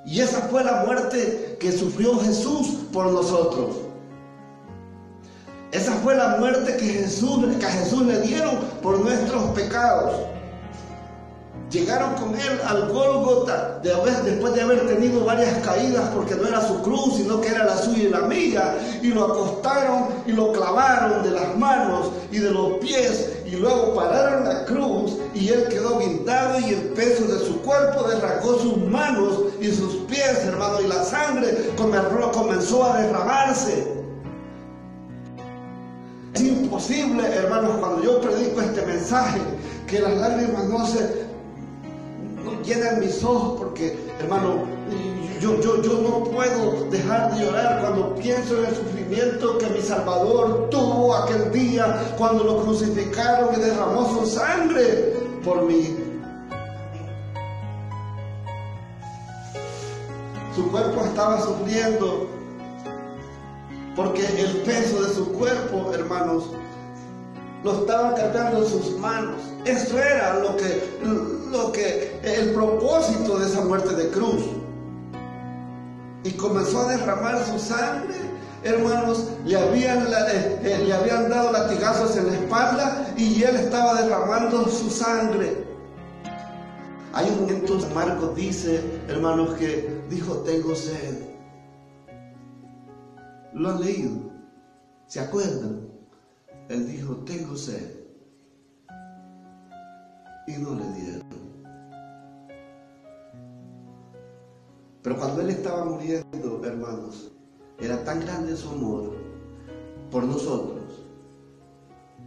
Y 0.05 0.21
esa 0.21 0.41
fue 0.41 0.63
la 0.63 0.85
muerte 0.85 1.57
que 1.59 1.71
sufrió 1.71 2.19
Jesús 2.19 2.67
por 2.91 3.07
nosotros. 3.07 3.88
Esa 5.71 5.93
fue 6.03 6.15
la 6.15 6.37
muerte 6.37 6.77
que, 6.77 6.85
Jesús, 6.85 7.45
que 7.59 7.65
a 7.65 7.69
Jesús 7.69 8.01
le 8.03 8.21
dieron 8.21 8.57
por 8.81 8.99
nuestros 8.99 9.43
pecados. 9.51 10.13
Llegaron 11.69 12.15
con 12.15 12.33
él 12.33 12.59
al 12.65 12.89
Gólgota 12.91 13.79
después 13.83 14.55
de 14.55 14.61
haber 14.61 14.87
tenido 14.87 15.23
varias 15.23 15.63
caídas 15.63 16.09
porque 16.15 16.33
no 16.33 16.47
era 16.47 16.67
su 16.67 16.81
cruz, 16.81 17.17
sino 17.17 17.39
que 17.39 17.49
era 17.49 17.65
la 17.65 17.77
suya 17.77 18.03
y 18.03 18.09
la 18.09 18.21
mía. 18.21 18.99
Y 19.03 19.09
lo 19.09 19.25
acostaron 19.25 20.07
y 20.25 20.31
lo 20.31 20.51
clavaron 20.51 21.21
de 21.21 21.29
las 21.29 21.55
manos 21.55 22.09
y 22.31 22.39
de 22.39 22.49
los 22.49 22.79
pies 22.79 23.29
y 23.45 23.55
luego 23.55 23.93
pararon 23.93 24.45
la 24.45 24.65
cruz 24.65 25.17
y 25.35 25.49
él 25.49 25.67
quedó 25.69 25.99
guindado 25.99 26.59
y 26.59 26.73
el 26.73 26.81
peso 26.89 27.25
de 27.25 27.45
su 27.45 27.61
cuerpo 27.61 28.07
derracó 28.07 28.57
sus 28.57 28.77
manos 28.77 29.41
y 29.61 29.71
sus 29.71 29.95
pies, 30.07 30.45
hermano, 30.45 30.81
y 30.81 30.87
la 30.87 31.03
sangre 31.03 31.69
comenzó 31.77 32.85
a 32.85 33.01
derramarse. 33.01 33.98
Es 36.33 36.41
imposible, 36.41 37.25
hermanos, 37.27 37.77
cuando 37.79 38.03
yo 38.03 38.21
predico 38.21 38.61
este 38.61 38.85
mensaje, 38.85 39.39
que 39.87 39.99
las 39.99 40.15
lágrimas 40.17 40.65
no 40.65 40.85
se 40.85 41.27
llenan 42.63 42.99
mis 42.99 43.23
ojos 43.23 43.59
porque, 43.59 43.97
hermano, 44.19 44.63
yo 45.41 45.53
no 45.53 46.23
puedo 46.25 46.85
dejar 46.89 47.33
de 47.33 47.45
llorar 47.45 47.79
cuando 47.81 48.13
pienso 48.15 48.57
en 48.59 48.65
el 48.65 48.75
sufrimiento 48.75 49.57
que 49.57 49.67
mi 49.67 49.81
Salvador 49.81 50.69
tuvo 50.69 51.15
aquel 51.15 51.51
día 51.51 52.13
cuando 52.17 52.43
lo 52.43 52.63
crucificaron 52.63 53.55
y 53.55 53.59
derramó 53.61 54.09
su 54.09 54.25
sangre 54.25 55.13
por 55.43 55.63
mí. 55.63 55.95
Su 60.55 60.69
cuerpo 60.69 61.05
estaba 61.05 61.41
sufriendo 61.41 62.27
porque 63.99 64.25
el 64.41 64.61
peso 64.61 65.01
de 65.01 65.13
su 65.13 65.29
cuerpo, 65.33 65.91
hermanos, 65.93 66.45
lo 67.65 67.81
estaba 67.81 68.15
cargando 68.15 68.59
en 68.59 68.65
sus 68.65 68.97
manos. 68.97 69.41
Eso 69.65 69.99
era 69.99 70.39
lo 70.39 70.55
que, 70.55 70.89
lo 71.51 71.69
que, 71.73 72.17
el 72.23 72.53
propósito 72.53 73.37
de 73.37 73.47
esa 73.47 73.59
muerte 73.59 73.93
de 73.93 74.07
cruz. 74.07 74.45
Y 76.23 76.31
comenzó 76.31 76.79
a 76.79 76.95
derramar 76.95 77.45
su 77.45 77.59
sangre. 77.59 78.15
Hermanos, 78.63 79.25
le 79.43 79.57
habían, 79.57 80.07
habían 80.07 81.29
dado 81.29 81.51
latigazos 81.51 82.15
en 82.15 82.27
la 82.27 82.35
espalda 82.35 83.13
y 83.17 83.43
él 83.43 83.57
estaba 83.57 84.01
derramando 84.01 84.65
su 84.69 84.89
sangre. 84.89 85.61
Hay 87.11 87.27
un 87.31 87.41
momento, 87.41 87.77
Marcos 87.93 88.33
dice, 88.33 88.79
hermanos, 89.09 89.55
que 89.55 90.01
dijo, 90.09 90.35
tengo 90.37 90.73
sed. 90.73 91.28
¿Lo 93.53 93.69
han 93.69 93.81
leído? 93.81 94.31
¿Se 95.07 95.19
acuerdan? 95.19 95.89
Él 96.69 96.87
dijo, 96.87 97.15
tengo 97.25 97.55
sed. 97.55 97.99
Y 100.47 100.53
no 100.53 100.75
le 100.75 100.91
dieron. 100.93 101.23
Pero 105.01 105.17
cuando 105.17 105.41
él 105.41 105.49
estaba 105.49 105.85
muriendo, 105.85 106.63
hermanos, 106.63 107.31
era 107.79 108.03
tan 108.03 108.19
grande 108.19 108.55
su 108.55 108.69
amor 108.69 109.15
por 110.11 110.23
nosotros 110.25 111.05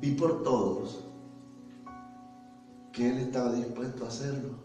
y 0.01 0.13
por 0.13 0.43
todos 0.43 1.05
que 2.93 3.09
él 3.09 3.19
estaba 3.19 3.53
dispuesto 3.53 4.05
a 4.05 4.09
hacerlo. 4.09 4.62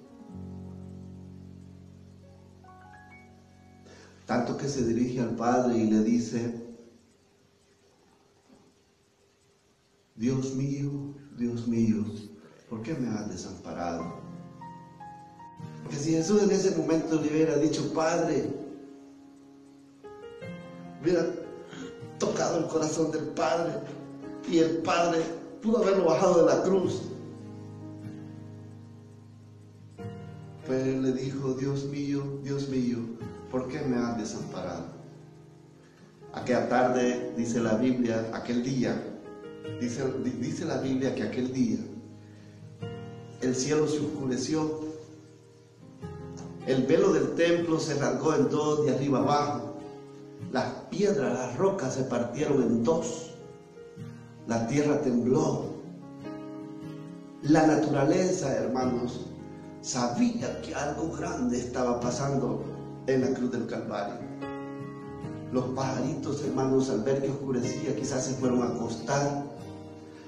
Tanto 4.27 4.57
que 4.57 4.67
se 4.67 4.85
dirige 4.85 5.21
al 5.21 5.37
Padre 5.37 5.77
y 5.77 5.89
le 5.89 6.03
dice, 6.03 6.53
Dios 10.17 10.53
mío, 10.53 10.91
Dios 11.37 11.65
mío, 11.65 12.03
¿por 12.69 12.81
qué 12.81 12.93
me 12.93 13.07
has 13.07 13.29
desamparado? 13.29 14.03
Porque 15.81 15.95
si 15.95 16.11
Jesús 16.11 16.43
en 16.43 16.51
ese 16.51 16.75
momento 16.75 17.21
le 17.21 17.29
hubiera 17.29 17.55
dicho, 17.55 17.93
Padre, 17.93 18.53
hubiera 21.01 21.25
tocado 22.19 22.59
el 22.59 22.67
corazón 22.67 23.11
del 23.11 23.27
Padre 23.29 23.75
y 24.51 24.57
el 24.57 24.79
Padre 24.79 25.23
pudo 25.61 25.77
haberlo 25.77 26.03
bajado 26.03 26.45
de 26.45 26.53
la 26.53 26.63
cruz. 26.63 27.03
Pero 30.67 30.83
él 30.83 31.01
le 31.01 31.13
dijo, 31.13 31.53
Dios 31.53 31.85
mío, 31.85 32.41
Dios 32.43 32.67
mío, 32.67 32.97
¿por 33.51 33.67
qué 33.67 33.81
me 33.81 33.97
has 33.97 34.17
desamparado? 34.17 34.85
Aquella 36.33 36.67
tarde, 36.69 37.33
dice 37.37 37.59
la 37.59 37.75
Biblia, 37.75 38.29
aquel 38.33 38.63
día, 38.63 39.01
Dice, 39.81 40.03
dice 40.39 40.65
la 40.65 40.79
Biblia 40.79 41.13
que 41.13 41.23
aquel 41.23 41.53
día 41.53 41.77
el 43.41 43.55
cielo 43.55 43.87
se 43.87 43.99
oscureció, 43.99 44.79
el 46.65 46.83
velo 46.87 47.13
del 47.13 47.35
templo 47.35 47.79
se 47.79 47.93
rasgó 47.95 48.33
en 48.33 48.49
dos 48.49 48.85
de 48.85 48.95
arriba 48.95 49.19
abajo, 49.19 49.75
las 50.51 50.65
piedras, 50.89 51.33
las 51.33 51.57
rocas 51.57 51.93
se 51.93 52.03
partieron 52.03 52.61
en 52.63 52.83
dos, 52.83 53.31
la 54.47 54.67
tierra 54.67 55.01
tembló, 55.01 55.65
la 57.43 57.67
naturaleza, 57.67 58.55
hermanos, 58.55 59.27
sabía 59.81 60.61
que 60.61 60.73
algo 60.73 61.11
grande 61.15 61.59
estaba 61.59 61.99
pasando 61.99 62.63
en 63.07 63.21
la 63.21 63.27
cruz 63.33 63.51
del 63.51 63.65
Calvario. 63.65 64.15
Los 65.51 65.63
pajaritos, 65.69 66.43
hermanos, 66.43 66.89
al 66.89 67.01
ver 67.01 67.21
que 67.21 67.31
oscurecía, 67.31 67.95
quizás 67.95 68.25
se 68.25 68.33
fueron 68.33 68.61
a 68.61 68.67
acostar 68.67 69.45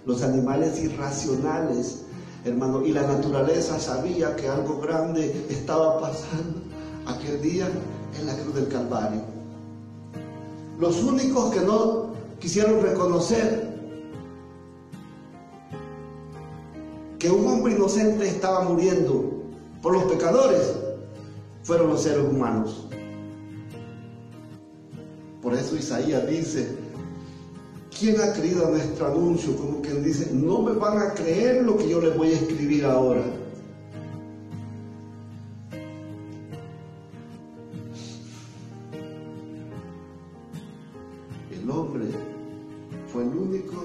los 0.05 0.23
animales 0.23 0.79
irracionales, 0.81 2.03
hermano, 2.45 2.85
y 2.85 2.93
la 2.93 3.03
naturaleza 3.03 3.77
sabía 3.79 4.35
que 4.35 4.47
algo 4.47 4.79
grande 4.79 5.45
estaba 5.49 5.99
pasando 5.99 6.61
aquel 7.05 7.41
día 7.41 7.67
en 8.17 8.25
la 8.25 8.35
cruz 8.35 8.55
del 8.55 8.69
Calvario. 8.69 9.21
Los 10.79 11.03
únicos 11.03 11.53
que 11.53 11.59
no 11.59 12.13
quisieron 12.39 12.81
reconocer 12.81 13.67
que 17.19 17.29
un 17.29 17.45
hombre 17.45 17.73
inocente 17.73 18.25
estaba 18.25 18.63
muriendo 18.63 19.33
por 19.81 19.93
los 19.93 20.03
pecadores 20.03 20.88
fueron 21.69 21.89
los 21.91 22.01
seres 22.01 22.25
humanos. 22.27 22.87
Por 25.39 25.53
eso 25.53 25.75
Isaías 25.75 26.27
dice, 26.27 26.75
¿Quién 27.97 28.19
ha 28.21 28.33
creído 28.33 28.65
a 28.65 28.71
nuestro 28.71 29.05
anuncio? 29.05 29.55
Como 29.55 29.79
quien 29.83 30.03
dice, 30.03 30.31
no 30.33 30.63
me 30.63 30.73
van 30.73 30.97
a 30.97 31.13
creer 31.13 31.63
lo 31.63 31.77
que 31.77 31.87
yo 31.87 32.01
les 32.01 32.17
voy 32.17 32.29
a 32.29 32.37
escribir 32.37 32.85
ahora. 32.85 33.21
El 41.51 41.69
hombre 41.69 42.05
fue 43.13 43.21
el 43.25 43.29
único 43.29 43.83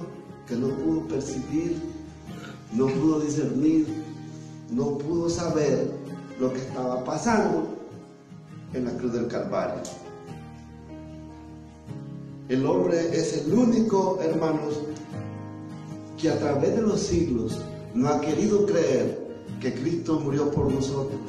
que 0.49 0.57
no 0.57 0.68
pudo 0.68 1.07
percibir, 1.09 1.76
no 2.72 2.87
pudo 2.87 3.20
discernir, 3.20 3.87
no 4.70 4.97
pudo 4.97 5.28
saber 5.28 5.93
lo 6.41 6.51
que 6.51 6.61
estaba 6.61 7.05
pasando 7.05 7.73
en 8.74 8.84
la 8.84 8.92
cruz 8.92 9.12
del 9.12 9.28
Calvario. 9.28 9.82
El 12.48 12.66
hombre 12.66 13.18
es 13.18 13.38
el 13.38 13.52
único, 13.54 14.20
hermanos, 14.20 14.80
que 16.20 16.30
a 16.30 16.38
través 16.38 16.76
de 16.76 16.82
los 16.82 17.00
siglos 17.00 17.58
no 17.94 18.08
ha 18.08 18.20
querido 18.20 18.66
creer 18.66 19.24
que 19.60 19.72
Cristo 19.72 20.20
murió 20.20 20.50
por 20.50 20.72
nosotros. 20.72 21.20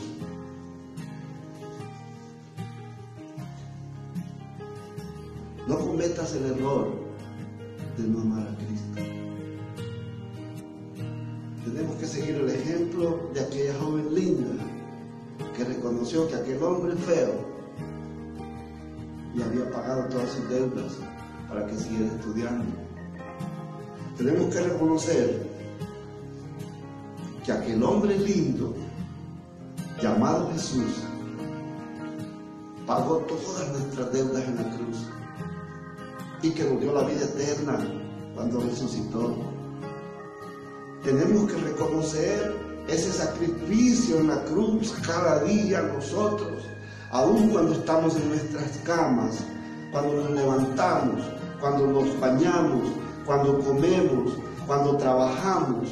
No 5.67 5.79
cometas 5.79 6.33
el 6.35 6.45
error 6.45 6.89
de 7.97 8.07
no 8.07 8.21
amar 8.21 8.47
a 8.47 8.57
Cristo. 8.57 9.01
Tenemos 11.63 11.95
que 11.95 12.05
seguir 12.05 12.35
el 12.35 12.49
ejemplo 12.49 13.29
de 13.33 13.39
aquella 13.39 13.73
joven 13.79 14.13
linda 14.13 14.74
que 15.55 15.63
reconoció 15.63 16.27
que 16.27 16.35
aquel 16.35 16.61
hombre 16.61 16.95
feo 16.95 17.33
y 19.33 19.41
había 19.41 19.69
pagado 19.71 20.05
todas 20.09 20.29
sus 20.31 20.49
deudas 20.49 20.93
para 21.47 21.65
que 21.67 21.75
siguiera 21.75 22.07
estudiando. 22.07 22.65
Tenemos 24.17 24.53
que 24.53 24.61
reconocer 24.61 25.47
que 27.45 27.51
aquel 27.51 27.83
hombre 27.83 28.17
lindo 28.17 28.73
llamado 30.01 30.51
Jesús 30.53 31.03
pagó 32.85 33.17
todas 33.19 33.69
nuestras 33.71 34.11
deudas 34.13 34.43
en 34.43 34.55
la 34.55 34.75
cruz 34.75 35.07
y 36.41 36.51
que 36.51 36.63
nos 36.63 36.81
dio 36.81 36.93
la 36.93 37.03
vida 37.03 37.23
eterna 37.23 37.79
cuando 38.35 38.59
resucitó. 38.61 39.35
Tenemos 41.03 41.51
que 41.51 41.57
reconocer 41.57 42.64
ese 42.87 43.11
sacrificio 43.11 44.17
en 44.17 44.27
la 44.27 44.43
cruz 44.45 44.93
cada 45.05 45.43
día 45.43 45.81
nosotros 45.81 46.65
aun 47.15 47.49
cuando 47.49 47.73
estamos 47.73 48.15
en 48.17 48.29
nuestras 48.29 48.77
camas, 48.83 49.37
cuando 49.91 50.15
nos 50.15 50.31
levantamos, 50.31 51.21
cuando 51.61 51.87
nos 51.87 52.19
bañamos, 52.19 52.89
cuando 53.25 53.59
comemos, 53.59 54.33
cuando 54.67 54.97
trabajamos, 54.97 55.87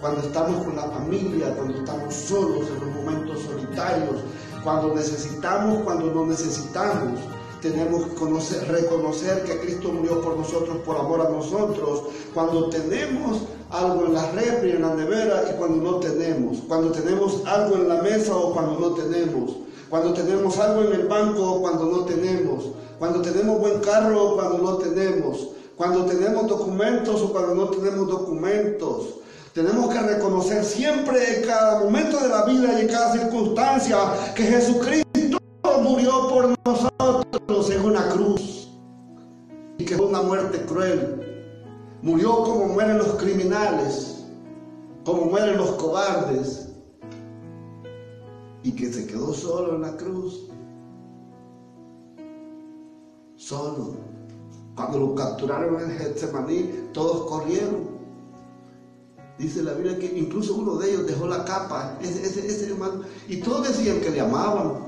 cuando 0.00 0.20
estamos 0.20 0.64
con 0.64 0.76
la 0.76 0.82
familia, 0.82 1.54
cuando 1.54 1.78
estamos 1.78 2.14
solos 2.14 2.68
en 2.68 2.80
los 2.80 2.94
momentos 2.96 3.42
solitarios, 3.42 4.16
cuando 4.62 4.94
necesitamos, 4.94 5.82
cuando 5.84 6.12
no 6.12 6.26
necesitamos. 6.26 7.18
Tenemos 7.62 8.04
que 8.04 8.60
reconocer 8.66 9.42
que 9.44 9.58
Cristo 9.60 9.90
murió 9.90 10.20
por 10.20 10.36
nosotros, 10.36 10.76
por 10.84 10.96
amor 10.96 11.26
a 11.26 11.30
nosotros. 11.30 12.02
Cuando 12.32 12.68
tenemos 12.68 13.42
algo 13.70 14.06
en 14.06 14.14
la 14.14 14.30
refri, 14.32 14.72
en 14.72 14.82
la 14.82 14.94
nevera 14.94 15.44
y 15.50 15.58
cuando 15.58 15.90
no 15.90 15.96
tenemos. 15.98 16.58
Cuando 16.68 16.92
tenemos 16.92 17.42
algo 17.46 17.76
en 17.76 17.88
la 17.88 18.02
mesa 18.02 18.36
o 18.36 18.52
cuando 18.52 18.78
no 18.78 18.90
tenemos 18.94 19.68
cuando 19.88 20.12
tenemos 20.12 20.58
algo 20.58 20.82
en 20.82 21.00
el 21.00 21.08
banco 21.08 21.42
o 21.42 21.62
cuando 21.62 21.86
no 21.86 22.04
tenemos, 22.04 22.64
cuando 22.98 23.22
tenemos 23.22 23.58
buen 23.58 23.80
carro 23.80 24.22
o 24.22 24.34
cuando 24.34 24.58
no 24.58 24.76
tenemos, 24.76 25.48
cuando 25.76 26.04
tenemos 26.04 26.46
documentos 26.46 27.22
o 27.22 27.32
cuando 27.32 27.54
no 27.54 27.68
tenemos 27.68 28.06
documentos. 28.06 29.14
Tenemos 29.54 29.92
que 29.92 30.00
reconocer 30.00 30.62
siempre 30.62 31.38
en 31.38 31.46
cada 31.46 31.80
momento 31.80 32.20
de 32.20 32.28
la 32.28 32.44
vida 32.44 32.78
y 32.78 32.82
en 32.82 32.88
cada 32.88 33.12
circunstancia 33.12 33.96
que 34.34 34.42
Jesucristo 34.42 35.38
murió 35.82 36.28
por 36.28 36.54
nosotros 36.66 37.70
en 37.70 37.84
una 37.84 38.08
cruz 38.10 38.68
y 39.78 39.84
que 39.84 39.96
fue 39.96 40.06
una 40.06 40.22
muerte 40.22 40.64
cruel. 40.66 41.27
Murió 42.02 42.44
como 42.44 42.66
mueren 42.66 42.98
los 42.98 43.14
criminales, 43.14 44.24
como 45.04 45.24
mueren 45.26 45.56
los 45.56 45.72
cobardes, 45.72 46.68
y 48.62 48.72
que 48.72 48.92
se 48.92 49.06
quedó 49.06 49.32
solo 49.32 49.74
en 49.76 49.82
la 49.82 49.96
cruz, 49.96 50.48
solo, 53.36 53.96
Cuando 54.76 54.98
lo 54.98 55.14
capturaron 55.16 55.80
en 55.80 55.90
Getsemaní, 55.98 56.90
todos 56.92 57.28
corrieron. 57.28 57.98
Dice 59.38 59.62
la 59.62 59.72
Biblia 59.72 59.98
que 59.98 60.18
incluso 60.18 60.54
uno 60.54 60.76
de 60.76 60.90
ellos 60.90 61.06
dejó 61.06 61.26
la 61.26 61.44
capa, 61.44 61.98
ese, 62.00 62.26
ese, 62.26 62.70
hermano, 62.70 63.02
y 63.28 63.40
todos 63.40 63.68
decían 63.68 64.00
que 64.00 64.10
le 64.10 64.20
amaban. 64.20 64.86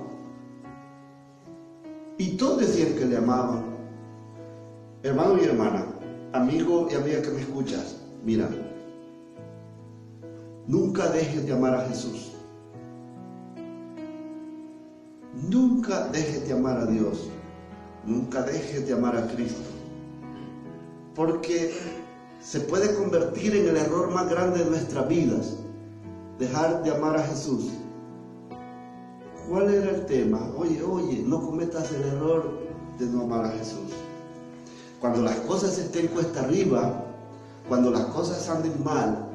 Y 2.18 2.36
todos 2.36 2.58
decían 2.58 2.94
que 2.94 3.06
le 3.06 3.16
amaban. 3.16 3.64
Hermano 5.02 5.38
y 5.40 5.44
hermana, 5.44 5.86
amigo 6.33 6.89
y 6.91 6.95
amiga 6.95 7.22
que 7.22 7.31
me 7.31 7.41
escuchas, 7.41 7.97
mira, 8.24 8.49
nunca 10.66 11.11
dejes 11.11 11.47
de 11.47 11.53
amar 11.53 11.74
a 11.74 11.81
Jesús. 11.87 12.33
Nunca 15.35 16.09
dejes 16.12 16.47
de 16.47 16.53
amar 16.53 16.78
a 16.78 16.87
Dios. 16.87 17.28
Nunca 18.05 18.43
dejes 18.43 18.87
de 18.87 18.93
amar 18.93 19.16
a 19.16 19.26
Cristo. 19.26 19.70
Porque 21.14 21.72
se 22.41 22.61
puede 22.61 22.95
convertir 22.95 23.55
en 23.55 23.68
el 23.68 23.76
error 23.76 24.11
más 24.11 24.28
grande 24.28 24.64
de 24.64 24.70
nuestras 24.70 25.09
vidas, 25.09 25.57
dejar 26.39 26.83
de 26.83 26.91
amar 26.91 27.16
a 27.16 27.22
Jesús. 27.22 27.70
¿Cuál 29.49 29.70
era 29.70 29.91
el 29.91 30.07
tema? 30.07 30.51
Oye, 30.57 30.83
oye, 30.83 31.22
no 31.26 31.41
cometas 31.41 31.91
el 31.93 32.03
error 32.03 32.51
de 32.99 33.07
no 33.07 33.22
amar 33.22 33.47
a 33.47 33.51
Jesús. 33.51 33.93
Cuando 35.01 35.22
las 35.22 35.36
cosas 35.40 35.78
estén 35.78 36.09
cuesta 36.09 36.40
arriba, 36.40 37.05
cuando 37.68 37.90
las 37.90 38.05
cosas 38.07 38.46
anden 38.51 38.84
mal, 38.84 39.28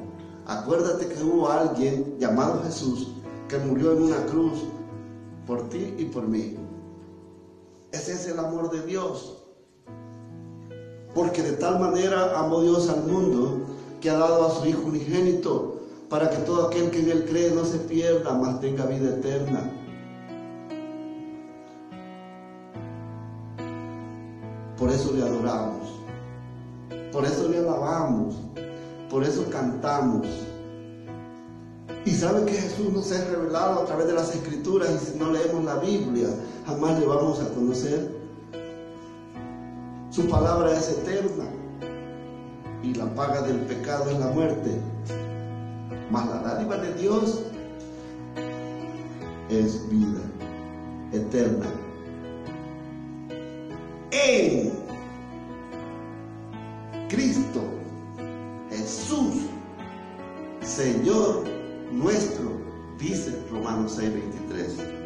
acuérdate 0.46 1.08
que 1.08 1.24
hubo 1.24 1.48
alguien 1.48 2.16
llamado 2.20 2.62
Jesús 2.62 3.08
que 3.48 3.58
murió 3.58 3.92
en 3.92 4.02
una 4.02 4.24
cruz 4.26 4.60
por 5.44 5.68
ti 5.68 5.94
y 5.98 6.04
por 6.04 6.28
mí. 6.28 6.56
Ese 7.90 8.12
es 8.12 8.28
el 8.28 8.38
amor 8.38 8.70
de 8.70 8.82
Dios. 8.86 9.42
Porque 11.14 11.42
de 11.42 11.52
tal 11.52 11.80
manera 11.80 12.38
amó 12.38 12.60
Dios 12.60 12.88
al 12.88 13.02
mundo 13.04 13.60
que 14.00 14.10
ha 14.10 14.18
dado 14.18 14.46
a 14.46 14.50
su 14.50 14.66
Hijo 14.66 14.82
unigénito 14.86 15.80
para 16.08 16.30
que 16.30 16.36
todo 16.38 16.68
aquel 16.68 16.90
que 16.90 17.00
en 17.00 17.10
él 17.10 17.26
cree 17.28 17.50
no 17.50 17.64
se 17.64 17.78
pierda, 17.78 18.34
mas 18.34 18.60
tenga 18.60 18.86
vida 18.86 19.16
eterna. 19.16 19.72
Por 24.78 24.90
eso 24.90 25.12
le 25.12 25.22
adoramos, 25.22 25.88
por 27.12 27.24
eso 27.24 27.48
le 27.48 27.58
alabamos, 27.58 28.34
por 29.10 29.24
eso 29.24 29.48
cantamos. 29.50 30.26
Y 32.04 32.10
sabe 32.10 32.44
que 32.44 32.52
Jesús 32.52 32.92
nos 32.92 33.10
ha 33.10 33.24
revelado 33.24 33.80
a 33.80 33.84
través 33.86 34.06
de 34.06 34.12
las 34.12 34.34
escrituras 34.34 34.90
y 34.90 35.06
si 35.06 35.18
no 35.18 35.32
leemos 35.32 35.64
la 35.64 35.76
Biblia, 35.76 36.28
jamás 36.66 37.00
le 37.00 37.06
vamos 37.06 37.40
a 37.40 37.48
conocer. 37.54 38.14
Su 40.10 40.28
palabra 40.28 40.72
es 40.72 40.88
eterna 40.90 41.44
y 42.82 42.94
la 42.94 43.12
paga 43.14 43.42
del 43.42 43.60
pecado 43.60 44.10
es 44.10 44.18
la 44.18 44.28
muerte. 44.28 44.78
Mas 46.10 46.28
la 46.28 46.42
dádiva 46.42 46.76
de 46.76 46.94
Dios 46.94 47.42
es 49.48 49.88
vida 49.88 50.20
eterna. 51.12 51.66
En 54.24 54.72
Cristo 57.08 57.60
Jesús, 58.70 59.42
Señor 60.62 61.44
nuestro, 61.92 62.52
dice 62.98 63.38
Romanos 63.50 63.98
6:23 63.98 64.96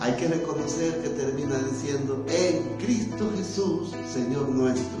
hay 0.00 0.12
que 0.12 0.28
reconocer 0.28 1.02
que 1.02 1.08
termina 1.10 1.58
diciendo, 1.58 2.24
en 2.28 2.76
Cristo 2.78 3.30
Jesús, 3.36 3.90
Señor 4.10 4.48
nuestro. 4.48 4.98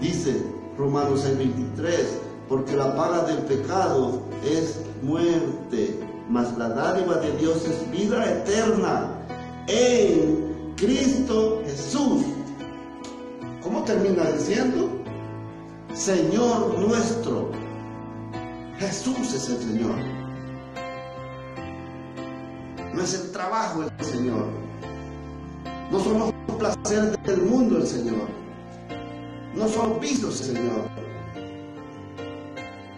Dice 0.00 0.42
Romanos 0.78 1.24
6:23, 1.24 2.06
porque 2.48 2.76
la 2.76 2.94
paga 2.94 3.24
del 3.24 3.38
pecado 3.38 4.22
es 4.44 4.80
muerte, 5.02 5.98
mas 6.28 6.56
la 6.56 6.68
dádiva 6.68 7.16
de 7.16 7.36
Dios 7.38 7.64
es 7.64 7.90
vida 7.90 8.24
eterna 8.24 9.21
en 9.68 10.74
Cristo 10.76 11.62
Jesús. 11.64 12.24
¿Cómo 13.62 13.82
termina 13.84 14.24
diciendo? 14.32 14.90
Señor 15.94 16.78
nuestro. 16.78 17.50
Jesús 18.78 19.34
es 19.34 19.48
el 19.48 19.58
Señor 19.58 20.22
no 22.92 23.02
es 23.02 23.14
el 23.14 23.32
trabajo 23.32 23.82
del 23.82 24.04
Señor. 24.04 24.48
No 25.90 26.00
son 26.00 26.18
los 26.18 26.32
placeres 26.58 27.22
del 27.24 27.42
mundo 27.42 27.78
el 27.78 27.86
Señor. 27.86 28.28
No 29.54 29.68
son 29.68 30.00
vistos 30.00 30.40
el 30.40 30.56
Señor. 30.56 30.88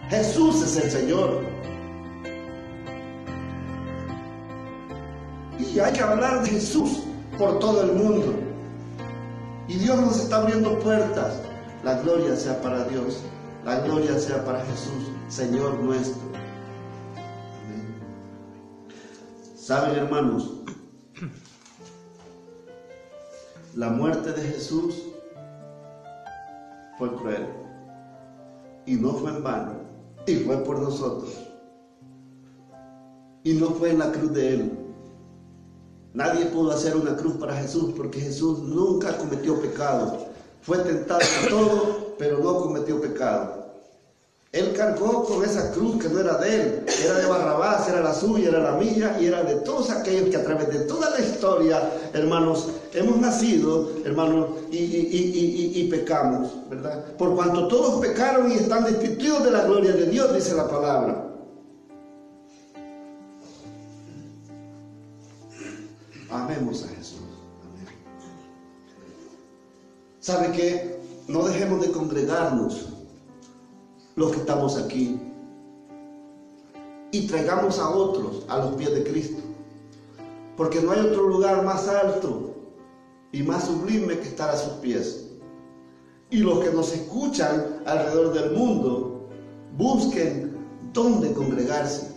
Jesús 0.09 0.61
es 0.63 0.77
el 0.77 0.91
Señor. 0.91 1.54
Y 5.75 5.79
hay 5.81 5.91
que 5.91 5.99
hablar 5.99 6.41
de 6.41 6.51
Jesús 6.51 7.03
por 7.37 7.59
todo 7.59 7.83
el 7.83 7.91
mundo. 7.91 8.33
Y 9.67 9.73
Dios 9.73 9.99
nos 9.99 10.21
está 10.21 10.37
abriendo 10.37 10.79
puertas. 10.79 11.41
La 11.83 11.99
gloria 11.99 12.33
sea 12.37 12.61
para 12.61 12.85
Dios. 12.85 13.21
La 13.65 13.81
gloria 13.81 14.17
sea 14.17 14.45
para 14.45 14.63
Jesús, 14.63 15.11
Señor 15.27 15.77
nuestro. 15.79 16.21
Saben, 19.57 19.97
hermanos, 19.97 20.61
la 23.75 23.89
muerte 23.89 24.31
de 24.31 24.43
Jesús 24.43 24.95
fue 26.97 27.13
cruel 27.15 27.47
y 28.85 28.93
no 28.93 29.11
fue 29.13 29.31
en 29.31 29.43
vano 29.43 29.73
y 30.25 30.35
fue 30.35 30.57
por 30.63 30.79
nosotros 30.79 31.33
y 33.43 33.53
no 33.55 33.71
fue 33.71 33.89
en 33.89 33.99
la 33.99 34.11
cruz 34.13 34.31
de 34.33 34.53
Él. 34.53 34.84
Nadie 36.15 36.45
pudo 36.45 36.71
hacer 36.71 36.95
una 36.95 37.17
cruz 37.17 37.35
para 37.35 37.57
Jesús 37.57 37.91
porque 37.95 38.21
Jesús 38.21 38.59
nunca 38.59 39.17
cometió 39.17 39.59
pecado. 39.59 40.17
Fue 40.61 40.77
tentado 40.77 41.19
en 41.19 41.49
todo, 41.49 42.15
pero 42.17 42.39
no 42.39 42.57
cometió 42.57 43.01
pecado. 43.01 43.65
Él 44.53 44.71
cargó 44.71 45.25
con 45.25 45.43
esa 45.43 45.73
cruz 45.73 46.01
que 46.01 46.07
no 46.07 46.21
era 46.21 46.37
de 46.37 46.55
él, 46.55 46.85
era 47.03 47.15
de 47.15 47.25
Barrabás, 47.25 47.89
era 47.89 47.99
la 47.99 48.13
suya, 48.13 48.47
era 48.47 48.59
la 48.59 48.71
mía 48.77 49.17
y 49.19 49.25
era 49.25 49.43
de 49.43 49.55
todos 49.55 49.89
aquellos 49.89 50.29
que 50.29 50.37
a 50.37 50.45
través 50.45 50.69
de 50.69 50.79
toda 50.85 51.09
la 51.09 51.19
historia, 51.19 51.91
hermanos, 52.13 52.69
hemos 52.93 53.17
nacido, 53.17 53.89
hermanos, 54.05 54.47
y, 54.71 55.85
pecamos, 55.91 56.49
¿verdad? 56.69 57.03
Por 57.17 57.35
cuanto 57.35 57.67
todos 57.67 57.99
pecaron 57.99 58.49
y 58.49 58.55
están 58.55 58.85
destituidos 58.85 59.43
de 59.43 59.51
la 59.51 59.65
gloria 59.65 59.91
de 59.91 60.05
Dios, 60.05 60.33
dice 60.33 60.55
la 60.55 60.69
palabra. 60.69 61.24
Amemos 66.35 66.83
a 66.83 66.87
Jesús. 66.89 67.21
Amén. 67.63 67.87
¿Sabe 70.19 70.51
qué? 70.51 70.99
No 71.27 71.43
dejemos 71.43 71.81
de 71.81 71.91
congregarnos 71.91 72.89
los 74.15 74.31
que 74.31 74.37
estamos 74.37 74.77
aquí 74.77 75.19
y 77.11 77.27
traigamos 77.27 77.79
a 77.79 77.89
otros 77.89 78.43
a 78.49 78.57
los 78.57 78.75
pies 78.75 78.93
de 78.93 79.03
Cristo. 79.03 79.41
Porque 80.57 80.81
no 80.81 80.91
hay 80.91 80.99
otro 80.99 81.27
lugar 81.27 81.63
más 81.63 81.87
alto 81.87 82.53
y 83.31 83.43
más 83.43 83.65
sublime 83.65 84.19
que 84.19 84.27
estar 84.27 84.49
a 84.49 84.57
sus 84.57 84.73
pies. 84.73 85.27
Y 86.29 86.37
los 86.37 86.63
que 86.63 86.71
nos 86.71 86.93
escuchan 86.93 87.81
alrededor 87.85 88.33
del 88.33 88.51
mundo 88.51 89.29
busquen 89.77 90.57
dónde 90.93 91.33
congregarse. 91.33 92.14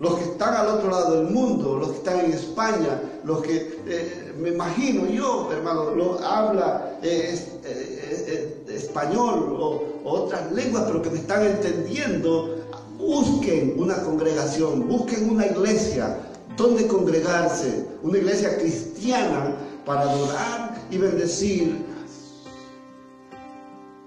Los 0.00 0.16
que 0.16 0.24
están 0.24 0.54
al 0.54 0.66
otro 0.66 0.90
lado 0.90 1.22
del 1.22 1.32
mundo, 1.32 1.76
los 1.76 1.90
que 1.90 1.96
están 1.98 2.20
en 2.20 2.32
España, 2.32 3.00
los 3.22 3.42
que 3.42 3.78
eh, 3.86 4.34
me 4.36 4.48
imagino 4.48 5.06
yo, 5.06 5.52
hermano, 5.52 5.94
lo 5.94 6.18
habla 6.18 6.98
eh, 7.02 7.38
eh, 7.64 8.64
español 8.68 9.56
o, 9.58 9.94
otras 10.04 10.50
lenguas, 10.52 10.84
pero 10.86 11.00
que 11.00 11.10
me 11.10 11.18
están 11.18 11.46
entendiendo, 11.46 12.56
busquen 12.98 13.74
una 13.78 14.02
congregación, 14.02 14.88
busquen 14.88 15.30
una 15.30 15.46
iglesia 15.46 16.18
donde 16.56 16.86
congregarse, 16.88 17.86
una 18.02 18.18
iglesia 18.18 18.58
cristiana 18.58 19.56
para 19.86 20.02
adorar 20.02 20.82
y 20.90 20.98
bendecir 20.98 21.84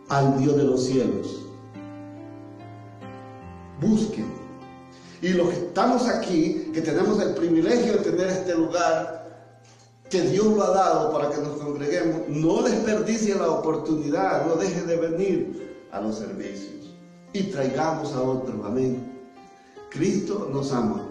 al 0.10 0.38
Dios 0.38 0.56
de 0.56 0.64
los 0.64 0.84
cielos. 0.86 1.46
Busquen 3.82 4.37
y 5.22 5.30
los 5.30 5.50
que 5.50 5.56
estamos 5.56 6.08
aquí, 6.08 6.72
que 6.74 6.82
tenemos 6.82 7.22
el 7.22 7.34
privilegio 7.34 7.94
de 7.94 8.00
tener 8.00 8.28
este 8.28 8.56
lugar, 8.56 9.18
que 10.10 10.22
Dios 10.22 10.46
lo 10.46 10.64
ha 10.64 10.70
dado 10.70 11.12
para 11.12 11.30
que 11.30 11.42
nos 11.42 11.60
congreguemos, 11.60 12.30
no 12.30 12.62
desperdicie 12.62 13.36
la 13.36 13.50
oportunidad, 13.50 14.46
no 14.46 14.56
deje 14.56 14.82
de 14.84 14.96
venir 14.96 15.88
a 15.92 16.00
los 16.00 16.18
servicios 16.18 16.96
y 17.34 17.44
traigamos 17.44 18.14
a 18.14 18.22
otros. 18.22 18.56
Amén. 18.66 19.04
Cristo 19.90 20.50
nos 20.52 20.72
ama. 20.72 21.08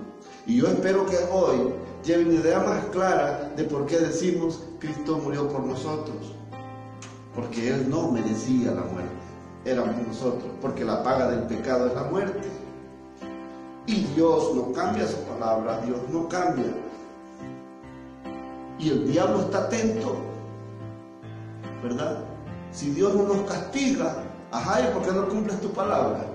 Y 0.47 0.59
yo 0.59 0.69
espero 0.69 1.05
que 1.07 1.17
hoy 1.33 1.73
lleve 2.05 2.25
una 2.25 2.41
idea 2.41 2.61
más 2.61 2.85
clara 2.87 3.53
de 3.57 3.65
por 3.65 3.87
qué 3.87 3.99
decimos 3.99 4.63
Cristo 4.79 5.19
murió 5.19 5.49
por 5.49 5.65
nosotros. 5.65 6.35
Porque 7.35 7.69
Él 7.69 7.91
no 7.91 8.11
merecía 8.13 8.71
la 8.71 8.83
muerte, 8.83 9.11
éramos 9.65 10.07
nosotros, 10.07 10.51
porque 10.63 10.85
la 10.85 11.03
paga 11.03 11.31
del 11.31 11.43
pecado 11.43 11.89
es 11.89 11.95
la 11.95 12.05
muerte. 12.05 12.49
Y 13.87 14.03
Dios 14.17 14.55
no 14.55 14.73
cambia 14.73 15.07
su 15.07 15.17
palabra, 15.25 15.81
Dios 15.83 15.99
no 16.11 16.29
cambia. 16.29 16.73
Y 18.79 18.91
el 18.91 19.11
diablo 19.11 19.43
está 19.43 19.59
atento, 19.59 20.17
¿verdad? 21.83 22.25
Si 22.73 22.91
Dios 22.91 23.15
no 23.15 23.23
nos 23.23 23.51
castiga, 23.51 24.17
ajá, 24.51 24.81
¿y 24.81 24.93
por 24.93 25.03
qué 25.03 25.13
no 25.13 25.29
cumples 25.29 25.61
tu 25.61 25.71
palabra? 25.71 26.27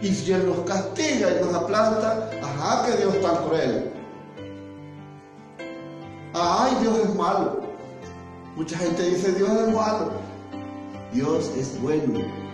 Y 0.00 0.08
si 0.08 0.32
Él 0.32 0.46
nos 0.46 0.58
castiga 0.60 1.30
y 1.30 1.44
nos 1.44 1.54
aplasta, 1.54 2.30
ajá, 2.42 2.86
que 2.86 2.96
Dios 2.96 3.20
tan 3.20 3.36
cruel. 3.44 3.92
Ay, 6.34 6.76
Dios 6.80 6.98
es 6.98 7.14
malo. 7.14 7.60
Mucha 8.56 8.76
gente 8.78 9.02
dice 9.02 9.32
Dios 9.32 9.50
es 9.50 9.74
malo. 9.74 10.10
Dios 11.12 11.50
es 11.56 11.80
bueno. 11.80 12.45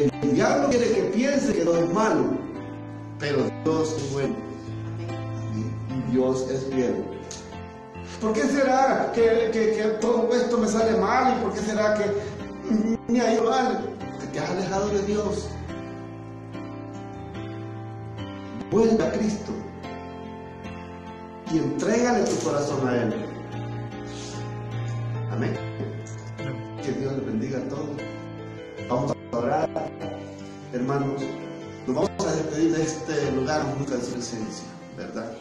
El 0.00 0.34
diablo 0.34 0.68
quiere 0.70 0.92
que 0.92 1.02
piense 1.14 1.52
que 1.52 1.62
Dios 1.62 1.76
es 1.76 1.92
malo, 1.92 2.24
pero 3.18 3.44
Dios 3.64 3.94
es 3.98 4.12
bueno. 4.12 4.34
Y 5.54 6.12
Dios 6.12 6.48
es 6.50 6.74
bien. 6.74 7.04
¿Por 8.20 8.32
qué 8.32 8.42
será 8.42 9.12
que, 9.14 9.50
que, 9.52 9.98
todo 10.00 10.32
esto 10.34 10.58
me 10.58 10.66
sale 10.66 10.98
mal? 10.98 11.36
¿Y 11.36 11.42
por 11.42 11.52
qué 11.52 11.60
será 11.60 11.94
que 11.94 12.04
me 13.12 13.20
ha 13.20 13.34
ido 13.34 13.50
mal? 13.50 13.80
Porque 14.12 14.26
te 14.28 14.38
has 14.40 14.50
alejado 14.50 14.88
de 14.88 15.02
Dios. 15.02 15.48
Vuelve 18.70 19.04
a 19.04 19.12
Cristo 19.12 19.52
y 21.52 21.58
entrégale 21.58 22.24
tu 22.24 22.36
corazón 22.44 22.88
a 22.88 22.96
Él. 22.96 23.14
Amén. 25.30 25.56
Que 26.82 26.92
Dios 26.92 27.12
le 27.12 27.24
bendiga 27.24 27.58
a 27.58 27.68
todos. 27.68 27.88
Vamos 28.88 29.10
a 29.12 29.19
hermanos. 30.72 31.22
Nos 31.86 31.96
vamos 31.96 32.26
a 32.26 32.32
despedir 32.34 32.76
de 32.76 32.82
este 32.82 33.32
lugar 33.32 33.64
nunca 33.78 33.96
de 33.96 34.02
su 34.02 34.12
presencia, 34.12 34.68
¿verdad? 34.96 35.32